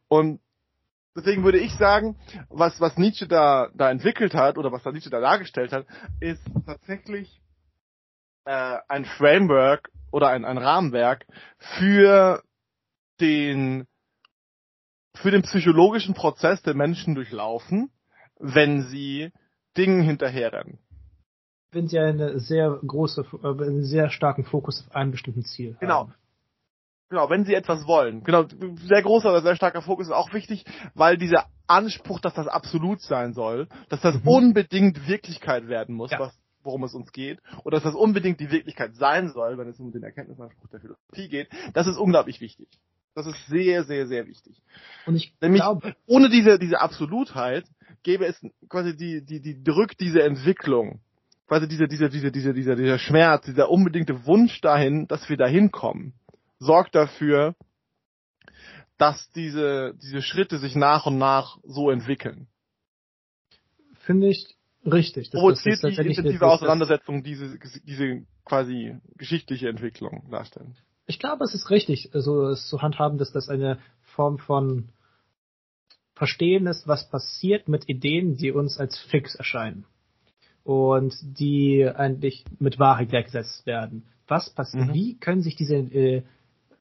Und 0.07 0.39
deswegen 1.15 1.43
würde 1.43 1.59
ich 1.59 1.73
sagen, 1.75 2.15
was, 2.49 2.81
was 2.81 2.97
Nietzsche 2.97 3.27
da, 3.27 3.69
da 3.75 3.91
entwickelt 3.91 4.33
hat, 4.33 4.57
oder 4.57 4.71
was 4.71 4.81
da 4.81 4.91
Nietzsche 4.91 5.11
da 5.11 5.19
dargestellt 5.19 5.71
hat, 5.71 5.85
ist 6.19 6.43
tatsächlich 6.65 7.42
äh, 8.45 8.77
ein 8.87 9.05
Framework 9.05 9.89
oder 10.11 10.29
ein, 10.29 10.45
ein 10.45 10.57
Rahmenwerk 10.57 11.25
für 11.57 12.43
den, 13.19 13.87
für 15.15 15.31
den 15.31 15.43
psychologischen 15.43 16.13
Prozess 16.13 16.61
der 16.61 16.75
Menschen 16.75 17.15
durchlaufen, 17.15 17.91
wenn 18.39 18.83
sie 18.83 19.31
Dingen 19.77 20.01
hinterherrennen. 20.01 20.79
Wenn 21.71 21.87
sie 21.87 21.97
eine 21.97 22.39
sehr 22.39 22.79
große, 22.85 23.25
äh, 23.43 23.47
einen 23.47 23.83
sehr 23.83 24.09
starken 24.09 24.45
Fokus 24.45 24.85
auf 24.87 24.95
einem 24.95 25.11
bestimmten 25.11 25.43
Ziel 25.43 25.75
genau. 25.79 25.99
haben. 25.99 26.15
Genau, 27.09 27.29
wenn 27.29 27.45
sie 27.45 27.53
etwas 27.53 27.85
wollen. 27.85 28.23
Genau, 28.23 28.45
sehr 28.87 29.03
großer 29.03 29.29
oder 29.29 29.41
sehr 29.41 29.55
starker 29.55 29.83
Fokus 29.83 30.07
ist 30.07 30.13
auch 30.13 30.33
wichtig, 30.33 30.65
weil 30.95 31.17
dieser 31.17 31.45
Anspruch, 31.67 32.19
dass 32.19 32.33
das 32.33 32.47
absolut 32.47 33.01
sein 33.01 33.33
soll, 33.33 33.67
dass 33.89 34.01
das 34.01 34.15
mhm. 34.15 34.27
unbedingt 34.27 35.07
Wirklichkeit 35.07 35.67
werden 35.67 35.95
muss, 35.95 36.11
ja. 36.11 36.19
was, 36.19 36.35
worum 36.63 36.83
es 36.83 36.93
uns 36.93 37.11
geht, 37.11 37.39
oder 37.63 37.77
dass 37.77 37.83
das 37.83 37.95
unbedingt 37.95 38.39
die 38.39 38.51
Wirklichkeit 38.51 38.95
sein 38.95 39.29
soll, 39.29 39.57
wenn 39.57 39.67
es 39.67 39.79
um 39.79 39.91
den 39.91 40.03
Erkenntnisanspruch 40.03 40.69
der 40.69 40.79
Philosophie 40.79 41.29
geht, 41.29 41.49
das 41.73 41.87
ist 41.87 41.97
unglaublich 41.97 42.41
wichtig. 42.41 42.67
Das 43.15 43.27
ist 43.27 43.45
sehr, 43.47 43.83
sehr, 43.83 44.07
sehr 44.07 44.25
wichtig. 44.27 44.61
Und 45.05 45.15
ich 45.15 45.33
Nämlich, 45.39 45.61
glaube, 45.61 45.95
ohne 46.07 46.29
diese, 46.29 46.57
diese 46.57 46.81
Absolutheit 46.81 47.65
gäbe 48.01 48.25
es 48.25 48.41
quasi 48.69 48.95
die, 48.95 49.23
die, 49.23 49.39
die 49.39 49.63
drückt 49.63 49.99
diese 49.99 50.23
Entwicklung, 50.23 51.01
quasi 51.47 51.67
dieser, 51.67 51.87
dieser, 51.87 52.09
dieser, 52.09 52.31
dieser, 52.31 52.53
dieser, 52.53 52.75
dieser 52.75 52.97
Schmerz, 52.97 53.45
dieser 53.45 53.69
unbedingte 53.69 54.25
Wunsch 54.25 54.59
dahin, 54.61 55.07
dass 55.07 55.29
wir 55.29 55.37
dahin 55.37 55.71
kommen, 55.71 56.13
sorgt 56.57 56.95
dafür, 56.95 57.55
dass 58.97 59.29
diese, 59.31 59.95
diese 60.01 60.21
Schritte 60.21 60.57
sich 60.57 60.75
nach 60.75 61.05
und 61.05 61.17
nach 61.17 61.57
so 61.63 61.91
entwickeln. 61.91 62.47
Finde 64.05 64.29
ich 64.29 64.57
richtig. 64.85 65.29
Das, 65.29 65.39
Provoziert 65.39 65.83
das 65.83 65.95
die 65.95 66.01
intensive 66.01 66.45
Auseinandersetzung 66.45 67.23
diese, 67.23 67.57
diese 67.85 68.25
quasi 68.45 68.97
geschichtliche 69.17 69.69
Entwicklung 69.69 70.29
darstellen. 70.29 70.75
Ich 71.05 71.19
glaube, 71.19 71.43
es 71.43 71.53
ist 71.53 71.69
richtig, 71.69 72.09
so 72.13 72.47
es 72.47 72.67
zu 72.67 72.81
handhaben, 72.81 73.17
dass 73.17 73.31
das 73.31 73.49
eine 73.49 73.79
Form 74.01 74.37
von 74.37 74.89
Verstehen 76.15 76.67
ist, 76.67 76.87
was 76.87 77.09
passiert 77.09 77.67
mit 77.67 77.89
Ideen, 77.89 78.37
die 78.37 78.51
uns 78.51 78.77
als 78.77 78.99
fix 78.99 79.35
erscheinen 79.35 79.85
und 80.63 81.15
die 81.21 81.85
eigentlich 81.85 82.45
mit 82.59 82.79
Wahrheit 82.79 83.09
gleichgesetzt 83.09 83.65
werden. 83.65 84.05
Was 84.27 84.49
passiert? 84.51 84.87
Mhm. 84.87 84.93
Wie 84.93 85.17
können 85.17 85.41
sich 85.41 85.55
diese 85.55 85.75
äh, 85.75 86.23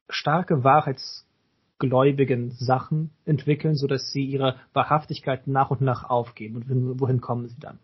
starke 0.09 0.63
wahrheitsgläubigen 0.65 2.51
Sachen 2.53 3.11
entwickeln, 3.25 3.75
sodass 3.75 4.13
sie 4.13 4.25
ihre 4.25 4.57
Wahrhaftigkeit 4.75 5.47
nach 5.47 5.71
und 5.71 5.81
nach 5.81 6.09
aufgeben 6.09 6.57
und 6.57 7.01
wohin 7.01 7.21
kommen 7.21 7.49
sie 7.49 7.59
dann? 7.59 7.79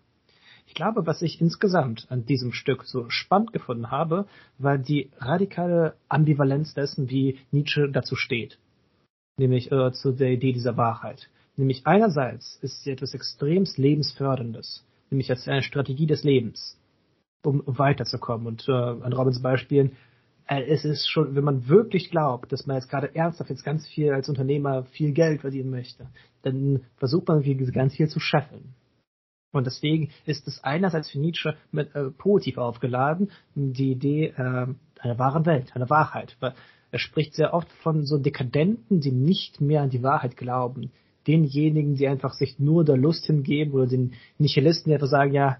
Ich 0.68 0.74
glaube, 0.74 1.06
was 1.06 1.22
ich 1.22 1.40
insgesamt 1.40 2.06
an 2.10 2.26
diesem 2.26 2.52
Stück 2.52 2.84
so 2.84 3.08
spannend 3.08 3.54
gefunden 3.54 3.90
habe, 3.90 4.26
war 4.58 4.76
die 4.76 5.08
radikale 5.18 5.94
Ambivalenz 6.10 6.74
dessen, 6.74 7.08
wie 7.08 7.38
Nietzsche 7.50 7.90
dazu 7.90 8.16
steht. 8.16 8.58
Nämlich 9.38 9.72
äh, 9.72 9.92
zu 9.92 10.12
der 10.12 10.30
Idee 10.30 10.52
dieser 10.52 10.76
Wahrheit. 10.76 11.30
Nämlich 11.56 11.86
einerseits 11.86 12.58
ist 12.60 12.84
sie 12.84 12.90
etwas 12.90 13.14
extremst 13.14 13.78
lebensförderndes, 13.78 14.84
nämlich 15.08 15.30
als 15.30 15.48
eine 15.48 15.62
Strategie 15.62 16.06
des 16.06 16.22
Lebens, 16.22 16.78
um 17.42 17.62
weiterzukommen. 17.64 18.46
Und 18.46 18.68
äh, 18.68 18.72
an 18.72 19.14
Robins 19.14 19.40
Beispielen, 19.40 19.96
äh, 20.46 20.64
es 20.64 20.84
ist 20.84 21.08
schon, 21.08 21.34
wenn 21.34 21.44
man 21.44 21.68
wirklich 21.68 22.10
glaubt, 22.10 22.52
dass 22.52 22.66
man 22.66 22.76
jetzt 22.76 22.90
gerade 22.90 23.14
ernsthaft 23.14 23.48
jetzt 23.48 23.64
ganz 23.64 23.88
viel 23.88 24.12
als 24.12 24.28
Unternehmer 24.28 24.84
viel 24.84 25.12
Geld 25.12 25.40
verdienen 25.40 25.70
möchte, 25.70 26.08
dann 26.42 26.82
versucht 26.98 27.26
man 27.26 27.42
ganz 27.72 27.94
viel 27.94 28.08
zu 28.08 28.20
scheffeln. 28.20 28.74
Und 29.52 29.66
deswegen 29.66 30.10
ist 30.26 30.46
es 30.46 30.62
einerseits 30.62 31.10
für 31.10 31.18
Nietzsche 31.18 31.56
mit, 31.72 31.94
äh, 31.94 32.10
positiv 32.10 32.58
aufgeladen, 32.58 33.30
die 33.54 33.92
Idee 33.92 34.26
äh, 34.36 34.66
einer 35.00 35.18
wahren 35.18 35.46
Welt, 35.46 35.74
einer 35.74 35.88
Wahrheit. 35.88 36.36
Weil 36.40 36.54
er 36.90 36.98
spricht 36.98 37.34
sehr 37.34 37.54
oft 37.54 37.70
von 37.82 38.04
so 38.04 38.18
Dekadenten, 38.18 39.00
die 39.00 39.12
nicht 39.12 39.60
mehr 39.60 39.82
an 39.82 39.90
die 39.90 40.02
Wahrheit 40.02 40.36
glauben, 40.36 40.90
denjenigen, 41.26 41.96
die 41.96 42.08
einfach 42.08 42.32
sich 42.32 42.58
nur 42.58 42.84
der 42.84 42.96
Lust 42.96 43.26
hingeben 43.26 43.72
oder 43.72 43.86
den 43.86 44.14
Nihilisten, 44.38 44.90
die 44.90 44.94
einfach 44.94 45.08
sagen, 45.08 45.32
ja, 45.32 45.58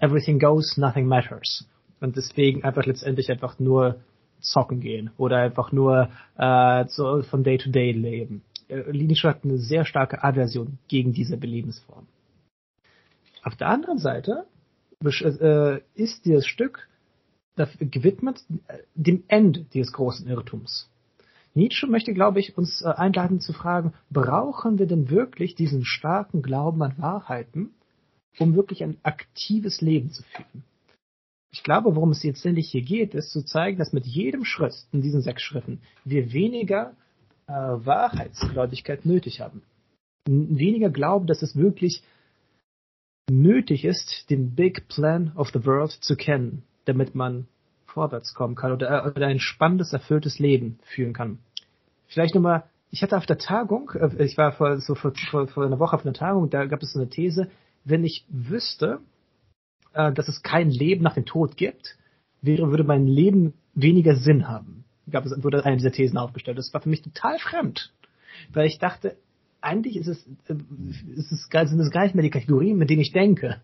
everything 0.00 0.38
goes, 0.38 0.76
nothing 0.76 1.06
matters. 1.06 1.68
Und 2.00 2.16
deswegen 2.16 2.64
einfach 2.64 2.86
letztendlich 2.86 3.30
einfach 3.30 3.58
nur 3.58 4.00
zocken 4.40 4.80
gehen 4.80 5.10
oder 5.18 5.36
einfach 5.38 5.70
nur 5.70 6.08
äh, 6.36 6.84
so 6.88 7.22
von 7.22 7.44
Day 7.44 7.58
to 7.58 7.70
Day 7.70 7.92
leben. 7.92 8.42
Äh, 8.68 8.90
Nietzsche 8.92 9.28
hat 9.28 9.44
eine 9.44 9.58
sehr 9.58 9.84
starke 9.84 10.24
Aversion 10.24 10.78
gegen 10.88 11.12
diese 11.12 11.36
Belebensform. 11.36 12.06
Auf 13.42 13.56
der 13.56 13.68
anderen 13.68 13.98
Seite 13.98 14.46
äh, 15.02 15.80
ist 15.94 16.24
dieses 16.24 16.46
Stück 16.46 16.88
gewidmet 17.78 18.44
äh, 18.68 18.78
dem 18.94 19.24
Ende 19.28 19.64
dieses 19.72 19.92
großen 19.92 20.26
Irrtums. 20.28 20.88
Nietzsche 21.54 21.86
möchte, 21.86 22.14
glaube 22.14 22.40
ich, 22.40 22.56
uns 22.56 22.82
äh, 22.82 22.88
einladen 22.88 23.40
zu 23.40 23.52
fragen, 23.52 23.92
brauchen 24.10 24.78
wir 24.78 24.86
denn 24.86 25.10
wirklich 25.10 25.54
diesen 25.54 25.84
starken 25.84 26.42
Glauben 26.42 26.82
an 26.82 26.94
Wahrheiten, 26.98 27.70
um 28.38 28.54
wirklich 28.54 28.84
ein 28.84 28.98
aktives 29.02 29.80
Leben 29.80 30.10
zu 30.10 30.22
führen? 30.22 30.64
Ich 31.52 31.64
glaube, 31.64 31.96
worum 31.96 32.10
es 32.10 32.22
jetzt 32.22 32.46
endlich 32.46 32.70
hier 32.70 32.82
geht, 32.82 33.14
ist 33.14 33.32
zu 33.32 33.44
zeigen, 33.44 33.78
dass 33.78 33.92
mit 33.92 34.06
jedem 34.06 34.44
Schritt 34.44 34.74
in 34.92 35.02
diesen 35.02 35.20
sechs 35.20 35.42
Schritten 35.42 35.80
wir 36.04 36.32
weniger 36.32 36.94
äh, 37.48 37.52
Wahrheitsgläubigkeit 37.52 39.04
nötig 39.04 39.40
haben. 39.40 39.62
Weniger 40.28 40.90
glauben, 40.90 41.26
dass 41.26 41.42
es 41.42 41.56
wirklich 41.56 42.04
nötig 43.30 43.84
ist, 43.84 44.28
den 44.30 44.54
Big 44.54 44.88
Plan 44.88 45.32
of 45.36 45.50
the 45.52 45.64
World 45.64 45.90
zu 45.90 46.16
kennen, 46.16 46.62
damit 46.84 47.14
man 47.14 47.46
vorwärts 47.86 48.34
kommen 48.34 48.54
kann 48.54 48.72
oder, 48.72 49.12
oder 49.14 49.26
ein 49.26 49.40
spannendes, 49.40 49.92
erfülltes 49.92 50.38
Leben 50.38 50.78
führen 50.84 51.12
kann. 51.12 51.38
Vielleicht 52.06 52.34
nochmal, 52.34 52.64
ich 52.90 53.02
hatte 53.02 53.16
auf 53.16 53.26
der 53.26 53.38
Tagung, 53.38 53.90
äh, 53.94 54.24
ich 54.24 54.36
war 54.36 54.52
vor, 54.52 54.80
so 54.80 54.94
vor, 54.94 55.12
vor, 55.30 55.48
vor 55.48 55.64
einer 55.64 55.78
Woche 55.78 55.96
auf 55.96 56.04
einer 56.04 56.14
Tagung, 56.14 56.50
da 56.50 56.66
gab 56.66 56.82
es 56.82 56.92
so 56.92 57.00
eine 57.00 57.08
These, 57.08 57.50
wenn 57.84 58.04
ich 58.04 58.24
wüsste, 58.28 59.00
äh, 59.92 60.12
dass 60.12 60.28
es 60.28 60.42
kein 60.42 60.70
Leben 60.70 61.02
nach 61.02 61.14
dem 61.14 61.26
Tod 61.26 61.56
gibt, 61.56 61.96
wäre, 62.42 62.70
würde 62.70 62.84
mein 62.84 63.06
Leben 63.06 63.54
weniger 63.74 64.16
Sinn 64.16 64.48
haben. 64.48 64.84
Gab 65.10 65.26
es, 65.26 65.42
wurde 65.42 65.64
eine 65.64 65.76
dieser 65.76 65.92
Thesen 65.92 66.18
aufgestellt. 66.18 66.58
Das 66.58 66.72
war 66.72 66.80
für 66.80 66.88
mich 66.88 67.02
total 67.02 67.38
fremd. 67.38 67.92
Weil 68.52 68.66
ich 68.66 68.78
dachte, 68.78 69.16
eigentlich 69.60 69.96
ist 69.96 70.08
es, 70.08 70.26
äh, 70.48 70.54
ist 71.14 71.32
es, 71.32 71.48
sind 71.48 71.80
es 71.80 71.90
gar 71.90 72.04
nicht 72.04 72.14
mehr 72.14 72.22
die 72.22 72.30
Kategorien, 72.30 72.78
mit 72.78 72.90
denen 72.90 73.02
ich 73.02 73.12
denke 73.12 73.60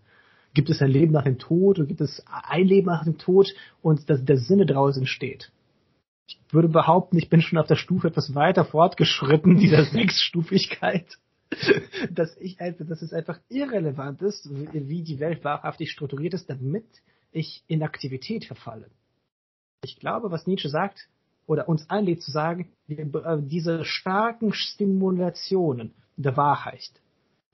gibt 0.57 0.71
es 0.71 0.81
ein 0.81 0.91
Leben 0.91 1.13
nach 1.13 1.25
dem 1.25 1.39
Tod 1.39 1.79
oder 1.79 1.87
gibt 1.87 2.01
es 2.01 2.25
ein 2.27 2.67
Leben 2.67 2.87
nach 2.87 3.05
dem 3.05 3.19
Tod 3.19 3.55
und 3.83 4.09
dass 4.09 4.25
der 4.25 4.39
Sinne 4.39 4.65
daraus 4.65 4.97
entsteht. 4.97 5.53
Ich 6.27 6.39
würde 6.51 6.69
behaupten, 6.69 7.19
ich 7.19 7.29
bin 7.29 7.43
schon 7.43 7.59
auf 7.59 7.67
der 7.67 7.77
Stufe 7.77 8.09
etwas 8.09 8.35
weiter 8.35 8.65
fortgeschritten, 8.65 9.57
dieser 9.59 9.85
Sechsstufigkeit, 9.85 11.19
dass 12.11 12.37
ich 12.39 12.57
dass 12.57 13.03
es 13.03 13.13
einfach 13.13 13.39
irrelevant 13.51 14.23
ist, 14.23 14.49
wie 14.51 15.03
die 15.03 15.21
Welt 15.21 15.45
wahrhaftig 15.45 15.93
strukturiert 15.93 16.33
ist, 16.33 16.49
damit 16.49 16.87
ich 17.33 17.63
in 17.69 17.83
Aktivität 17.83 18.47
verfalle. 18.47 18.89
Ich 19.85 20.01
glaube, 20.01 20.31
was 20.31 20.47
Nietzsche 20.47 20.71
sagt, 20.71 21.07
oder 21.47 21.69
uns 21.69 21.89
einlädt 21.89 22.23
zu 22.23 22.31
sagen, 22.31 22.69
äh, 22.89 23.05
diese 23.41 23.85
starken 23.85 24.53
Stimulationen 24.53 25.95
der 26.17 26.37
Wahrheit, 26.37 26.91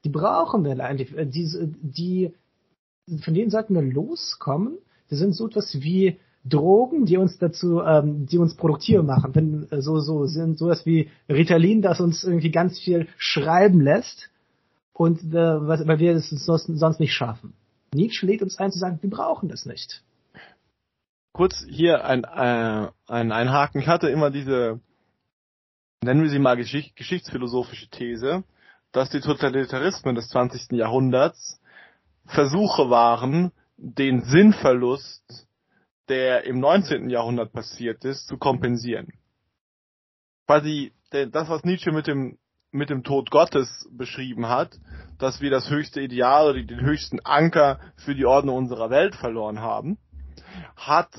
Die 0.04 0.08
brauchen 0.08 0.64
wir 0.64 0.78
eigentlich. 0.80 1.16
Äh, 1.16 1.26
die, 1.26 2.32
von 3.22 3.34
denen 3.34 3.50
sollten 3.50 3.74
wir 3.74 3.82
loskommen. 3.82 4.78
Die 5.10 5.16
sind 5.16 5.34
so 5.34 5.46
etwas 5.46 5.74
wie 5.80 6.18
Drogen, 6.44 7.04
die 7.04 7.18
uns 7.18 7.38
dazu, 7.38 7.82
ähm, 7.82 8.26
die 8.26 8.38
uns 8.38 8.54
produktiv 8.54 9.02
machen. 9.02 9.34
Wenn, 9.34 9.70
äh, 9.70 9.80
so, 9.80 10.00
so 10.00 10.26
sind 10.26 10.58
sowas 10.58 10.84
wie 10.86 11.08
Ritalin, 11.28 11.82
das 11.82 12.00
uns 12.00 12.24
irgendwie 12.24 12.50
ganz 12.50 12.80
viel 12.80 13.06
schreiben 13.16 13.80
lässt 13.80 14.30
und 14.92 15.22
äh, 15.32 15.34
was, 15.34 15.86
weil 15.86 16.00
wir 16.00 16.12
es 16.12 16.30
sonst, 16.30 16.66
sonst 16.66 16.98
nicht 16.98 17.12
schaffen. 17.12 17.54
Nietzsche 17.94 18.26
lädt 18.26 18.42
uns 18.42 18.58
ein 18.58 18.72
zu 18.72 18.78
sagen, 18.78 18.98
wir 19.02 19.10
brauchen 19.10 19.48
das 19.48 19.66
nicht. 19.66 20.02
Kurz 21.32 21.64
hier 21.68 22.04
ein, 22.04 22.24
äh, 22.24 22.88
ein, 23.06 23.32
ein 23.32 23.50
Haken. 23.50 23.80
Ich 23.80 23.88
hatte 23.88 24.10
immer 24.10 24.30
diese, 24.30 24.80
nennen 26.02 26.22
wir 26.22 26.30
sie 26.30 26.38
mal 26.38 26.56
Geschicht, 26.56 26.94
geschichtsphilosophische 26.94 27.88
These, 27.88 28.44
dass 28.92 29.08
die 29.08 29.20
Totalitarismen 29.20 30.14
des 30.14 30.28
20. 30.28 30.72
Jahrhunderts 30.72 31.60
Versuche 32.26 32.90
waren, 32.90 33.52
den 33.76 34.22
Sinnverlust, 34.22 35.48
der 36.08 36.44
im 36.44 36.60
19. 36.60 37.08
Jahrhundert 37.08 37.52
passiert 37.52 38.04
ist, 38.04 38.26
zu 38.26 38.36
kompensieren. 38.36 39.14
Quasi 40.46 40.92
das, 41.10 41.48
was 41.48 41.64
Nietzsche 41.64 41.92
mit 41.92 42.06
dem 42.06 42.38
mit 42.72 42.88
dem 42.88 43.04
Tod 43.04 43.30
Gottes 43.30 43.86
beschrieben 43.92 44.48
hat, 44.48 44.78
dass 45.18 45.42
wir 45.42 45.50
das 45.50 45.68
höchste 45.68 46.00
Ideal 46.00 46.48
oder 46.48 46.62
den 46.62 46.80
höchsten 46.80 47.20
Anker 47.20 47.78
für 47.96 48.14
die 48.14 48.24
Ordnung 48.24 48.56
unserer 48.56 48.88
Welt 48.88 49.14
verloren 49.14 49.60
haben, 49.60 49.98
hat 50.76 51.10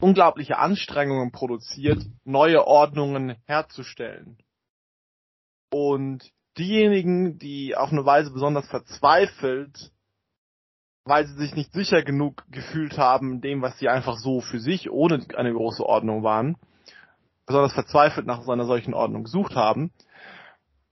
unglaubliche 0.00 0.58
Anstrengungen 0.58 1.32
produziert, 1.32 2.04
neue 2.24 2.66
Ordnungen 2.66 3.36
herzustellen. 3.46 4.38
Und 5.70 6.30
diejenigen, 6.58 7.38
die 7.38 7.76
auf 7.76 7.90
eine 7.90 8.04
Weise 8.04 8.30
besonders 8.30 8.68
verzweifelt, 8.68 9.92
weil 11.04 11.26
sie 11.26 11.34
sich 11.34 11.54
nicht 11.54 11.72
sicher 11.72 12.02
genug 12.02 12.44
gefühlt 12.50 12.96
haben, 12.98 13.40
dem, 13.40 13.60
was 13.62 13.78
sie 13.78 13.88
einfach 13.88 14.16
so 14.16 14.40
für 14.40 14.60
sich 14.60 14.90
ohne 14.90 15.26
eine 15.36 15.52
große 15.52 15.84
Ordnung 15.84 16.22
waren, 16.22 16.56
besonders 17.46 17.74
verzweifelt 17.74 18.26
nach 18.26 18.46
einer 18.48 18.66
solchen 18.66 18.94
Ordnung 18.94 19.24
gesucht 19.24 19.54
haben, 19.54 19.92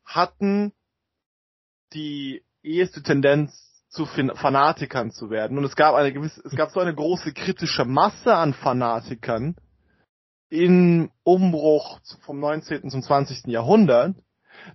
hatten 0.05 0.73
die 1.95 2.45
erste 2.63 3.03
Tendenz 3.03 3.72
zu 3.93 4.07
Fanatikern 4.07 5.11
zu 5.11 5.31
werden. 5.31 5.59
Und 5.59 5.65
es 5.65 5.77
gab 5.77 5.95
eine 5.95 6.13
gewisse, 6.13 6.41
es 6.45 6.57
gab 6.57 6.71
so 6.71 6.81
eine 6.81 6.95
große 6.95 7.33
kritische 7.33 7.85
Masse 7.85 8.35
an 8.35 8.55
Fanatikern 8.55 9.55
im 10.49 11.11
Umbruch 11.23 12.01
vom 12.23 12.41
19. 12.41 12.89
zum 12.91 13.03
20. 13.03 13.47
Jahrhundert, 13.47 14.17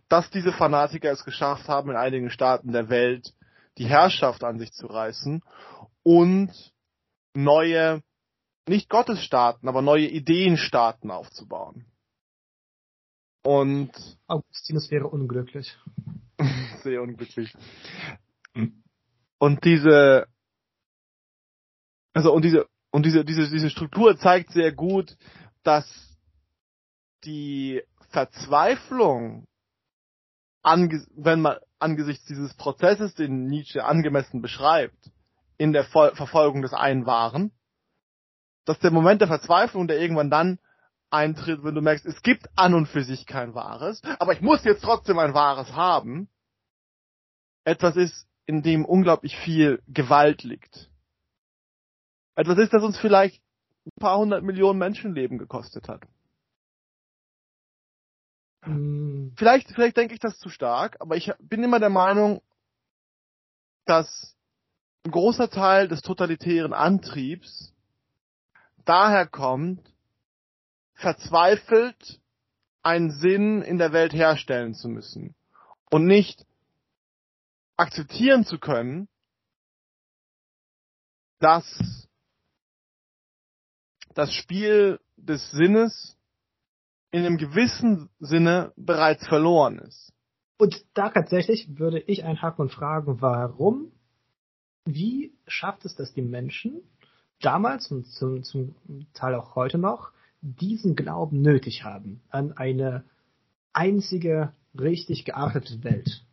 dass 0.07 0.29
diese 0.29 0.51
Fanatiker 0.51 1.11
es 1.11 1.23
geschafft 1.23 1.67
haben, 1.67 1.89
in 1.89 1.95
einigen 1.95 2.29
Staaten 2.29 2.71
der 2.71 2.89
Welt 2.89 3.33
die 3.77 3.87
Herrschaft 3.87 4.43
an 4.43 4.59
sich 4.59 4.71
zu 4.71 4.87
reißen 4.87 5.43
und 6.03 6.51
neue, 7.33 8.03
nicht 8.67 8.89
Gottesstaaten, 8.89 9.67
aber 9.67 9.81
neue 9.81 10.07
Ideenstaaten 10.07 11.09
aufzubauen. 11.09 11.85
Und 13.43 13.91
Augustinus 14.27 14.91
wäre 14.91 15.07
unglücklich. 15.07 15.77
Sehr 16.83 17.01
unglücklich. 17.01 17.55
Und 19.39 19.63
diese, 19.65 20.27
also 22.13 22.33
und 22.33 22.43
diese 22.43 22.67
und 22.91 23.05
diese 23.05 23.23
diese 23.23 23.49
diese 23.49 23.69
Struktur 23.69 24.17
zeigt 24.17 24.51
sehr 24.51 24.71
gut, 24.71 25.15
dass 25.63 25.87
die 27.23 27.83
Verzweiflung 28.09 29.47
wenn 31.15 31.41
man 31.41 31.57
angesichts 31.79 32.25
dieses 32.25 32.53
Prozesses, 32.55 33.13
den 33.15 33.45
Nietzsche 33.45 33.85
angemessen 33.85 34.41
beschreibt, 34.41 35.11
in 35.57 35.71
der 35.71 35.85
Ver 35.85 36.15
Verfolgung 36.15 36.61
des 36.61 36.73
einen 36.73 37.05
waren, 37.05 37.51
dass 38.65 38.79
der 38.79 38.91
Moment 38.91 39.21
der 39.21 39.27
Verzweiflung, 39.27 39.87
der 39.87 39.99
irgendwann 39.99 40.29
dann 40.29 40.59
eintritt, 41.09 41.63
wenn 41.63 41.75
du 41.75 41.81
merkst, 41.81 42.05
es 42.05 42.21
gibt 42.21 42.47
an 42.57 42.73
und 42.73 42.87
für 42.87 43.03
sich 43.03 43.25
kein 43.25 43.53
Wahres, 43.53 44.01
aber 44.19 44.33
ich 44.33 44.41
muss 44.41 44.63
jetzt 44.65 44.83
trotzdem 44.83 45.19
ein 45.19 45.33
Wahres 45.33 45.71
haben, 45.73 46.29
etwas 47.63 47.95
ist, 47.95 48.27
in 48.47 48.63
dem 48.63 48.85
unglaublich 48.85 49.37
viel 49.37 49.83
Gewalt 49.87 50.43
liegt. 50.43 50.89
Etwas 52.35 52.57
ist, 52.57 52.73
das 52.73 52.81
uns 52.81 52.97
vielleicht 52.97 53.43
ein 53.85 53.99
paar 53.99 54.17
hundert 54.17 54.43
Millionen 54.43 54.79
Menschenleben 54.79 55.37
gekostet 55.37 55.87
hat. 55.89 56.01
Hm. 58.63 59.33
Vielleicht, 59.37 59.69
vielleicht 59.73 59.97
denke 59.97 60.13
ich 60.13 60.19
das 60.19 60.39
zu 60.39 60.49
stark, 60.49 60.97
aber 60.99 61.15
ich 61.17 61.31
bin 61.39 61.63
immer 61.63 61.79
der 61.79 61.89
Meinung, 61.89 62.41
dass 63.85 64.35
ein 65.05 65.11
großer 65.11 65.49
Teil 65.49 65.87
des 65.87 66.01
totalitären 66.01 66.73
Antriebs 66.73 67.73
daher 68.85 69.27
kommt, 69.27 69.93
verzweifelt 70.93 72.21
einen 72.81 73.11
Sinn 73.11 73.61
in 73.61 73.77
der 73.77 73.91
Welt 73.91 74.13
herstellen 74.13 74.73
zu 74.73 74.87
müssen 74.87 75.35
und 75.91 76.05
nicht 76.05 76.46
akzeptieren 77.77 78.43
zu 78.43 78.59
können, 78.59 79.07
dass 81.39 82.07
das 84.13 84.33
Spiel 84.33 84.99
des 85.15 85.51
Sinnes 85.51 86.17
in 87.11 87.25
einem 87.25 87.37
gewissen 87.37 88.09
Sinne 88.19 88.73
bereits 88.75 89.25
verloren 89.27 89.79
ist. 89.79 90.11
Und 90.57 90.83
da 90.95 91.09
tatsächlich 91.09 91.77
würde 91.77 91.99
ich 91.99 92.23
einhaken 92.23 92.63
und 92.63 92.71
fragen, 92.71 93.21
warum, 93.21 93.91
wie 94.85 95.33
schafft 95.47 95.85
es 95.85 95.95
das 95.95 96.13
die 96.13 96.23
Menschen 96.23 96.81
damals 97.41 97.91
und 97.91 98.07
zum, 98.07 98.43
zum 98.43 98.75
Teil 99.13 99.35
auch 99.35 99.55
heute 99.55 99.77
noch, 99.77 100.11
diesen 100.41 100.95
Glauben 100.95 101.41
nötig 101.41 101.83
haben 101.83 102.21
an 102.29 102.53
eine 102.53 103.03
einzige, 103.73 104.53
richtig 104.79 105.25
geartete 105.25 105.83
Welt. 105.83 106.25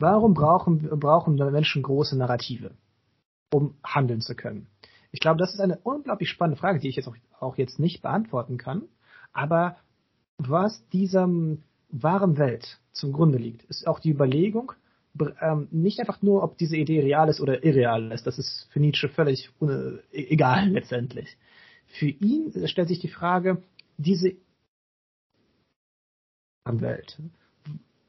Warum 0.00 0.32
brauchen, 0.32 0.88
brauchen 0.98 1.34
Menschen 1.52 1.82
große 1.82 2.16
Narrative, 2.16 2.70
um 3.52 3.74
handeln 3.84 4.22
zu 4.22 4.34
können? 4.34 4.66
Ich 5.12 5.20
glaube, 5.20 5.38
das 5.38 5.52
ist 5.52 5.60
eine 5.60 5.76
unglaublich 5.82 6.30
spannende 6.30 6.58
Frage, 6.58 6.80
die 6.80 6.88
ich 6.88 6.96
jetzt 6.96 7.06
auch, 7.06 7.16
auch 7.38 7.58
jetzt 7.58 7.78
nicht 7.78 8.00
beantworten 8.00 8.56
kann. 8.56 8.84
Aber 9.34 9.76
was 10.38 10.82
dieser 10.88 11.28
wahren 11.90 12.38
Welt 12.38 12.80
zum 12.92 13.12
Grunde 13.12 13.36
liegt, 13.36 13.64
ist 13.64 13.86
auch 13.86 14.00
die 14.00 14.10
Überlegung, 14.10 14.72
ähm, 15.42 15.68
nicht 15.70 16.00
einfach 16.00 16.22
nur, 16.22 16.42
ob 16.44 16.56
diese 16.56 16.76
Idee 16.76 17.00
real 17.00 17.28
ist 17.28 17.42
oder 17.42 17.62
irreal 17.62 18.10
ist. 18.10 18.26
Das 18.26 18.38
ist 18.38 18.68
für 18.72 18.80
Nietzsche 18.80 19.10
völlig 19.10 19.50
e-, 19.60 19.98
egal 20.12 20.68
letztendlich. 20.70 21.36
Für 21.86 22.06
ihn 22.06 22.52
stellt 22.68 22.88
sich 22.88 23.00
die 23.00 23.08
Frage, 23.08 23.62
diese 23.98 24.32
Welt 26.64 27.18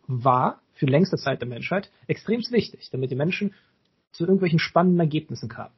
war 0.08 0.62
für 0.82 0.88
längste 0.88 1.18
Zeit 1.18 1.42
der 1.42 1.48
Menschheit 1.48 1.92
extrem 2.08 2.42
wichtig, 2.50 2.90
damit 2.92 3.12
die 3.12 3.16
Menschen 3.16 3.54
zu 4.12 4.24
irgendwelchen 4.24 4.58
spannenden 4.58 5.00
Ergebnissen 5.00 5.48
kamen. 5.48 5.76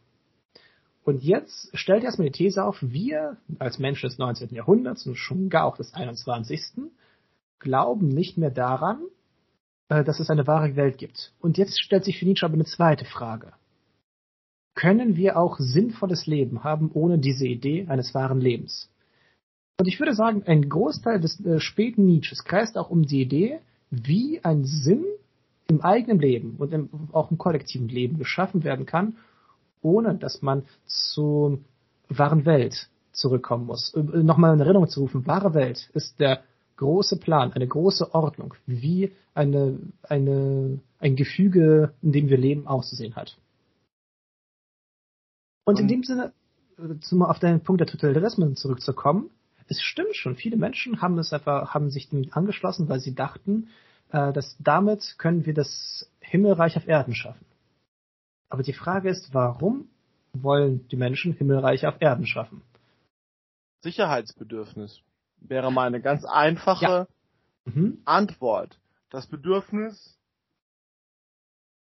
Und 1.03 1.21
jetzt 1.21 1.77
stellt 1.77 2.05
erstmal 2.05 2.29
die 2.29 2.31
These 2.31 2.63
auf, 2.63 2.77
wir 2.81 3.35
als 3.59 3.79
Menschen 3.79 4.07
des 4.07 4.17
19. 4.17 4.55
Jahrhunderts 4.55 5.05
und 5.05 5.15
schon 5.15 5.49
gar 5.49 5.65
auch 5.65 5.75
des 5.75 5.93
21. 5.93 6.89
glauben 7.59 8.07
nicht 8.07 8.37
mehr 8.37 8.51
daran, 8.51 9.01
äh, 9.89 10.05
dass 10.05 10.21
es 10.21 10.29
eine 10.29 10.47
wahre 10.47 10.77
Welt 10.77 10.97
gibt. 10.97 11.33
Und 11.41 11.57
jetzt 11.57 11.81
stellt 11.81 12.05
sich 12.05 12.17
für 12.17 12.25
Nietzsche 12.25 12.45
aber 12.45 12.53
eine 12.53 12.63
zweite 12.63 13.03
Frage 13.03 13.51
können 14.75 15.15
wir 15.15 15.37
auch 15.37 15.57
sinnvolles 15.59 16.25
Leben 16.25 16.63
haben 16.63 16.91
ohne 16.93 17.19
diese 17.19 17.45
Idee 17.45 17.85
eines 17.87 18.13
wahren 18.13 18.41
Lebens. 18.41 18.89
Und 19.79 19.87
ich 19.87 19.99
würde 19.99 20.13
sagen, 20.13 20.43
ein 20.45 20.69
Großteil 20.69 21.19
des 21.19 21.43
äh, 21.45 21.59
späten 21.59 22.05
Nietzsches 22.05 22.43
kreist 22.43 22.77
auch 22.77 22.89
um 22.89 23.03
die 23.03 23.21
Idee, 23.21 23.59
wie 24.01 24.43
ein 24.43 24.65
Sinn 24.65 25.05
im 25.67 25.81
eigenen 25.81 26.19
Leben 26.19 26.55
und 26.57 26.73
im, 26.73 26.89
auch 27.11 27.31
im 27.31 27.37
kollektiven 27.37 27.87
Leben 27.87 28.17
geschaffen 28.17 28.63
werden 28.63 28.85
kann, 28.85 29.17
ohne 29.81 30.15
dass 30.15 30.41
man 30.41 30.63
zur 30.85 31.59
wahren 32.09 32.45
Welt 32.45 32.89
zurückkommen 33.11 33.67
muss. 33.67 33.93
Nochmal 33.95 34.53
in 34.53 34.59
Erinnerung 34.59 34.87
zu 34.87 35.01
rufen, 35.01 35.27
wahre 35.27 35.53
Welt 35.53 35.89
ist 35.93 36.19
der 36.19 36.43
große 36.77 37.17
Plan, 37.17 37.53
eine 37.53 37.67
große 37.67 38.13
Ordnung, 38.15 38.55
wie 38.65 39.13
eine, 39.35 39.79
eine, 40.01 40.79
ein 40.99 41.15
Gefüge, 41.15 41.93
in 42.01 42.11
dem 42.11 42.29
wir 42.29 42.37
leben, 42.37 42.67
auszusehen 42.67 43.15
hat. 43.15 43.37
Und 45.65 45.79
in 45.79 45.87
dem 45.87 46.03
Sinne, 46.03 46.33
äh, 46.77 46.99
zum, 46.99 47.21
auf 47.21 47.39
deinen 47.39 47.61
Punkt 47.61 47.79
der 47.79 47.87
Totalitarismen 47.87 48.55
zurückzukommen, 48.55 49.29
es 49.67 49.81
stimmt 49.81 50.15
schon, 50.15 50.35
viele 50.35 50.57
Menschen 50.57 51.01
haben 51.01 51.17
es 51.17 51.33
einfach, 51.33 51.73
haben 51.73 51.89
sich 51.89 52.09
dem 52.09 52.27
angeschlossen, 52.31 52.89
weil 52.89 52.99
sie 52.99 53.15
dachten, 53.15 53.69
äh, 54.11 54.33
dass 54.33 54.55
damit 54.59 55.15
können 55.17 55.45
wir 55.45 55.53
das 55.53 56.09
Himmelreich 56.19 56.77
auf 56.77 56.87
Erden 56.87 57.15
schaffen. 57.15 57.45
Aber 58.49 58.63
die 58.63 58.73
Frage 58.73 59.09
ist, 59.09 59.33
warum 59.33 59.87
wollen 60.33 60.87
die 60.89 60.95
Menschen 60.95 61.33
Himmelreich 61.33 61.85
auf 61.85 61.95
Erden 61.99 62.25
schaffen? 62.25 62.61
Sicherheitsbedürfnis 63.81 65.01
wäre 65.39 65.71
meine 65.71 66.01
ganz 66.01 66.25
einfache 66.25 66.85
ja. 66.85 67.07
mhm. 67.65 67.99
Antwort. 68.05 68.79
Das 69.09 69.27
Bedürfnis, 69.27 70.17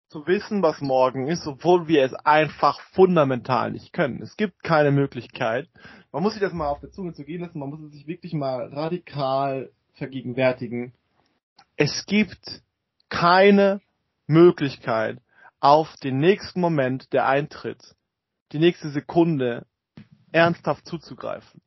zu 0.08 0.26
wissen, 0.26 0.62
was 0.62 0.80
morgen 0.80 1.26
ist, 1.26 1.46
obwohl 1.46 1.88
wir 1.88 2.04
es 2.04 2.14
einfach 2.14 2.80
fundamental 2.92 3.72
nicht 3.72 3.92
können. 3.92 4.22
Es 4.22 4.36
gibt 4.36 4.62
keine 4.62 4.92
Möglichkeit. 4.92 5.68
Man 6.12 6.22
muss 6.22 6.34
sich 6.34 6.42
das 6.42 6.52
mal 6.52 6.68
auf 6.68 6.80
der 6.80 6.92
Zunge 6.92 7.12
zu 7.12 7.24
gehen 7.24 7.40
lassen, 7.40 7.58
man 7.58 7.70
muss 7.70 7.80
es 7.80 7.92
sich 7.92 8.06
wirklich 8.06 8.32
mal 8.32 8.68
radikal 8.72 9.70
vergegenwärtigen. 9.94 10.92
Es 11.76 12.06
gibt 12.06 12.62
keine 13.08 13.80
Möglichkeit, 14.26 15.20
auf 15.60 15.96
den 15.96 16.18
nächsten 16.18 16.60
Moment, 16.60 17.12
der 17.12 17.26
eintritt, 17.26 17.96
die 18.52 18.58
nächste 18.58 18.90
Sekunde 18.90 19.66
ernsthaft 20.30 20.86
zuzugreifen. 20.86 21.60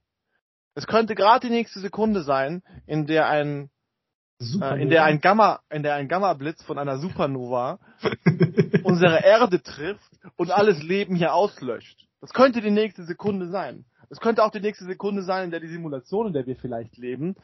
Es 0.76 0.88
könnte 0.88 1.16
gerade 1.16 1.48
die 1.48 1.54
nächste 1.54 1.80
Sekunde 1.80 2.24
sein, 2.24 2.64
in 2.86 3.06
der 3.06 3.28
ein 3.28 3.70
äh, 4.40 4.82
in 4.82 4.90
der 4.90 5.04
ein 5.04 5.22
Gamma, 5.22 5.60
in 5.70 5.84
der 5.84 5.96
ein 5.96 6.08
Gamma-Blitz 6.08 6.64
von 6.64 6.78
einer 6.78 6.98
Supernova 6.98 7.80
unsere 8.84 9.24
Erde 9.24 9.62
trifft 9.62 10.12
und 10.38 10.52
alles 10.52 10.82
Leben 10.82 11.16
hier 11.16 11.34
auslöscht. 11.34 12.08
Das 12.22 12.34
könnte 12.34 12.62
die 12.62 12.72
nächste 12.72 13.04
Sekunde 13.04 13.50
sein. 13.50 13.86
Es 14.12 14.20
könnte 14.20 14.44
auch 14.44 14.52
die 14.52 14.60
nächste 14.60 14.86
Sekunde 14.86 15.22
sein, 15.22 15.46
in 15.46 15.52
der 15.52 15.60
die 15.60 15.68
Simulation, 15.68 16.28
in 16.28 16.34
der 16.34 16.48
wir 16.48 16.56
vielleicht 16.56 16.98
leben, 16.98 17.36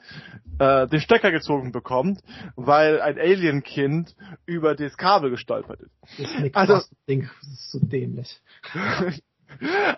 äh, 0.57 0.87
den 0.87 0.99
Stecker 0.99 1.31
gezogen 1.31 1.71
bekommt, 1.71 2.21
weil 2.55 3.01
ein 3.01 3.19
Alien-Kind 3.19 4.15
über 4.47 4.73
das 4.73 4.97
Kabel 4.97 5.29
gestolpert 5.29 5.81
ist. 5.81 5.91
Das 6.17 6.43
ist 6.43 6.55
also, 6.55 6.81
Ding, 7.07 7.29
das 7.41 7.51
ist 7.51 7.71
so 7.71 7.79
dämlich. 7.79 8.41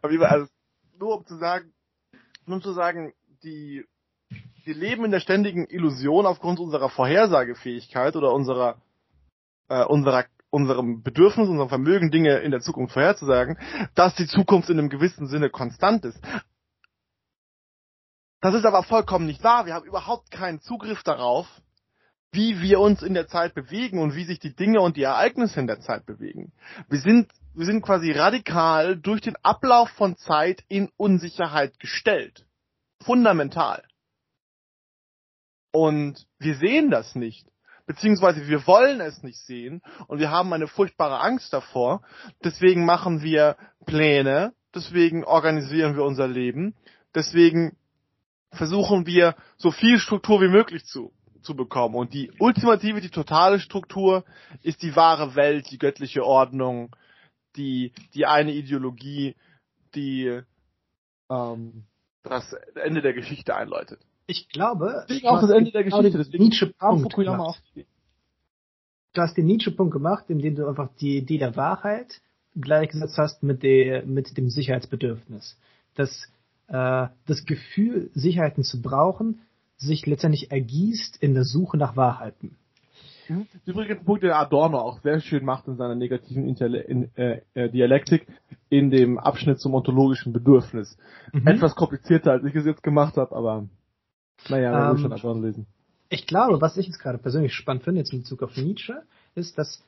Aber 0.02 0.30
also, 0.30 0.48
nur 1.00 1.18
um 1.20 1.26
zu 1.26 1.38
sagen, 1.38 1.72
nur 2.46 2.58
um 2.58 2.62
zu 2.62 2.74
sagen, 2.74 3.14
die 3.44 3.86
wir 4.68 4.76
leben 4.76 5.06
in 5.06 5.12
der 5.12 5.22
ständigen 5.22 5.66
Illusion 5.66 6.26
aufgrund 6.26 6.60
unserer 6.60 6.90
Vorhersagefähigkeit 6.90 8.18
oder 8.18 8.34
unserer, 8.34 8.82
äh, 9.70 9.84
unserer 9.86 10.26
unserem 10.50 11.04
Bedürfnis, 11.04 11.50
unserem 11.50 11.68
Vermögen, 11.68 12.10
Dinge 12.10 12.38
in 12.38 12.52
der 12.52 12.62
Zukunft 12.62 12.94
vorherzusagen, 12.94 13.58
dass 13.96 14.16
die 14.16 14.28
Zukunft 14.28 14.70
in 14.70 14.80
einem 14.80 14.90
gewissen 14.90 15.28
Sinne 15.28 15.50
konstant 15.50 16.06
ist. 16.06 16.20
Das 18.40 18.56
ist 18.56 18.66
aber 18.66 18.84
vollkommen 18.84 19.26
nicht 19.26 19.44
wahr. 19.44 19.66
Wir 19.66 19.74
haben 19.74 19.86
überhaupt 19.86 20.32
keinen 20.32 20.62
Zugriff 20.62 21.04
darauf, 21.04 21.48
wie 22.32 22.62
wir 22.62 22.80
uns 22.80 23.04
in 23.04 23.14
der 23.14 23.28
Zeit 23.28 23.56
bewegen 23.56 24.00
und 24.00 24.16
wie 24.16 24.24
sich 24.24 24.40
die 24.40 24.56
Dinge 24.56 24.80
und 24.80 24.96
die 24.96 25.04
Ereignisse 25.04 25.60
in 25.60 25.68
der 25.68 25.82
Zeit 25.82 26.06
bewegen. 26.06 26.54
Wir 26.88 27.00
sind, 27.00 27.30
wir 27.54 27.66
sind 27.66 27.82
quasi 27.82 28.12
radikal 28.12 28.96
durch 28.96 29.22
den 29.22 29.36
Ablauf 29.44 29.90
von 29.90 30.16
Zeit 30.16 30.64
in 30.70 30.90
Unsicherheit 30.96 31.78
gestellt. 31.80 32.46
Fundamental. 33.04 33.84
Und 35.78 36.26
wir 36.40 36.56
sehen 36.56 36.90
das 36.90 37.14
nicht. 37.14 37.46
Beziehungsweise 37.86 38.48
wir 38.48 38.66
wollen 38.66 39.00
es 39.00 39.22
nicht 39.22 39.38
sehen 39.38 39.84
und 40.08 40.18
wir 40.18 40.32
haben 40.32 40.52
eine 40.52 40.68
furchtbare 40.68 41.20
Angst 41.20 41.54
davor. 41.54 42.02
Deswegen 42.44 42.84
machen 42.84 43.22
wir 43.22 43.58
Pläne, 43.86 44.54
deswegen 44.74 45.24
organisieren 45.24 45.96
wir 45.96 46.04
unser 46.04 46.28
Leben, 46.28 46.74
deswegen 47.14 47.78
versuchen 48.52 49.06
wir 49.06 49.36
so 49.58 49.70
viel 49.70 50.00
Struktur 50.00 50.42
wie 50.42 50.48
möglich 50.48 50.84
zu, 50.86 51.14
zu 51.44 51.56
bekommen. 51.56 51.94
Und 51.94 52.12
die 52.12 52.32
ultimative, 52.40 53.00
die 53.00 53.12
totale 53.12 53.60
Struktur 53.60 54.26
ist 54.64 54.82
die 54.82 54.96
wahre 54.96 55.36
Welt, 55.36 55.70
die 55.70 55.78
göttliche 55.78 56.26
Ordnung, 56.26 56.96
die, 57.56 57.94
die 58.16 58.26
eine 58.26 58.52
Ideologie, 58.52 59.36
die 59.94 60.42
ähm, 61.30 61.86
das 62.24 62.52
Ende 62.74 63.04
der 63.04 63.14
Geschichte 63.14 63.56
einläutet. 63.56 64.00
Ich 64.28 64.50
glaube, 64.50 65.06
Deswegen 65.08 65.28
auch 65.28 65.42
das 65.42 65.52
Ende 65.52 65.72
der 65.72 65.84
Geschichte. 65.84 66.18
Deswegen 66.18 66.44
Nietzsche 66.44 66.68
Punkt 66.68 67.04
Fukuyama 67.04 67.56
Du 69.14 69.22
hast 69.24 69.36
den 69.36 69.48
Nietzsche-Punkt 69.48 69.94
gemacht, 69.94 70.26
indem 70.28 70.56
du 70.56 70.68
einfach 70.68 70.90
die 71.02 71.18
Idee 71.18 71.40
der 71.40 71.56
Wahrheit 71.56 72.22
gleichgesetzt 72.56 73.18
hast 73.18 73.42
mit, 73.42 73.64
der, 73.64 74.06
mit 74.06 74.38
dem 74.38 74.52
Sicherheitsbedürfnis. 74.52 75.58
Das, 75.96 76.32
äh, 76.68 77.08
das 77.26 77.46
Gefühl, 77.46 78.12
Sicherheiten 78.14 78.64
zu 78.64 78.80
brauchen, 78.80 79.40
sich 79.78 80.06
letztendlich 80.06 80.52
ergießt 80.52 81.18
in 81.18 81.34
der 81.34 81.46
Suche 81.46 81.78
nach 81.78 81.96
Wahrheiten. 81.96 82.58
Mhm. 83.28 83.48
Übrigens 83.66 84.00
ein 84.00 84.06
Punkt, 84.06 84.24
den 84.24 84.32
Adorno 84.32 84.78
auch 84.80 85.02
sehr 85.02 85.20
schön 85.20 85.44
macht 85.44 85.68
in 85.68 85.78
seiner 85.78 85.96
negativen 85.96 86.48
Interle 86.48 86.82
in, 86.82 87.10
äh, 87.16 87.42
äh, 87.56 87.70
Dialektik 87.70 88.28
in 88.70 88.92
dem 88.92 89.18
Abschnitt 89.18 89.60
zum 89.60 89.74
ontologischen 89.74 90.34
Bedürfnis. 90.34 90.98
Mhm. 91.34 91.48
Etwas 91.48 91.76
komplizierter, 91.76 92.34
als 92.34 92.46
ich 92.46 92.56
es 92.56 92.66
jetzt 92.66 92.84
gemacht 92.84 93.18
habe, 93.18 93.36
aber 93.36 93.66
naja, 94.50 94.92
ähm, 94.92 94.98
schon 94.98 95.14
Adorno 95.14 95.46
lesen. 95.46 95.68
Ich 96.10 96.26
glaube, 96.26 96.62
was 96.62 96.78
ich 96.78 96.88
jetzt 96.88 97.00
gerade 97.00 97.18
persönlich 97.18 97.54
spannend 97.54 97.84
finde, 97.84 98.00
jetzt 98.00 98.14
in 98.14 98.20
Bezug 98.20 98.44
auf 98.44 98.56
Nietzsche, 98.56 99.04
ist, 99.36 99.58
dass 99.58 99.84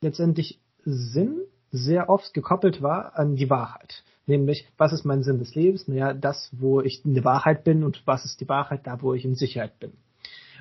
letztendlich 0.00 0.60
Sinn 0.84 1.40
sehr 1.70 2.08
oft 2.08 2.34
gekoppelt 2.34 2.82
war 2.82 3.18
an 3.18 3.36
die 3.36 3.50
Wahrheit. 3.50 4.04
Nämlich, 4.26 4.66
was 4.76 4.92
ist 4.92 5.04
mein 5.04 5.22
Sinn 5.22 5.38
des 5.38 5.54
Lebens? 5.54 5.88
Naja, 5.88 6.12
das, 6.12 6.50
wo 6.52 6.80
ich 6.80 7.04
in 7.04 7.14
der 7.14 7.24
Wahrheit 7.24 7.64
bin 7.64 7.84
und 7.84 8.02
was 8.06 8.24
ist 8.24 8.40
die 8.40 8.48
Wahrheit, 8.48 8.86
da, 8.86 9.00
wo 9.00 9.14
ich 9.14 9.24
in 9.24 9.34
Sicherheit 9.34 9.78
bin. 9.78 9.92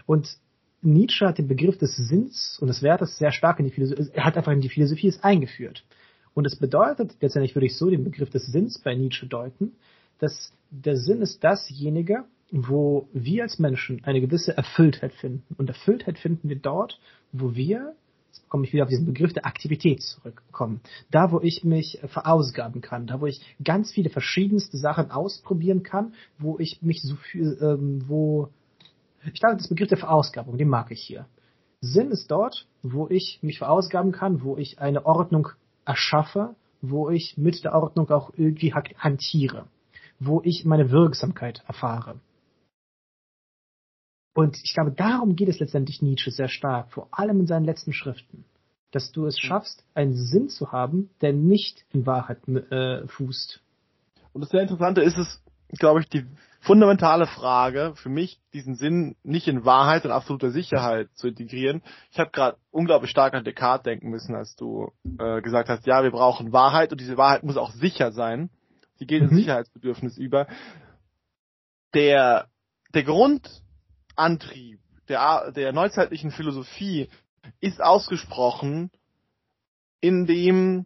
Und 0.06 0.38
Nietzsche 0.82 1.26
hat 1.26 1.40
den 1.40 1.48
Begriff 1.48 1.78
des 1.78 1.96
Sinns 1.96 2.60
und 2.62 2.68
des 2.68 2.84
Wertes 2.84 3.18
sehr 3.18 3.32
stark 3.32 3.60
in 3.60 3.66
die 3.66 3.72
Philosophie, 3.72 4.12
er 4.14 4.24
hat 4.24 4.38
einfach 4.38 4.52
in 4.52 4.62
die 4.62 4.70
Philosophie 4.70 5.08
es 5.08 5.24
eingeführt. 5.24 5.84
Und 6.36 6.46
es 6.46 6.56
bedeutet, 6.58 7.16
letztendlich 7.22 7.56
würde 7.56 7.66
ich 7.66 7.78
so 7.78 7.90
den 7.90 8.04
Begriff 8.04 8.30
des 8.30 8.46
Sinns 8.46 8.78
bei 8.78 8.94
Nietzsche 8.94 9.26
deuten, 9.26 9.74
dass 10.20 10.54
der 10.70 10.98
Sinn 10.98 11.22
ist 11.22 11.44
dasjenige, 11.44 12.26
wo 12.58 13.10
wir 13.12 13.44
als 13.44 13.60
Menschen 13.60 14.02
eine 14.06 14.22
gewisse 14.22 14.56
Erfülltheit 14.56 15.14
finden. 15.14 15.56
Und 15.58 15.68
Erfülltheit 15.68 16.18
finden 16.18 16.48
wir 16.48 16.56
dort, 16.56 16.98
wo 17.34 17.54
wir, 17.54 17.96
jetzt 18.28 18.48
komme 18.48 18.66
ich 18.66 18.72
wieder 18.72 18.84
auf 18.84 18.90
diesen 18.90 19.06
Begriff 19.06 19.34
der 19.34 19.46
Aktivität 19.46 20.02
zurückkommen, 20.02 20.80
da 21.12 21.34
wo 21.34 21.42
ich 21.42 21.66
mich 21.66 22.00
verausgaben 22.06 22.80
kann, 22.80 23.08
da 23.08 23.20
wo 23.20 23.26
ich 23.26 23.42
ganz 23.62 23.92
viele 23.92 24.10
verschiedenste 24.10 24.78
Sachen 24.78 25.12
ausprobieren 25.12 25.84
kann, 25.84 26.14
wo 26.40 26.58
ich 26.58 26.82
mich 26.82 27.02
so 27.02 27.16
viel, 27.16 27.58
ähm, 27.62 28.06
wo, 28.08 28.48
ich 29.26 29.42
glaube, 29.42 29.58
das 29.58 29.68
Begriff 29.68 29.90
der 29.90 29.98
Verausgabung, 29.98 30.58
den 30.58 30.70
mag 30.70 30.92
ich 30.92 31.02
hier. 31.02 31.26
Sinn 31.82 32.10
ist 32.10 32.32
dort, 32.32 32.68
wo 32.84 33.10
ich 33.10 33.40
mich 33.42 33.58
verausgaben 33.60 34.14
kann, 34.14 34.44
wo 34.44 34.56
ich 34.56 34.80
eine 34.80 35.06
Ordnung 35.06 35.50
erschaffe, 35.84 36.56
wo 36.82 37.10
ich 37.10 37.38
mit 37.38 37.66
der 37.66 37.74
Ordnung 37.74 38.10
auch 38.12 38.32
irgendwie 38.38 38.74
hantiere, 38.74 39.66
wo 40.20 40.42
ich 40.42 40.64
meine 40.64 40.90
Wirksamkeit 40.90 41.62
erfahre. 41.68 42.16
Und 44.36 44.60
ich 44.64 44.74
glaube, 44.74 44.92
darum 44.92 45.38
geht 45.38 45.48
es 45.48 45.60
letztendlich 45.60 46.02
Nietzsche 46.02 46.30
sehr 46.30 46.50
stark, 46.50 46.92
vor 46.92 47.08
allem 47.12 47.40
in 47.40 47.48
seinen 47.48 47.64
letzten 47.64 47.94
Schriften. 47.94 48.44
Dass 48.92 49.12
du 49.14 49.26
es 49.26 49.40
schaffst, 49.40 49.86
einen 49.94 50.14
Sinn 50.14 50.50
zu 50.50 50.74
haben, 50.74 51.10
der 51.22 51.32
nicht 51.32 51.86
in 51.94 52.06
Wahrheit 52.06 52.46
äh, 52.48 53.08
fußt. 53.08 53.62
Und 54.34 54.42
das 54.42 54.50
sehr 54.50 54.62
Interessante 54.62 55.02
ist 55.02 55.18
es, 55.18 55.42
glaube 55.80 56.02
ich, 56.02 56.10
die 56.10 56.26
fundamentale 56.60 57.28
Frage 57.28 57.94
für 57.96 58.10
mich, 58.10 58.42
diesen 58.54 58.76
Sinn 58.76 59.16
nicht 59.24 59.48
in 59.48 59.64
Wahrheit 59.64 60.04
und 60.04 60.12
absoluter 60.12 60.52
Sicherheit 60.52 61.08
zu 61.14 61.30
integrieren. 61.30 61.82
Ich 62.12 62.20
habe 62.20 62.32
gerade 62.32 62.58
unglaublich 62.72 63.12
stark 63.12 63.36
an 63.36 63.46
Descartes 63.46 63.84
denken 63.84 64.10
müssen, 64.10 64.36
als 64.36 64.58
du 64.58 64.92
äh, 65.18 65.42
gesagt 65.42 65.70
hast, 65.70 65.88
ja, 65.88 66.04
wir 66.04 66.12
brauchen 66.12 66.52
Wahrheit 66.52 66.92
und 66.92 67.00
diese 67.00 67.18
Wahrheit 67.18 67.44
muss 67.44 67.56
auch 67.56 67.72
sicher 67.72 68.12
sein. 68.12 68.50
Die 69.00 69.08
geht 69.08 69.22
mhm. 69.22 69.30
ins 69.30 69.38
Sicherheitsbedürfnis 69.38 70.18
über. 70.18 70.48
Der, 71.94 72.48
der 72.94 73.04
Grund, 73.04 73.62
Antrieb 74.16 74.80
der, 75.08 75.52
der 75.52 75.74
neuzeitlichen 75.74 76.32
Philosophie 76.32 77.10
ist 77.60 77.82
ausgesprochen 77.82 78.92
in 80.02 80.26
dem, 80.26 80.86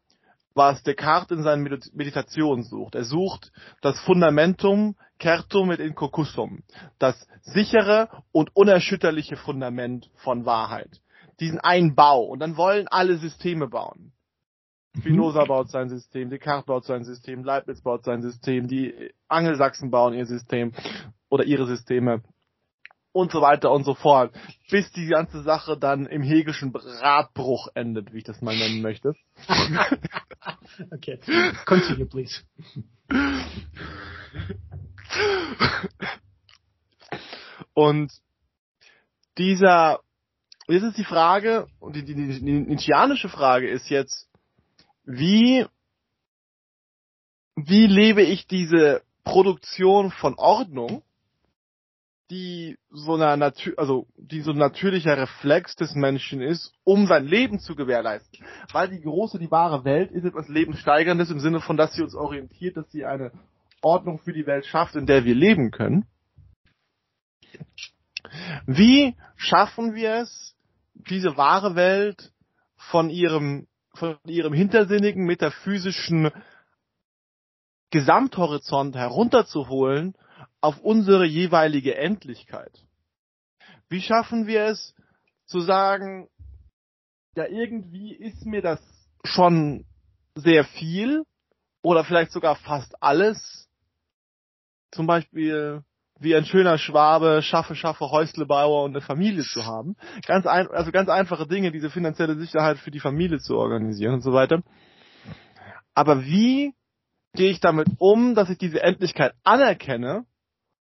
was 0.54 0.84
Descartes 0.84 1.38
in 1.38 1.44
seinen 1.44 1.64
Meditationen 1.94 2.64
sucht. 2.64 2.96
Er 2.96 3.06
sucht 3.06 3.52
das 3.82 4.00
Fundamentum 4.02 4.96
certum 5.22 5.72
et 5.72 5.80
incocussum, 5.80 6.64
das 6.98 7.28
sichere 7.42 8.10
und 8.32 8.56
unerschütterliche 8.56 9.38
Fundament 9.38 10.10
von 10.16 10.46
Wahrheit. 10.46 11.02
Diesen 11.40 11.60
einen 11.60 11.96
Bau. 11.96 12.24
Und 12.24 12.40
dann 12.40 12.58
wollen 12.58 12.88
alle 12.90 13.18
Systeme 13.18 13.68
bauen. 13.68 14.12
Mhm. 14.94 15.02
Spinoza 15.02 15.46
baut 15.46 15.70
sein 15.70 15.88
System, 15.88 16.30
Descartes 16.30 16.66
baut 16.66 16.86
sein 16.86 17.04
System, 17.04 17.44
Leibniz 17.44 17.82
baut 17.82 18.04
sein 18.04 18.22
System, 18.22 18.68
die 18.68 19.12
Angelsachsen 19.28 19.92
bauen 19.92 20.14
ihr 20.14 20.26
System 20.26 20.74
oder 21.30 21.46
ihre 21.46 21.68
Systeme 21.68 22.22
und 23.12 23.32
so 23.32 23.42
weiter 23.42 23.72
und 23.72 23.84
so 23.84 23.96
fort, 23.96 24.34
bis 24.70 24.92
die 24.92 25.08
ganze 25.08 25.42
Sache 25.42 25.78
dann 25.78 26.06
im 26.06 26.22
Hegelschen 26.22 26.72
Radbruch 26.76 27.68
endet, 27.74 28.14
wie 28.14 28.20
ich 28.20 28.24
das 28.24 28.42
mal 28.42 28.56
nennen 28.56 28.82
möchte. 28.82 29.14
okay, 30.92 31.20
continue 31.66 32.06
please. 32.06 32.44
Und 37.74 38.12
dieser, 39.38 40.02
jetzt 40.68 40.84
ist 40.84 40.98
die 40.98 41.06
Frage, 41.06 41.68
und 41.80 41.96
die, 41.96 42.04
die, 42.04 42.14
die, 42.14 42.40
die 42.40 42.60
Nietzscheanische 42.60 43.30
Frage 43.30 43.70
ist 43.70 43.90
jetzt, 43.90 44.28
wie, 45.06 45.66
wie 47.56 47.88
lebe 47.88 48.22
ich 48.22 48.48
diese 48.48 49.02
Produktion 49.24 50.12
von 50.12 50.36
Ordnung 50.36 51.04
die 52.30 52.78
so 52.92 53.16
einer 53.16 53.36
Natur, 53.38 53.74
also 53.78 54.08
die 54.18 54.42
so 54.42 54.52
ein 54.52 54.58
natürlicher 54.58 55.18
Reflex 55.18 55.76
des 55.76 55.96
Menschen 55.96 56.42
ist, 56.42 56.74
um 56.84 57.08
sein 57.08 57.26
Leben 57.26 57.60
zu 57.60 57.76
gewährleisten. 57.76 58.46
Weil 58.72 58.90
die 58.90 59.02
große, 59.02 59.40
die 59.40 59.50
wahre 59.50 59.84
Welt 59.84 60.12
ist 60.12 60.26
etwas 60.26 60.48
Lebenssteigerndes 60.48 61.32
im 61.32 61.40
Sinne 61.40 61.60
von, 61.60 61.78
dass 61.78 61.94
sie 61.94 62.04
uns 62.04 62.14
orientiert, 62.14 62.78
dass 62.78 62.90
sie 62.92 63.06
eine 63.06 63.32
Ordnung 63.82 64.20
für 64.20 64.34
die 64.34 64.46
Welt 64.46 64.66
schafft, 64.66 64.96
in 64.96 65.08
der 65.08 65.26
wir 65.26 65.34
leben 65.34 65.72
können. 65.72 66.06
Wie 68.68 69.16
schaffen 69.36 69.96
wir 69.96 70.16
es, 70.16 70.56
diese 70.94 71.36
wahre 71.38 71.76
Welt 71.76 72.32
von 72.76 73.10
ihrem, 73.10 73.68
von 73.96 74.18
ihrem 74.26 74.54
hintersinnigen, 74.54 75.26
metaphysischen 75.26 76.30
Gesamthorizont 77.90 78.96
herunterzuholen 78.96 80.14
auf 80.62 80.80
unsere 80.82 81.26
jeweilige 81.26 81.96
Endlichkeit? 81.96 82.86
Wie 83.90 84.02
schaffen 84.02 84.48
wir 84.48 84.66
es 84.66 84.94
zu 85.46 85.60
sagen, 85.62 86.30
ja 87.36 87.48
irgendwie 87.48 88.14
ist 88.14 88.46
mir 88.46 88.62
das 88.62 88.80
schon 89.24 89.86
sehr 90.36 90.64
viel 90.64 91.24
oder 91.82 92.04
vielleicht 92.04 92.32
sogar 92.32 92.56
fast 92.56 93.02
alles. 93.02 93.68
Zum 94.92 95.08
Beispiel 95.08 95.84
wie 96.20 96.36
ein 96.36 96.46
schöner 96.46 96.78
Schwabe 96.78 97.42
schaffe, 97.42 97.76
schaffe 97.76 98.12
Häuslebauer 98.12 98.84
und 98.84 98.92
eine 98.92 99.02
Familie 99.02 99.44
zu 99.44 99.66
haben. 99.66 99.96
Ganz 100.26 100.46
ein, 100.46 100.68
also 100.68 100.92
ganz 100.92 101.10
einfache 101.10 101.48
Dinge, 101.48 101.72
diese 101.72 101.90
finanzielle 101.90 102.36
Sicherheit 102.36 102.78
für 102.78 102.92
die 102.92 103.00
Familie 103.00 103.40
zu 103.40 103.58
organisieren 103.58 104.16
und 104.16 104.22
so 104.22 104.34
weiter. 104.34 104.62
Aber 105.94 106.26
wie 106.26 106.74
gehe 107.34 107.52
ich 107.52 107.62
damit 107.62 107.88
um, 108.00 108.36
dass 108.36 108.50
ich 108.50 108.58
diese 108.58 108.82
Endlichkeit 108.82 109.34
anerkenne 109.44 110.26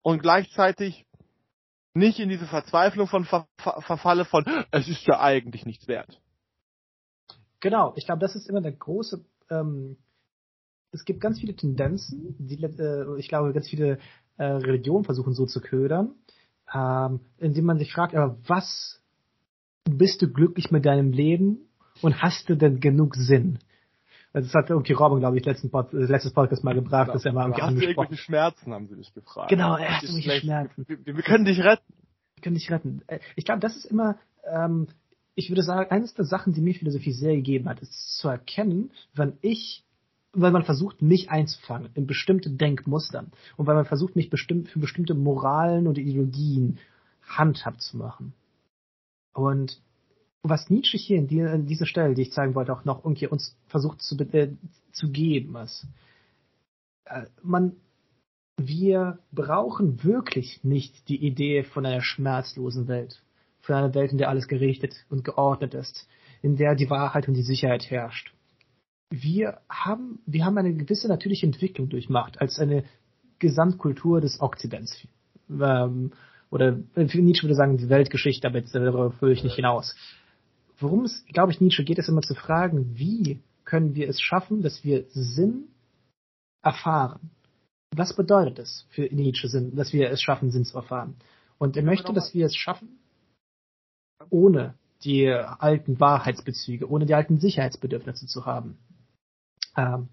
und 0.02 0.22
gleichzeitig 0.22 1.06
nicht 1.94 2.20
in 2.20 2.30
diese 2.30 2.46
Verzweiflung 2.46 3.08
von 3.08 3.26
ver 3.26 3.48
ver 3.58 3.82
verfalle 3.82 4.26
von 4.26 4.46
es 4.72 4.88
ist 4.88 5.06
ja 5.06 5.20
eigentlich 5.20 5.66
nichts 5.66 5.88
wert. 5.88 6.20
Genau, 7.60 7.94
ich 7.96 8.06
glaube, 8.06 8.22
das 8.22 8.36
ist 8.36 8.48
immer 8.48 8.62
der 8.62 8.72
große. 8.72 9.26
Ähm, 9.50 9.98
es 10.92 11.06
gibt 11.06 11.22
ganz 11.22 11.40
viele 11.40 11.56
Tendenzen, 11.56 12.36
die, 12.40 12.64
äh, 12.64 13.20
ich 13.20 13.28
glaube, 13.28 13.54
ganz 13.54 13.70
viele 13.70 14.00
äh, 14.38 14.44
Religionen 14.44 15.04
versuchen 15.04 15.34
so 15.34 15.46
zu 15.46 15.62
ködern, 15.62 16.16
ähm, 16.74 17.20
indem 17.38 17.66
man 17.66 17.78
sich 17.78 17.92
fragt, 17.92 18.16
aber 18.16 18.38
was 18.48 19.02
bist 19.84 20.22
du 20.22 20.32
glücklich 20.32 20.72
mit 20.72 20.86
deinem 20.86 21.12
Leben 21.12 21.70
und 22.02 22.22
hast 22.22 22.50
du 22.50 22.56
denn 22.56 22.80
genug 22.80 23.16
Sinn? 23.16 23.60
Also 24.32 24.48
das 24.48 24.54
hat 24.54 24.70
irgendwie 24.70 24.94
Robin, 24.94 25.20
glaube 25.20 25.38
ich, 25.38 25.46
letzten 25.46 25.72
Pod, 25.72 25.94
äh, 25.94 25.98
letztes 25.98 26.34
Podcast 26.34 26.64
mal 26.64 26.76
gebracht, 26.76 27.06
genau. 27.06 27.14
dass 27.14 27.26
er 27.26 27.34
mal 27.34 27.48
irgendwie 27.48 27.62
hast. 27.62 27.76
Du 27.76 27.82
irgendwelche 27.82 28.18
Schmerzen, 28.18 28.74
haben 28.74 28.88
sie 28.88 28.96
dich 28.96 29.14
gefragt. 29.14 29.50
Genau, 29.50 29.76
er 29.76 29.98
hat 29.98 30.04
irgendwelche 30.04 30.42
Schmerzen. 30.42 30.86
Wir, 30.88 31.16
wir, 31.16 31.24
können 31.24 31.46
dich 31.46 31.60
retten. 31.60 31.94
Wir 32.36 32.44
können 32.44 32.56
dich 32.56 32.70
retten. 32.70 33.02
Äh, 33.08 33.20
ich 33.36 33.46
glaube, 33.46 33.60
das 33.60 33.76
ist 33.76 33.86
immer, 33.86 34.18
ähm, 34.46 34.88
ich 35.36 35.50
würde 35.50 35.64
sagen, 35.64 35.90
eines 35.90 36.14
der 36.14 36.26
Sachen, 36.26 36.54
die 36.54 36.62
mir 36.62 36.76
Philosophie 36.76 37.14
sehr 37.14 37.36
gegeben 37.36 37.68
hat, 37.68 37.80
ist 37.80 38.18
zu 38.18 38.28
erkennen, 38.28 38.92
wenn 39.14 39.38
ich 39.42 39.84
weil 40.34 40.52
man 40.52 40.64
versucht, 40.64 41.02
mich 41.02 41.32
einzufangen 41.32 41.90
in 41.96 42.06
bestimmte 42.06 42.52
Denkmustern 42.52 43.32
und 43.58 43.66
weil 43.66 43.76
man 43.76 43.86
versucht, 43.86 44.16
mich 44.16 44.30
bestimmt 44.30 44.70
für 44.70 44.80
bestimmte 44.80 45.16
Moralen 45.16 45.88
und 45.88 45.98
Ideologien 45.98 46.78
handhabt 47.28 47.82
zu 47.82 47.98
machen. 47.98 48.34
Und 49.34 49.82
was 50.44 50.70
Nietzsche 50.70 50.98
hier 50.98 51.18
in, 51.18 51.28
die, 51.28 51.40
in 51.40 51.66
dieser 51.66 51.86
Stelle, 51.86 52.14
die 52.14 52.24
ich 52.24 52.32
zeigen 52.32 52.56
wollte, 52.56 52.74
auch 52.74 52.86
noch 52.86 53.04
irgendwie 53.04 53.28
uns 53.28 53.58
versucht 53.68 54.02
zu, 54.02 54.18
äh, 54.18 54.56
zu 54.94 55.12
geben, 55.12 55.56
ist, 55.58 55.86
äh, 57.06 57.26
man, 57.44 57.76
wir 58.58 59.20
brauchen 59.32 60.04
wirklich 60.04 60.64
nicht 60.64 61.08
die 61.10 61.26
Idee 61.26 61.64
von 61.64 61.86
einer 61.86 62.02
schmerzlosen 62.02 62.88
Welt, 62.88 63.22
von 63.62 63.76
einer 63.76 63.94
Welt, 63.94 64.12
in 64.12 64.18
der 64.18 64.30
alles 64.30 64.48
gerichtet 64.48 65.06
und 65.10 65.24
geordnet 65.24 65.74
ist, 65.74 66.08
in 66.42 66.56
der 66.56 66.76
die 66.76 66.90
Wahrheit 66.90 67.28
und 67.28 67.34
die 67.34 67.44
Sicherheit 67.44 67.90
herrscht 67.90 68.34
wir 69.10 69.60
haben, 69.70 70.20
wir 70.26 70.46
haben 70.46 70.58
eine 70.58 70.74
gewisse 70.74 71.08
natürliche 71.08 71.46
Entwicklung 71.46 71.90
durchmacht 71.90 72.40
als 72.40 72.60
eine 72.60 72.84
Gesamtkultur 73.40 74.22
des 74.22 74.40
Okzidents. 74.40 75.08
Ähm, 75.50 76.12
oder 76.52 76.80
Nietzsche 76.96 77.44
würde 77.44 77.56
sagen, 77.56 77.78
die 77.78 77.90
Weltgeschichte, 77.90 78.48
aber 78.48 78.60
jetzt 78.60 78.74
darüber 78.74 79.12
führe 79.12 79.34
ich 79.34 79.44
nicht 79.44 79.56
hinaus. 79.56 79.96
Worum 80.80 81.06
es, 81.06 81.26
glaube 81.26 81.52
ich, 81.52 81.62
Nietzsche 81.62 81.84
geht, 81.84 81.98
ist 81.98 82.10
immer 82.10 82.22
zu 82.22 82.36
fragen, 82.36 82.98
wie 82.98 83.42
können 83.66 83.96
wir 83.96 84.10
es 84.10 84.22
schaffen, 84.22 84.62
dass 84.62 84.84
wir 84.84 85.06
Sinn 85.10 85.68
erfahren? 86.64 87.32
Was 87.96 88.16
bedeutet 88.16 88.60
es 88.60 88.86
für 88.90 89.04
Nietzsche, 89.14 89.48
Sinn, 89.48 89.76
dass 89.76 89.94
wir 89.94 90.10
es 90.10 90.22
schaffen, 90.22 90.52
Sinn 90.52 90.66
zu 90.66 90.78
erfahren? 90.78 91.16
Und 91.58 91.76
er 91.76 91.84
möchte, 91.84 92.14
dass 92.14 92.34
wir 92.34 92.46
es 92.46 92.56
schaffen, 92.56 93.00
ohne 94.30 94.76
die 95.04 95.30
alten 95.30 96.00
Wahrheitsbezüge, 96.00 96.90
ohne 96.90 97.06
die 97.06 97.14
alten 97.14 97.40
Sicherheitsbedürfnisse 97.40 98.28
zu 98.28 98.46
haben. 98.46 98.78
Ähm, 99.76 100.10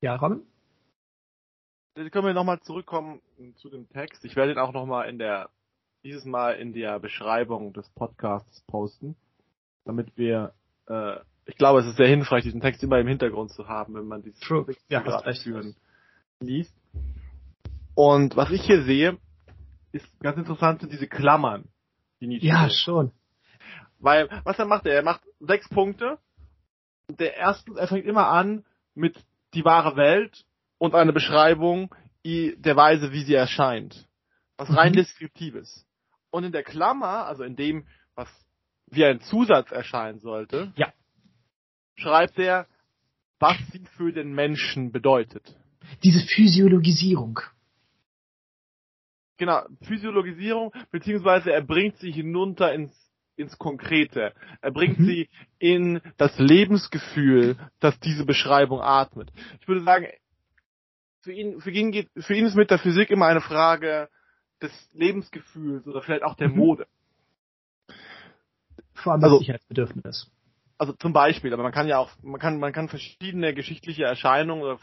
ja, 0.00 0.16
Robin? 0.16 0.42
Jetzt 1.96 2.12
können 2.12 2.26
wir 2.26 2.34
nochmal 2.34 2.60
zurückkommen 2.60 3.20
zu 3.56 3.68
dem 3.68 3.88
Text. 3.88 4.24
Ich 4.24 4.36
werde 4.36 4.52
ihn 4.52 4.58
auch 4.58 4.72
nochmal 4.72 5.08
in 5.08 5.18
der, 5.18 5.50
dieses 6.04 6.24
Mal 6.24 6.52
in 6.52 6.72
der 6.72 6.98
Beschreibung 7.00 7.72
des 7.72 7.88
Podcasts 7.90 8.62
posten, 8.62 9.16
damit 9.84 10.16
wir, 10.16 10.52
äh, 10.86 11.16
ich 11.46 11.56
glaube, 11.56 11.80
es 11.80 11.86
ist 11.86 11.96
sehr 11.96 12.08
hilfreich, 12.08 12.44
diesen 12.44 12.60
Text 12.60 12.82
immer 12.82 12.98
im 12.98 13.08
Hintergrund 13.08 13.50
zu 13.50 13.68
haben, 13.68 13.94
wenn 13.94 14.06
man 14.06 14.22
diesen 14.22 14.40
True. 14.40 14.66
Ja, 14.88 15.02
führen 15.34 15.74
liest. 16.40 16.74
Und 17.94 18.36
was 18.36 18.50
ich 18.50 18.62
hier 18.62 18.82
sehe, 18.82 19.18
ist 19.92 20.06
ganz 20.20 20.38
interessant, 20.38 20.80
sind 20.80 20.92
diese 20.92 21.06
Klammern, 21.06 21.68
die 22.20 22.26
Nietzsche 22.26 22.46
Ja, 22.46 22.60
hat. 22.60 22.72
schon. 22.72 23.12
Weil, 23.98 24.28
was 24.44 24.58
er 24.58 24.64
macht, 24.64 24.86
er 24.86 25.02
macht 25.02 25.22
sechs 25.40 25.68
Punkte. 25.68 26.18
Der 27.08 27.36
erste, 27.36 27.72
er 27.76 27.88
fängt 27.88 28.06
immer 28.06 28.28
an 28.28 28.64
mit 28.94 29.22
die 29.52 29.64
wahre 29.64 29.96
Welt 29.96 30.44
und 30.78 30.94
eine 30.94 31.12
Beschreibung 31.12 31.94
der 32.24 32.76
Weise, 32.76 33.12
wie 33.12 33.24
sie 33.24 33.34
erscheint. 33.34 34.06
Was 34.56 34.74
rein 34.74 34.92
mhm. 34.92 34.96
deskriptives. 34.96 35.86
Und 36.30 36.44
in 36.44 36.52
der 36.52 36.62
Klammer, 36.62 37.26
also 37.26 37.42
in 37.42 37.56
dem, 37.56 37.86
was 38.14 38.28
wie 38.90 39.04
ein 39.04 39.20
Zusatz 39.20 39.70
erscheinen 39.70 40.20
sollte, 40.20 40.72
ja. 40.76 40.92
schreibt 41.96 42.38
er, 42.38 42.66
was 43.38 43.56
sie 43.72 43.84
für 43.96 44.12
den 44.12 44.32
Menschen 44.32 44.92
bedeutet. 44.92 45.56
Diese 46.02 46.20
Physiologisierung. 46.26 47.40
Genau, 49.38 49.62
Physiologisierung, 49.82 50.72
beziehungsweise 50.90 51.52
er 51.52 51.62
bringt 51.62 51.96
sie 51.98 52.12
hinunter 52.12 52.72
ins 52.74 52.94
ins 53.40 53.58
Konkrete. 53.58 54.34
Er 54.60 54.70
bringt 54.70 54.98
mhm. 55.00 55.06
sie 55.06 55.28
in 55.58 56.00
das 56.18 56.38
Lebensgefühl, 56.38 57.56
das 57.80 57.98
diese 58.00 58.24
Beschreibung 58.24 58.80
atmet. 58.80 59.32
Ich 59.60 59.66
würde 59.66 59.82
sagen, 59.82 60.06
für 61.22 61.32
ihn, 61.32 61.60
für 61.60 61.70
ihn, 61.70 61.90
geht, 61.90 62.08
für 62.16 62.34
ihn 62.34 62.46
ist 62.46 62.54
Metaphysik 62.54 63.10
immer 63.10 63.26
eine 63.26 63.40
Frage 63.40 64.08
des 64.62 64.72
Lebensgefühls 64.92 65.86
oder 65.86 66.02
vielleicht 66.02 66.22
auch 66.22 66.34
der 66.34 66.50
mhm. 66.50 66.56
Vor 68.94 69.12
allem 69.12 69.20
das 69.20 69.28
also, 69.28 69.38
Sicherheitsbedürfnis. 69.40 70.30
Also 70.78 70.94
zum 70.94 71.12
Beispiel, 71.12 71.52
aber 71.52 71.62
man 71.62 71.72
kann 71.72 71.88
ja 71.88 71.98
auch, 71.98 72.10
man 72.22 72.40
kann, 72.40 72.58
man 72.58 72.72
kann 72.72 72.88
verschiedene 72.88 73.52
geschichtliche 73.52 74.04
Erscheinungen 74.04 74.62
oder 74.62 74.78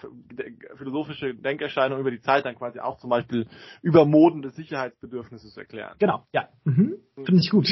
philosophische 0.75 1.33
Denkerscheinungen 1.33 2.01
über 2.01 2.11
die 2.11 2.21
Zeit 2.21 2.45
dann 2.45 2.55
quasi 2.55 2.79
auch 2.79 2.99
zum 2.99 3.09
Beispiel 3.09 3.47
über 3.81 4.05
Moden 4.05 4.43
des 4.43 4.55
Sicherheitsbedürfnisses 4.55 5.57
erklären. 5.57 5.95
Genau, 5.97 6.23
ja. 6.33 6.49
Mhm. 6.65 6.97
Finde 7.15 7.41
ich 7.41 7.49
gut. 7.49 7.67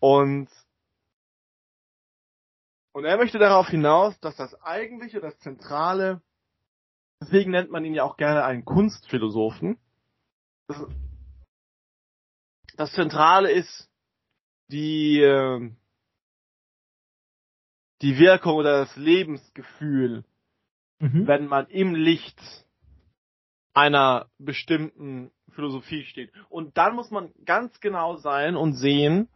Und, 0.00 0.48
und 2.92 3.04
er 3.04 3.16
möchte 3.16 3.38
darauf 3.38 3.68
hinaus, 3.68 4.18
dass 4.18 4.34
das 4.34 4.60
eigentliche, 4.60 5.20
das 5.20 5.38
Zentrale, 5.38 6.20
deswegen 7.22 7.52
nennt 7.52 7.70
man 7.70 7.84
ihn 7.84 7.94
ja 7.94 8.02
auch 8.02 8.16
gerne 8.16 8.44
einen 8.44 8.64
Kunstphilosophen, 8.64 9.78
das, 10.66 10.84
das 12.76 12.92
Zentrale 12.92 13.52
ist 13.52 13.88
die, 14.74 15.20
ähm, 15.20 15.76
die 18.02 18.18
Wirkung 18.18 18.56
oder 18.56 18.80
das 18.80 18.96
Lebensgefühl, 18.96 20.24
mhm. 20.98 21.26
wenn 21.28 21.46
man 21.46 21.66
im 21.68 21.94
Licht 21.94 22.38
einer 23.72 24.28
bestimmten 24.38 25.30
Philosophie 25.50 26.04
steht. 26.04 26.32
Und 26.48 26.76
dann 26.76 26.96
muss 26.96 27.10
man 27.10 27.32
ganz 27.44 27.78
genau 27.80 28.16
sein 28.16 28.56
und 28.56 28.74
sehen, 28.74 29.28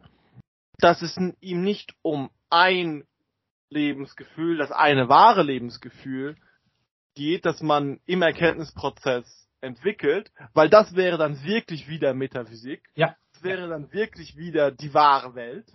dass 0.78 1.02
es 1.02 1.16
ihm 1.40 1.62
nicht 1.62 1.94
um 2.02 2.30
ein 2.50 3.04
Lebensgefühl, 3.70 4.58
das 4.58 4.72
eine 4.72 5.08
wahre 5.08 5.44
Lebensgefühl 5.44 6.36
geht, 7.14 7.44
das 7.44 7.62
man 7.62 8.00
im 8.06 8.22
Erkenntnisprozess 8.22 9.48
entwickelt, 9.60 10.32
weil 10.54 10.68
das 10.68 10.94
wäre 10.94 11.18
dann 11.18 11.44
wirklich 11.44 11.88
wieder 11.88 12.14
Metaphysik. 12.14 12.82
Ja. 12.94 13.16
Das 13.38 13.44
wäre 13.44 13.68
dann 13.68 13.92
wirklich 13.92 14.36
wieder 14.36 14.72
die 14.72 14.92
wahre 14.92 15.36
Welt. 15.36 15.72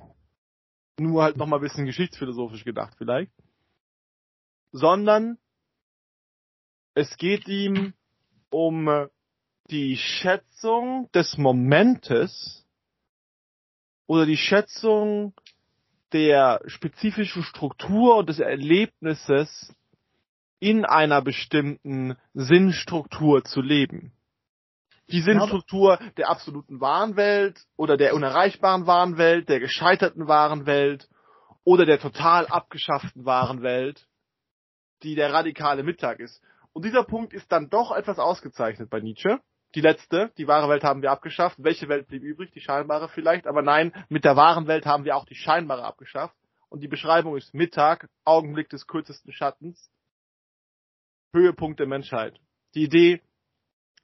Nur 0.99 1.23
halt 1.23 1.37
nochmal 1.37 1.59
ein 1.59 1.63
bisschen 1.63 1.85
geschichtsphilosophisch 1.85 2.65
gedacht 2.65 2.93
vielleicht. 2.97 3.31
Sondern 4.73 5.37
es 6.93 7.15
geht 7.15 7.47
ihm 7.47 7.93
um 8.49 9.07
die 9.69 9.95
Schätzung 9.95 11.09
des 11.13 11.37
Momentes 11.37 12.65
oder 14.07 14.25
die 14.25 14.35
Schätzung 14.35 15.33
der 16.11 16.61
spezifischen 16.65 17.43
Struktur 17.43 18.17
und 18.17 18.27
des 18.27 18.39
Erlebnisses 18.39 19.73
in 20.59 20.83
einer 20.83 21.21
bestimmten 21.21 22.17
Sinnstruktur 22.33 23.45
zu 23.45 23.61
leben. 23.61 24.11
Die 25.11 25.21
Sinnstruktur 25.21 25.99
der 26.17 26.29
absoluten 26.29 26.79
Warenwelt 26.79 27.65
oder 27.75 27.97
der 27.97 28.15
unerreichbaren 28.15 28.87
Warenwelt, 28.87 29.49
der 29.49 29.59
gescheiterten 29.59 30.27
Warenwelt 30.27 31.09
oder 31.63 31.85
der 31.85 31.99
total 31.99 32.47
abgeschafften 32.47 33.25
Warenwelt, 33.25 34.07
die 35.03 35.15
der 35.15 35.33
radikale 35.33 35.83
Mittag 35.83 36.19
ist. 36.19 36.41
Und 36.71 36.85
dieser 36.85 37.03
Punkt 37.03 37.33
ist 37.33 37.51
dann 37.51 37.69
doch 37.69 37.91
etwas 37.91 38.17
ausgezeichnet 38.17 38.89
bei 38.89 38.99
Nietzsche. 38.99 39.39
Die 39.75 39.81
letzte, 39.81 40.31
die 40.37 40.47
wahre 40.47 40.69
Welt 40.69 40.83
haben 40.83 41.01
wir 41.01 41.11
abgeschafft. 41.11 41.57
Welche 41.59 41.89
Welt 41.89 42.07
blieb 42.07 42.23
übrig? 42.23 42.51
Die 42.51 42.61
scheinbare 42.61 43.09
vielleicht. 43.09 43.47
Aber 43.47 43.61
nein, 43.61 43.91
mit 44.09 44.23
der 44.23 44.35
wahren 44.35 44.67
Welt 44.67 44.85
haben 44.85 45.03
wir 45.03 45.15
auch 45.15 45.25
die 45.25 45.35
scheinbare 45.35 45.83
abgeschafft. 45.83 46.35
Und 46.69 46.81
die 46.81 46.87
Beschreibung 46.87 47.37
ist 47.37 47.53
Mittag, 47.53 48.09
Augenblick 48.23 48.69
des 48.69 48.87
kürzesten 48.87 49.31
Schattens, 49.31 49.91
Höhepunkt 51.33 51.79
der 51.79 51.87
Menschheit. 51.87 52.39
Die 52.75 52.83
Idee, 52.83 53.21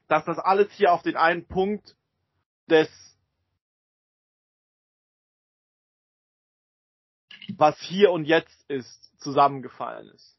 dass 0.09 0.25
das 0.25 0.39
alles 0.39 0.69
hier 0.73 0.91
auf 0.91 1.03
den 1.03 1.15
einen 1.15 1.45
Punkt 1.45 1.95
des 2.69 2.89
was 7.57 7.79
hier 7.79 8.11
und 8.11 8.25
jetzt 8.25 8.69
ist, 8.69 9.11
zusammengefallen 9.19 10.09
ist. 10.09 10.37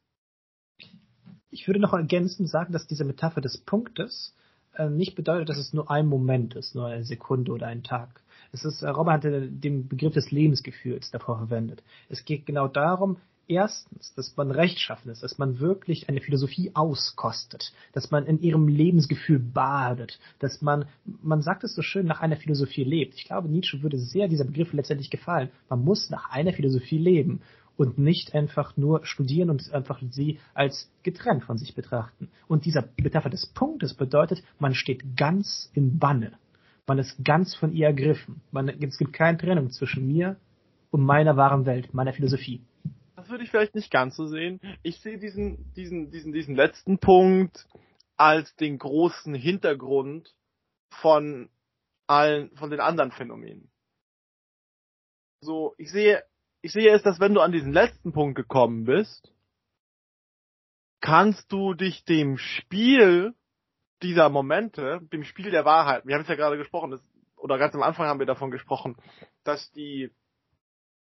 Ich 1.49 1.67
würde 1.67 1.79
noch 1.79 1.93
ergänzend 1.93 2.49
sagen, 2.49 2.71
dass 2.71 2.87
diese 2.87 3.03
Metapher 3.03 3.41
des 3.41 3.57
Punktes 3.57 4.33
äh, 4.75 4.89
nicht 4.89 5.15
bedeutet, 5.15 5.49
dass 5.49 5.57
es 5.57 5.73
nur 5.73 5.91
ein 5.91 6.07
Moment 6.07 6.55
ist, 6.55 6.73
nur 6.73 6.87
eine 6.87 7.03
Sekunde 7.03 7.51
oder 7.51 7.67
ein 7.67 7.83
Tag. 7.83 8.21
Es 8.53 8.63
ist, 8.63 8.81
äh, 8.81 8.89
Robert 8.89 9.15
hatte 9.15 9.49
den 9.49 9.87
Begriff 9.87 10.13
des 10.13 10.31
Lebensgefühls 10.31 11.11
davor 11.11 11.37
verwendet. 11.37 11.83
Es 12.09 12.25
geht 12.25 12.45
genau 12.45 12.67
darum, 12.67 13.17
erstens, 13.47 14.13
dass 14.13 14.35
man 14.37 14.51
rechtschaffen 14.51 15.11
ist, 15.11 15.23
dass 15.23 15.37
man 15.37 15.59
wirklich 15.59 16.09
eine 16.09 16.21
Philosophie 16.21 16.71
auskostet, 16.73 17.73
dass 17.93 18.11
man 18.11 18.25
in 18.25 18.41
ihrem 18.41 18.67
Lebensgefühl 18.67 19.39
badet, 19.39 20.19
dass 20.39 20.61
man, 20.61 20.85
man 21.21 21.41
sagt 21.41 21.63
es 21.63 21.75
so 21.75 21.81
schön, 21.81 22.05
nach 22.05 22.21
einer 22.21 22.37
Philosophie 22.37 22.83
lebt. 22.83 23.15
Ich 23.15 23.25
glaube, 23.25 23.49
Nietzsche 23.49 23.81
würde 23.83 23.97
sehr 23.97 24.27
dieser 24.27 24.45
Begriff 24.45 24.73
letztendlich 24.73 25.09
gefallen. 25.09 25.49
Man 25.69 25.83
muss 25.83 26.09
nach 26.09 26.29
einer 26.31 26.53
Philosophie 26.53 26.97
leben 26.97 27.41
und 27.77 27.97
nicht 27.97 28.35
einfach 28.35 28.77
nur 28.77 29.05
studieren 29.05 29.49
und 29.49 29.71
einfach 29.73 30.01
sie 30.11 30.39
als 30.53 30.91
getrennt 31.03 31.43
von 31.43 31.57
sich 31.57 31.73
betrachten. 31.73 32.29
Und 32.47 32.65
dieser 32.65 32.89
Metapher 32.97 33.29
des 33.29 33.47
Punktes 33.47 33.93
bedeutet, 33.93 34.43
man 34.59 34.75
steht 34.75 35.17
ganz 35.17 35.71
im 35.73 35.97
Banne. 35.97 36.33
Man 36.87 36.99
ist 36.99 37.23
ganz 37.23 37.55
von 37.55 37.73
ihr 37.73 37.87
ergriffen. 37.87 38.41
Man, 38.51 38.69
es 38.69 38.97
gibt 38.97 39.13
keine 39.13 39.37
Trennung 39.37 39.71
zwischen 39.71 40.07
mir 40.07 40.37
und 40.91 41.01
meiner 41.01 41.37
wahren 41.37 41.65
Welt, 41.65 41.93
meiner 41.93 42.13
Philosophie. 42.13 42.61
Das 43.21 43.29
würde 43.29 43.43
ich 43.43 43.51
vielleicht 43.51 43.75
nicht 43.75 43.91
ganz 43.91 44.15
so 44.15 44.25
sehen. 44.25 44.59
Ich 44.81 44.99
sehe 44.99 45.19
diesen, 45.19 45.71
diesen, 45.73 46.09
diesen, 46.09 46.33
diesen 46.33 46.55
letzten 46.55 46.97
Punkt 46.97 47.67
als 48.17 48.55
den 48.55 48.79
großen 48.79 49.35
Hintergrund 49.35 50.33
von 50.89 51.49
allen, 52.07 52.49
von 52.57 52.71
den 52.71 52.79
anderen 52.79 53.11
Phänomenen. 53.11 53.69
So, 55.41 55.75
ich 55.77 55.91
sehe 55.91 56.23
ich 56.63 56.71
sehe 56.71 56.91
es, 56.93 57.03
dass 57.03 57.19
wenn 57.19 57.35
du 57.35 57.41
an 57.41 57.51
diesen 57.51 57.73
letzten 57.73 58.11
Punkt 58.11 58.35
gekommen 58.35 58.85
bist, 58.85 59.31
kannst 60.99 61.51
du 61.51 61.75
dich 61.75 62.03
dem 62.05 62.39
Spiel 62.39 63.35
dieser 64.01 64.29
Momente, 64.29 64.99
dem 65.13 65.23
Spiel 65.23 65.51
der 65.51 65.65
Wahrheit, 65.65 66.07
wir 66.07 66.15
haben 66.15 66.23
es 66.23 66.27
ja 66.27 66.35
gerade 66.35 66.57
gesprochen, 66.57 66.89
das, 66.89 67.01
oder 67.35 67.59
ganz 67.59 67.75
am 67.75 67.83
Anfang 67.83 68.07
haben 68.07 68.19
wir 68.19 68.25
davon 68.25 68.49
gesprochen, 68.49 68.95
dass 69.43 69.71
die 69.73 70.09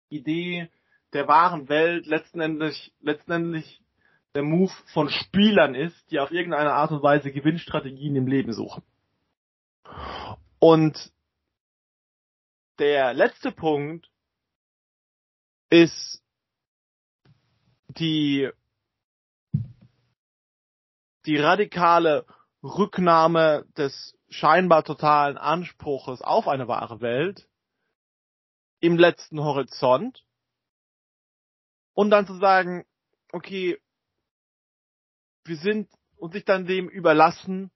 Idee 0.10 0.70
der 1.14 1.28
wahren 1.28 1.70
Welt 1.70 2.06
letztendlich, 2.06 2.94
letztendlich 3.02 3.82
der 4.36 4.44
Move 4.44 4.72
von 4.94 5.10
Spielern 5.10 5.76
ist, 5.76 6.12
die 6.12 6.20
auf 6.20 6.32
irgendeine 6.32 6.74
Art 6.74 6.92
und 6.92 7.02
Weise 7.02 7.32
Gewinnstrategien 7.32 8.16
im 8.16 8.28
Leben 8.28 8.54
suchen. 8.54 8.84
Und 10.60 11.12
der 12.78 13.14
letzte 13.14 13.52
Punkt 13.52 14.10
ist 15.70 16.24
die, 17.90 18.50
die 21.26 21.38
radikale 21.38 22.26
Rücknahme 22.64 23.66
des 23.78 24.18
scheinbar 24.30 24.84
totalen 24.84 25.38
Anspruches 25.38 26.22
auf 26.22 26.48
eine 26.48 26.68
wahre 26.68 27.02
Welt 27.02 27.48
im 28.80 28.98
letzten 28.98 29.40
Horizont 29.40 30.24
und 31.94 32.10
dann 32.10 32.28
zu 32.28 32.38
sagen, 32.38 32.86
okay, 33.32 33.80
wir 35.46 35.58
sind 35.58 35.90
und 36.18 36.34
sich 36.34 36.46
dann 36.46 36.66
dem 36.66 36.90
überlassen, 36.90 37.72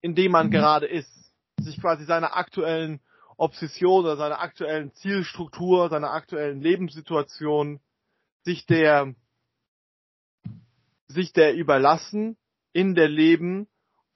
in 0.00 0.14
dem 0.14 0.32
man 0.32 0.46
mhm. 0.46 0.52
gerade 0.52 0.86
ist, 0.86 1.12
sich 1.60 1.80
quasi 1.80 2.04
seiner 2.04 2.36
aktuellen 2.36 3.00
Obsession 3.36 4.04
oder 4.04 4.16
seiner 4.16 4.40
aktuellen 4.40 4.92
Zielstruktur, 4.94 5.88
seiner 5.88 6.12
aktuellen 6.12 6.60
Lebenssituation 6.60 7.80
sich 8.44 8.66
der 8.66 9.14
sich 11.08 11.32
der 11.32 11.54
überlassen, 11.54 12.36
in 12.72 12.94
der 12.94 13.08
leben 13.08 13.66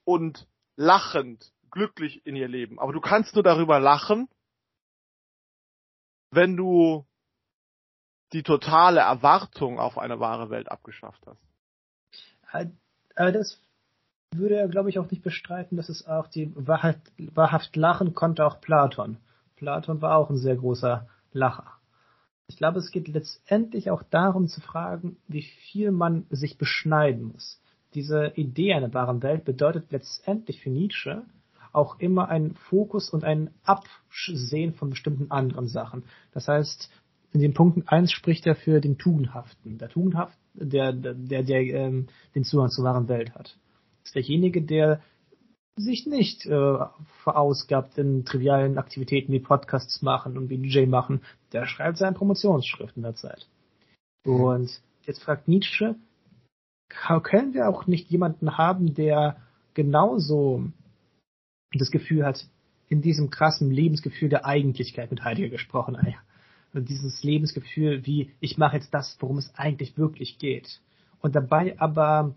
und 0.03 0.47
lachend, 0.75 1.51
glücklich 1.71 2.25
in 2.25 2.35
ihr 2.35 2.47
leben. 2.47 2.79
Aber 2.79 2.93
du 2.93 3.01
kannst 3.01 3.33
nur 3.33 3.43
darüber 3.43 3.79
lachen, 3.79 4.29
wenn 6.29 6.55
du 6.55 7.05
die 8.33 8.43
totale 8.43 9.01
Erwartung 9.01 9.79
auf 9.79 9.97
eine 9.97 10.19
wahre 10.19 10.49
Welt 10.49 10.69
abgeschafft 10.69 11.21
hast. 11.25 11.41
Aber 13.15 13.31
das 13.31 13.59
würde 14.31 14.55
er, 14.55 14.67
glaube 14.67 14.89
ich, 14.89 14.99
auch 14.99 15.09
nicht 15.09 15.23
bestreiten, 15.23 15.77
dass 15.77 15.89
es 15.89 16.07
auch 16.07 16.27
die 16.27 16.51
Wahrheit, 16.55 16.99
wahrhaft 17.17 17.75
lachen 17.75 18.13
konnte 18.13 18.45
auch 18.45 18.59
Platon. 18.61 19.17
Platon 19.55 20.01
war 20.01 20.17
auch 20.17 20.29
ein 20.29 20.37
sehr 20.37 20.55
großer 20.55 21.07
Lacher. 21.31 21.67
Ich 22.47 22.57
glaube, 22.57 22.79
es 22.79 22.91
geht 22.91 23.07
letztendlich 23.07 23.89
auch 23.89 24.03
darum 24.03 24.47
zu 24.47 24.61
fragen, 24.61 25.17
wie 25.27 25.43
viel 25.43 25.91
man 25.91 26.25
sich 26.29 26.57
beschneiden 26.57 27.23
muss. 27.23 27.61
Diese 27.93 28.33
Idee 28.35 28.73
einer 28.73 28.93
wahren 28.93 29.23
Welt 29.23 29.45
bedeutet 29.45 29.91
letztendlich 29.91 30.61
für 30.61 30.69
Nietzsche 30.69 31.23
auch 31.71 31.99
immer 31.99 32.29
einen 32.29 32.55
Fokus 32.55 33.09
und 33.09 33.23
ein 33.23 33.49
Absehen 33.63 34.73
von 34.73 34.91
bestimmten 34.91 35.31
anderen 35.31 35.67
Sachen. 35.67 36.03
Das 36.31 36.47
heißt, 36.47 36.89
in 37.33 37.41
den 37.41 37.53
Punkten 37.53 37.87
1 37.87 38.11
spricht 38.11 38.45
er 38.47 38.55
für 38.55 38.79
den 38.79 38.97
Tugendhaften. 38.97 39.77
Der 39.77 39.89
Tugendhaft, 39.89 40.37
der, 40.53 40.93
der, 40.93 41.13
der, 41.13 41.43
der 41.43 41.61
ähm, 41.61 42.07
den 42.35 42.43
Zugang 42.43 42.69
zur 42.69 42.85
wahren 42.85 43.07
Welt 43.07 43.33
hat 43.35 43.57
ist 44.03 44.15
derjenige, 44.15 44.61
der 44.61 45.01
sich 45.75 46.05
nicht 46.05 46.45
äh, 46.45 46.77
verausgabt 47.23 47.97
in 47.97 48.25
trivialen 48.25 48.77
Aktivitäten 48.77 49.31
wie 49.33 49.39
Podcasts 49.39 50.01
machen 50.01 50.37
und 50.37 50.49
wie 50.49 50.57
DJ 50.57 50.85
machen. 50.85 51.21
Der 51.51 51.65
schreibt 51.65 51.97
seine 51.97 52.15
Promotionsschrift 52.15 52.95
in 52.95 53.03
der 53.03 53.15
Zeit. 53.15 53.47
Und 54.23 54.69
jetzt 55.01 55.23
fragt 55.23 55.47
Nietzsche, 55.47 55.95
können 57.23 57.55
wir 57.55 57.67
auch 57.67 57.87
nicht 57.87 58.09
jemanden 58.11 58.57
haben, 58.57 58.93
der 58.93 59.37
genauso 59.73 60.67
das 61.73 61.89
Gefühl 61.89 62.23
hat, 62.23 62.45
in 62.87 63.01
diesem 63.01 63.31
krassen 63.31 63.71
Lebensgefühl 63.71 64.29
der 64.29 64.45
Eigentlichkeit 64.45 65.09
mit 65.09 65.23
Heidegger 65.23 65.49
gesprochen, 65.49 65.95
dieses 66.81 67.23
Lebensgefühl 67.23 68.05
wie, 68.05 68.31
ich 68.39 68.57
mache 68.57 68.77
jetzt 68.77 68.93
das, 68.93 69.17
worum 69.19 69.37
es 69.37 69.53
eigentlich 69.55 69.97
wirklich 69.97 70.37
geht. 70.37 70.81
Und 71.21 71.35
dabei 71.35 71.79
aber 71.79 72.35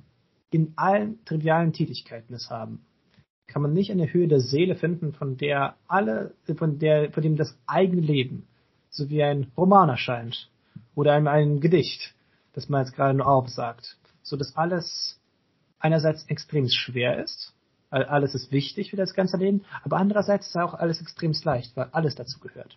in 0.50 0.72
allen 0.76 1.24
trivialen 1.24 1.72
Tätigkeiten 1.72 2.34
es 2.34 2.50
haben, 2.50 2.84
kann 3.46 3.62
man 3.62 3.72
nicht 3.72 3.90
eine 3.90 4.12
Höhe 4.12 4.28
der 4.28 4.40
Seele 4.40 4.74
finden, 4.74 5.12
von 5.12 5.36
der 5.36 5.76
alle, 5.86 6.34
von 6.56 6.78
der, 6.78 7.12
von 7.12 7.22
dem 7.22 7.36
das 7.36 7.56
eigene 7.66 8.02
Leben, 8.02 8.46
so 8.90 9.08
wie 9.08 9.22
ein 9.22 9.52
Roman 9.56 9.88
erscheint 9.88 10.50
oder 10.94 11.14
ein, 11.14 11.28
ein 11.28 11.60
Gedicht, 11.60 12.14
das 12.54 12.68
man 12.68 12.84
jetzt 12.84 12.94
gerade 12.94 13.16
nur 13.16 13.26
aufsagt, 13.26 13.96
so 14.22 14.36
dass 14.36 14.56
alles 14.56 15.20
einerseits 15.78 16.24
extrem 16.24 16.68
schwer 16.68 17.22
ist, 17.22 17.54
alles 17.90 18.34
ist 18.34 18.50
wichtig 18.50 18.90
für 18.90 18.96
das 18.96 19.14
ganze 19.14 19.36
Leben, 19.36 19.64
aber 19.84 19.96
andererseits 19.98 20.48
ist 20.48 20.56
auch 20.56 20.74
alles 20.74 21.00
extrem 21.00 21.32
leicht, 21.44 21.76
weil 21.76 21.88
alles 21.92 22.14
dazu 22.14 22.40
gehört. 22.40 22.76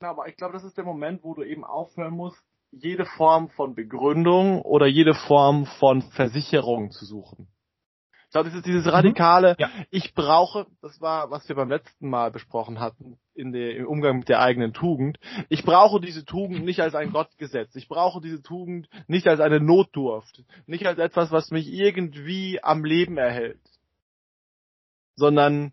Ja, 0.00 0.10
aber 0.10 0.28
ich 0.28 0.36
glaube, 0.36 0.52
das 0.52 0.64
ist 0.64 0.76
der 0.76 0.84
Moment, 0.84 1.22
wo 1.22 1.34
du 1.34 1.42
eben 1.42 1.64
aufhören 1.64 2.14
musst, 2.14 2.42
jede 2.70 3.06
Form 3.06 3.48
von 3.50 3.74
Begründung 3.74 4.62
oder 4.62 4.86
jede 4.86 5.14
Form 5.14 5.66
von 5.78 6.02
Versicherung 6.02 6.90
zu 6.90 7.04
suchen. 7.04 7.48
Ich 8.24 8.30
glaube, 8.36 8.48
das 8.48 8.58
ist 8.58 8.66
dieses 8.66 8.92
radikale, 8.92 9.50
mhm. 9.50 9.56
ja. 9.58 9.70
ich 9.90 10.12
brauche, 10.12 10.66
das 10.82 11.00
war, 11.00 11.30
was 11.30 11.48
wir 11.48 11.54
beim 11.54 11.68
letzten 11.68 12.10
Mal 12.10 12.32
besprochen 12.32 12.80
hatten, 12.80 13.16
in 13.34 13.52
der, 13.52 13.76
im 13.76 13.86
Umgang 13.86 14.18
mit 14.18 14.28
der 14.28 14.40
eigenen 14.40 14.72
Tugend. 14.72 15.20
Ich 15.48 15.64
brauche 15.64 16.00
diese 16.00 16.24
Tugend 16.24 16.64
nicht 16.64 16.80
als 16.80 16.96
ein 16.96 17.12
Gottgesetz. 17.12 17.76
Ich 17.76 17.86
brauche 17.86 18.20
diese 18.20 18.42
Tugend 18.42 18.88
nicht 19.06 19.28
als 19.28 19.38
eine 19.38 19.60
Notdurft. 19.60 20.42
Nicht 20.66 20.84
als 20.86 20.98
etwas, 20.98 21.30
was 21.30 21.52
mich 21.52 21.72
irgendwie 21.72 22.58
am 22.62 22.84
Leben 22.84 23.18
erhält. 23.18 23.60
sondern 25.16 25.72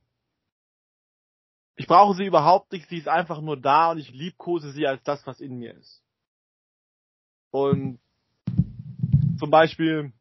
ich 1.75 1.87
brauche 1.87 2.15
sie 2.15 2.25
überhaupt 2.25 2.71
nicht, 2.71 2.87
sie 2.89 2.97
ist 2.97 3.07
einfach 3.07 3.41
nur 3.41 3.57
da 3.57 3.91
und 3.91 3.97
ich 3.97 4.11
liebkose 4.11 4.71
sie 4.71 4.87
als 4.87 5.01
das, 5.03 5.25
was 5.25 5.39
in 5.39 5.57
mir 5.57 5.75
ist. 5.75 6.03
Und 7.51 7.99
zum 9.39 9.49
Beispiel, 9.49 10.13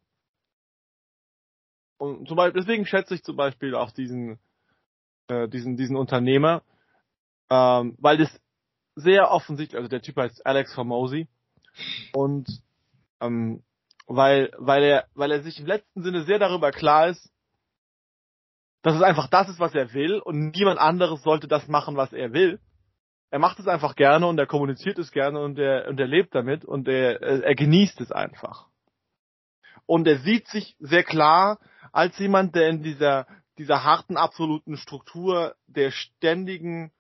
und 1.99 2.27
zum 2.27 2.37
Beispiel, 2.37 2.61
deswegen 2.61 2.87
schätze 2.87 3.15
ich 3.15 3.23
zum 3.23 3.37
Beispiel 3.37 3.75
auch 3.75 3.91
diesen, 3.91 4.39
äh, 5.29 5.49
diesen, 5.49 5.77
diesen 5.77 5.97
Unternehmer, 5.97 6.63
ähm, 7.51 7.97
weil 7.99 8.17
das 8.17 8.41
sehr 8.95 9.31
offensichtlich, 9.31 9.77
also 9.77 9.89
der 9.89 10.03
Typ 10.03 10.17
heißt 10.17 10.45
Alex 10.47 10.75
Formosi 10.75 11.29
und 12.13 12.63
ähm, 13.21 13.63
weil, 14.07 14.51
weil 14.59 14.83
er, 14.83 15.07
weil 15.15 15.31
er 15.31 15.43
sich 15.43 15.61
im 15.61 15.67
letzten 15.67 16.03
Sinne 16.03 16.25
sehr 16.25 16.39
darüber 16.39 16.73
klar 16.73 17.09
ist, 17.09 17.31
dass 18.83 18.97
es 18.97 19.03
einfach 19.03 19.29
das 19.29 19.49
ist, 19.49 19.61
was 19.61 19.75
er 19.75 19.93
will 19.93 20.19
und 20.19 20.55
niemand 20.55 20.79
anderes 20.79 21.23
sollte 21.23 21.49
das 21.49 21.69
machen, 21.69 21.97
was 21.97 22.13
er 22.13 22.33
will. 22.33 22.61
Er 23.31 23.39
macht 23.39 23.59
es 23.61 23.69
einfach 23.69 23.95
gerne 23.95 24.27
und 24.27 24.39
er 24.39 24.47
kommuniziert 24.47 24.99
es 24.99 25.13
gerne 25.13 25.41
und 25.41 25.59
er, 25.59 25.89
und 25.89 26.01
er 26.01 26.07
lebt 26.07 26.35
damit 26.35 26.65
und 26.65 26.89
er, 26.89 27.21
er 27.21 27.55
genießt 27.55 28.01
es 28.01 28.11
einfach. 28.11 28.67
Und 29.87 30.07
er 30.07 30.19
sieht 30.19 30.49
sich 30.49 30.77
sehr 30.79 31.05
klar 31.05 31.59
als 31.93 32.19
jemand, 32.19 32.55
der 32.55 32.69
in 32.69 32.83
dieser, 32.83 33.27
dieser 33.59 33.85
harten, 33.85 34.17
absoluten 34.17 34.77
Struktur 34.77 35.55
der 35.67 35.91
ständigen 35.91 36.91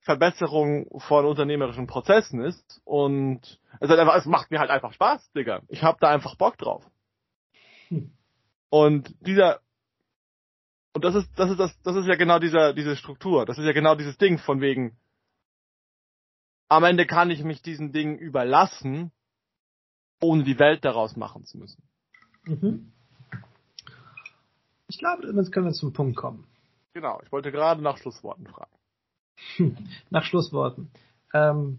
Verbesserung 0.00 0.88
von 1.00 1.26
unternehmerischen 1.26 1.86
Prozessen 1.86 2.40
ist 2.42 2.80
und 2.84 3.60
es, 3.80 3.90
halt 3.90 4.00
einfach, 4.00 4.16
es 4.16 4.26
macht 4.26 4.50
mir 4.50 4.58
halt 4.58 4.70
einfach 4.70 4.92
Spaß, 4.92 5.32
Digga. 5.32 5.62
Ich 5.68 5.82
hab 5.82 6.00
da 6.00 6.08
einfach 6.08 6.36
Bock 6.36 6.56
drauf. 6.56 6.84
Hm. 7.88 8.12
Und 8.70 9.14
dieser 9.20 9.60
und 10.98 11.04
das 11.04 11.14
ist 11.14 11.30
das 11.36 11.50
ist 11.52 11.60
das 11.60 11.80
das 11.82 11.94
ist 11.94 12.06
ja 12.06 12.16
genau 12.16 12.40
dieser 12.40 12.72
diese 12.72 12.96
Struktur, 12.96 13.46
das 13.46 13.56
ist 13.56 13.64
ja 13.64 13.72
genau 13.72 13.94
dieses 13.94 14.18
Ding 14.18 14.38
von 14.38 14.60
wegen 14.60 14.96
am 16.68 16.82
Ende 16.82 17.06
kann 17.06 17.30
ich 17.30 17.44
mich 17.44 17.62
diesen 17.62 17.92
Dingen 17.92 18.18
überlassen, 18.18 19.12
ohne 20.20 20.42
die 20.42 20.58
Welt 20.58 20.84
daraus 20.84 21.16
machen 21.16 21.44
zu 21.44 21.56
müssen. 21.56 21.82
Mhm. 22.46 22.92
Ich 24.88 24.98
glaube, 24.98 25.24
damit 25.24 25.52
können 25.52 25.66
wir 25.66 25.72
zum 25.72 25.92
Punkt 25.92 26.16
kommen. 26.16 26.48
Genau, 26.94 27.20
ich 27.24 27.30
wollte 27.30 27.52
gerade 27.52 27.80
nach 27.80 27.96
Schlussworten 27.98 28.48
fragen. 28.48 29.78
nach 30.10 30.24
Schlussworten. 30.24 30.90
Ähm, 31.32 31.78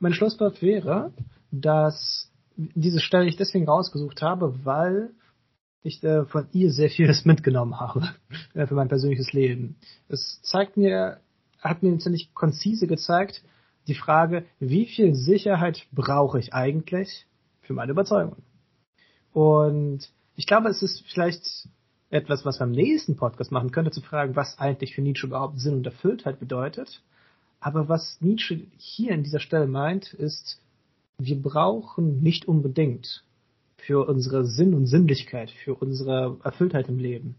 mein 0.00 0.12
Schlusswort 0.12 0.60
wäre, 0.60 1.12
dass 1.52 2.32
diese 2.56 2.98
Stelle 2.98 3.28
ich 3.28 3.36
deswegen 3.36 3.68
rausgesucht 3.68 4.22
habe, 4.22 4.64
weil 4.64 5.14
ich 5.82 6.02
äh, 6.04 6.24
von 6.26 6.48
ihr 6.52 6.70
sehr 6.70 6.90
vieles 6.90 7.24
mitgenommen 7.24 7.78
habe 7.78 8.08
äh, 8.54 8.66
für 8.66 8.74
mein 8.74 8.88
persönliches 8.88 9.32
Leben. 9.32 9.76
Es 10.08 10.40
zeigt 10.42 10.76
mir, 10.76 11.20
hat 11.58 11.82
mir 11.82 11.96
ziemlich 11.98 12.34
konzise 12.34 12.86
gezeigt, 12.86 13.42
die 13.86 13.94
Frage, 13.94 14.44
wie 14.58 14.86
viel 14.86 15.14
Sicherheit 15.14 15.86
brauche 15.92 16.38
ich 16.38 16.52
eigentlich 16.54 17.26
für 17.62 17.72
meine 17.72 17.92
Überzeugungen? 17.92 18.42
Und 19.32 20.10
ich 20.36 20.46
glaube, 20.46 20.68
es 20.68 20.82
ist 20.82 21.04
vielleicht 21.08 21.68
etwas, 22.10 22.44
was 22.44 22.58
wir 22.60 22.64
am 22.64 22.72
nächsten 22.72 23.16
Podcast 23.16 23.52
machen 23.52 23.70
könnte, 23.70 23.90
zu 23.90 24.00
fragen, 24.00 24.36
was 24.36 24.58
eigentlich 24.58 24.94
für 24.94 25.02
Nietzsche 25.02 25.26
überhaupt 25.26 25.58
Sinn 25.58 25.74
und 25.74 25.86
Erfülltheit 25.86 26.40
bedeutet. 26.40 27.02
Aber 27.60 27.88
was 27.88 28.18
Nietzsche 28.20 28.66
hier 28.78 29.14
an 29.14 29.22
dieser 29.22 29.40
Stelle 29.40 29.66
meint, 29.66 30.12
ist, 30.14 30.60
wir 31.18 31.40
brauchen 31.40 32.22
nicht 32.22 32.46
unbedingt 32.46 33.22
für 33.86 34.08
unsere 34.08 34.44
Sinn 34.46 34.74
und 34.74 34.86
Sinnlichkeit, 34.86 35.50
für 35.50 35.74
unsere 35.74 36.38
Erfülltheit 36.42 36.88
im 36.88 36.98
Leben 36.98 37.36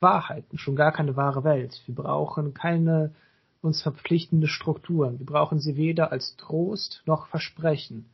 Wahrheiten, 0.00 0.58
schon 0.58 0.76
gar 0.76 0.92
keine 0.92 1.16
wahre 1.16 1.44
Welt. 1.44 1.82
Wir 1.86 1.94
brauchen 1.94 2.54
keine 2.54 3.14
uns 3.60 3.82
verpflichtende 3.82 4.46
Strukturen. 4.46 5.18
Wir 5.18 5.26
brauchen 5.26 5.58
sie 5.58 5.76
weder 5.76 6.12
als 6.12 6.36
Trost 6.36 7.02
noch 7.06 7.26
Versprechen. 7.26 8.06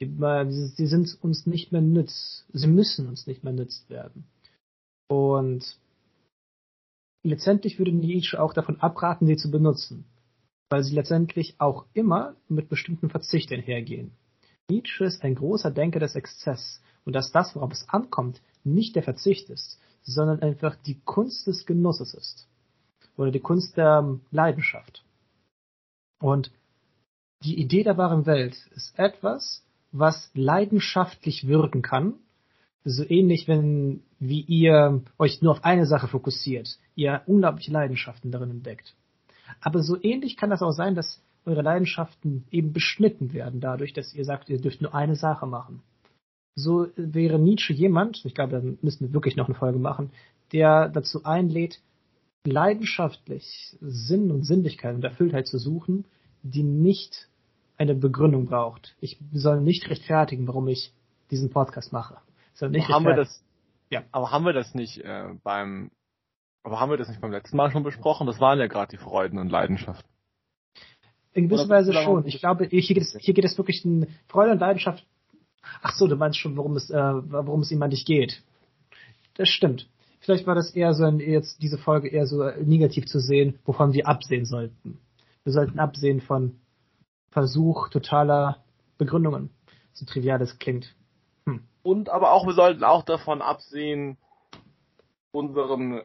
Sie 0.00 0.86
sind 0.86 1.18
uns 1.22 1.46
nicht 1.46 1.72
mehr 1.72 1.80
nütz. 1.80 2.44
Sie 2.52 2.66
müssen 2.66 3.08
uns 3.08 3.26
nicht 3.26 3.42
mehr 3.42 3.54
nützt 3.54 3.88
werden. 3.88 4.24
Und 5.08 5.78
letztendlich 7.22 7.78
würde 7.78 7.92
Nietzsche 7.92 8.40
auch 8.40 8.52
davon 8.52 8.80
abraten, 8.80 9.26
sie 9.26 9.36
zu 9.36 9.50
benutzen, 9.50 10.04
weil 10.68 10.84
sie 10.84 10.94
letztendlich 10.94 11.54
auch 11.58 11.86
immer 11.94 12.36
mit 12.48 12.68
bestimmten 12.68 13.08
Verzicht 13.08 13.50
einhergehen. 13.50 14.12
Nietzsche 14.70 15.04
ist 15.04 15.22
ein 15.24 15.34
großer 15.34 15.70
Denker 15.70 16.00
des 16.00 16.14
Exzess 16.14 16.82
und 17.04 17.14
dass 17.14 17.32
das, 17.32 17.56
worauf 17.56 17.72
es 17.72 17.88
ankommt, 17.88 18.40
nicht 18.64 18.96
der 18.96 19.02
Verzicht 19.02 19.48
ist, 19.48 19.80
sondern 20.02 20.40
einfach 20.40 20.76
die 20.76 21.00
Kunst 21.04 21.46
des 21.46 21.64
Genusses 21.64 22.14
ist 22.14 22.46
oder 23.16 23.30
die 23.30 23.40
Kunst 23.40 23.76
der 23.76 24.18
Leidenschaft. 24.30 25.04
Und 26.20 26.52
die 27.42 27.58
Idee 27.58 27.82
der 27.82 27.96
wahren 27.96 28.26
Welt 28.26 28.56
ist 28.74 28.98
etwas, 28.98 29.64
was 29.92 30.30
leidenschaftlich 30.34 31.46
wirken 31.46 31.82
kann, 31.82 32.14
so 32.84 33.04
ähnlich, 33.04 33.48
wenn 33.48 34.02
wie 34.18 34.40
ihr 34.40 35.02
euch 35.18 35.42
nur 35.42 35.52
auf 35.52 35.64
eine 35.64 35.86
Sache 35.86 36.08
fokussiert, 36.08 36.78
ihr 36.94 37.22
unglaubliche 37.26 37.70
Leidenschaften 37.70 38.30
darin 38.30 38.50
entdeckt. 38.50 38.94
Aber 39.60 39.82
so 39.82 39.96
ähnlich 40.02 40.36
kann 40.36 40.50
das 40.50 40.62
auch 40.62 40.72
sein, 40.72 40.94
dass 40.94 41.22
eure 41.44 41.62
Leidenschaften 41.62 42.44
eben 42.50 42.72
beschnitten 42.72 43.32
werden, 43.32 43.60
dadurch, 43.60 43.92
dass 43.92 44.14
ihr 44.14 44.24
sagt, 44.24 44.48
ihr 44.48 44.60
dürft 44.60 44.82
nur 44.82 44.94
eine 44.94 45.16
Sache 45.16 45.46
machen. 45.46 45.82
So 46.54 46.88
wäre 46.96 47.38
Nietzsche 47.38 47.72
jemand, 47.72 48.24
ich 48.24 48.34
glaube, 48.34 48.52
da 48.52 48.62
müssen 48.82 49.06
wir 49.06 49.12
wirklich 49.12 49.36
noch 49.36 49.46
eine 49.46 49.54
Folge 49.54 49.78
machen, 49.78 50.10
der 50.52 50.88
dazu 50.88 51.24
einlädt, 51.24 51.80
leidenschaftlich 52.44 53.76
Sinn 53.80 54.30
und 54.30 54.44
Sinnlichkeit 54.44 54.94
und 54.94 55.04
Erfülltheit 55.04 55.46
zu 55.46 55.58
suchen, 55.58 56.04
die 56.42 56.62
nicht 56.62 57.28
eine 57.76 57.94
Begründung 57.94 58.46
braucht. 58.46 58.96
Ich 59.00 59.18
soll 59.32 59.60
nicht 59.60 59.88
rechtfertigen, 59.88 60.48
warum 60.48 60.68
ich 60.68 60.92
diesen 61.30 61.50
Podcast 61.50 61.92
mache. 61.92 62.18
Nicht 62.60 62.88
haben 62.88 63.04
wir 63.04 63.14
das, 63.14 63.44
ja. 63.90 64.02
Aber 64.10 64.32
haben 64.32 64.44
wir 64.44 64.52
das 64.52 64.74
nicht 64.74 64.98
äh, 64.98 65.28
beim, 65.44 65.90
aber 66.64 66.80
haben 66.80 66.90
wir 66.90 66.96
das 66.96 67.08
nicht 67.08 67.20
beim 67.20 67.30
letzten 67.30 67.56
Mal 67.56 67.70
schon 67.70 67.84
besprochen? 67.84 68.26
Das 68.26 68.40
waren 68.40 68.58
ja 68.58 68.66
gerade 68.66 68.90
die 68.90 68.96
Freuden 68.96 69.38
und 69.38 69.50
Leidenschaften. 69.50 70.08
In 71.38 71.48
gewisser 71.48 71.68
Weise 71.68 71.92
schon. 71.92 72.26
Ich 72.26 72.40
glaube, 72.40 72.66
hier 72.66 72.82
geht 72.82 72.98
es, 72.98 73.16
hier 73.20 73.32
geht 73.32 73.44
es 73.44 73.56
wirklich 73.56 73.84
um 73.84 74.06
Freude 74.26 74.52
und 74.52 74.58
Leidenschaft. 74.58 75.06
Ach 75.82 75.94
so, 75.94 76.08
du 76.08 76.16
meinst 76.16 76.38
schon, 76.38 76.56
worum 76.56 76.76
es, 76.76 76.90
äh, 76.90 76.96
worum 76.96 77.60
es 77.60 77.70
ihm 77.70 77.80
eigentlich 77.82 78.04
geht. 78.04 78.42
Das 79.34 79.48
stimmt. 79.48 79.88
Vielleicht 80.18 80.48
war 80.48 80.56
das 80.56 80.72
eher 80.72 80.94
so 80.94 81.04
ein, 81.04 81.20
jetzt 81.20 81.62
diese 81.62 81.78
Folge 81.78 82.08
eher 82.08 82.26
so 82.26 82.42
negativ 82.64 83.06
zu 83.06 83.20
sehen, 83.20 83.60
wovon 83.64 83.92
wir 83.92 84.08
absehen 84.08 84.46
sollten. 84.46 84.98
Wir 85.44 85.52
sollten 85.52 85.78
absehen 85.78 86.20
von 86.20 86.58
Versuch 87.30 87.88
totaler 87.88 88.64
Begründungen. 88.98 89.50
So 89.92 90.06
trivial 90.06 90.40
das 90.40 90.58
klingt. 90.58 90.94
Hm. 91.46 91.62
Und 91.82 92.08
aber 92.08 92.32
auch, 92.32 92.46
wir 92.46 92.54
sollten 92.54 92.82
auch 92.82 93.04
davon 93.04 93.42
absehen, 93.42 94.16
unseren 95.30 96.02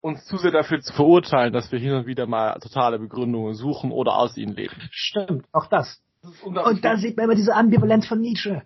uns 0.00 0.24
zu 0.26 0.36
sehr 0.36 0.50
dafür 0.50 0.80
zu 0.80 0.92
verurteilen, 0.92 1.52
dass 1.52 1.70
wir 1.72 1.78
hin 1.78 1.92
und 1.92 2.06
wieder 2.06 2.26
mal 2.26 2.58
totale 2.60 2.98
Begründungen 2.98 3.54
suchen 3.54 3.90
oder 3.90 4.16
aus 4.16 4.36
ihnen 4.36 4.54
leben. 4.54 4.74
Stimmt, 4.90 5.46
auch 5.52 5.66
das. 5.66 6.00
das 6.22 6.40
und 6.42 6.84
da 6.84 6.96
sieht 6.96 7.16
man 7.16 7.24
immer 7.24 7.34
diese 7.34 7.54
Ambivalenz 7.54 8.06
von 8.06 8.20
Nietzsche. 8.20 8.62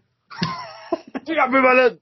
Die 1.27 1.39
Ambivalenz! 1.39 2.01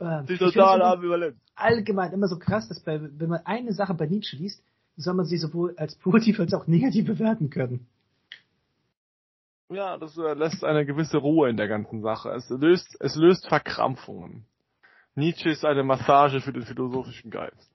Ähm, 0.00 0.26
Die 0.28 0.38
totale 0.38 0.84
Ambivalenz. 0.84 1.36
Allgemein 1.54 2.12
immer 2.12 2.28
so 2.28 2.38
krass, 2.38 2.68
dass 2.68 2.80
bei, 2.80 3.00
wenn 3.00 3.28
man 3.28 3.40
eine 3.44 3.72
Sache 3.72 3.94
bei 3.94 4.06
Nietzsche 4.06 4.36
liest, 4.36 4.62
soll 4.96 5.14
man 5.14 5.26
sie 5.26 5.38
sowohl 5.38 5.74
als 5.76 5.96
positiv 5.96 6.38
als 6.40 6.54
auch 6.54 6.66
negativ 6.66 7.06
bewerten 7.06 7.50
können. 7.50 7.86
Ja, 9.70 9.96
das 9.96 10.16
äh, 10.18 10.34
lässt 10.34 10.64
eine 10.64 10.84
gewisse 10.84 11.18
Ruhe 11.18 11.48
in 11.48 11.56
der 11.56 11.66
ganzen 11.66 12.02
Sache. 12.02 12.30
Es 12.30 12.48
löst, 12.50 12.96
es 13.00 13.16
löst 13.16 13.48
Verkrampfungen. 13.48 14.44
Nietzsche 15.14 15.48
ist 15.48 15.64
eine 15.64 15.82
Massage 15.82 16.40
für 16.40 16.52
den 16.52 16.62
philosophischen 16.62 17.30
Geist. 17.30 17.71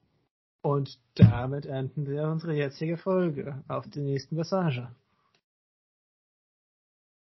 Und 0.61 0.99
damit 1.15 1.65
enden 1.65 2.07
wir 2.07 2.23
unsere 2.23 2.53
jetzige 2.53 2.97
Folge. 2.97 3.63
Auf 3.67 3.87
die 3.87 4.01
nächsten 4.01 4.35
Passage. 4.35 4.89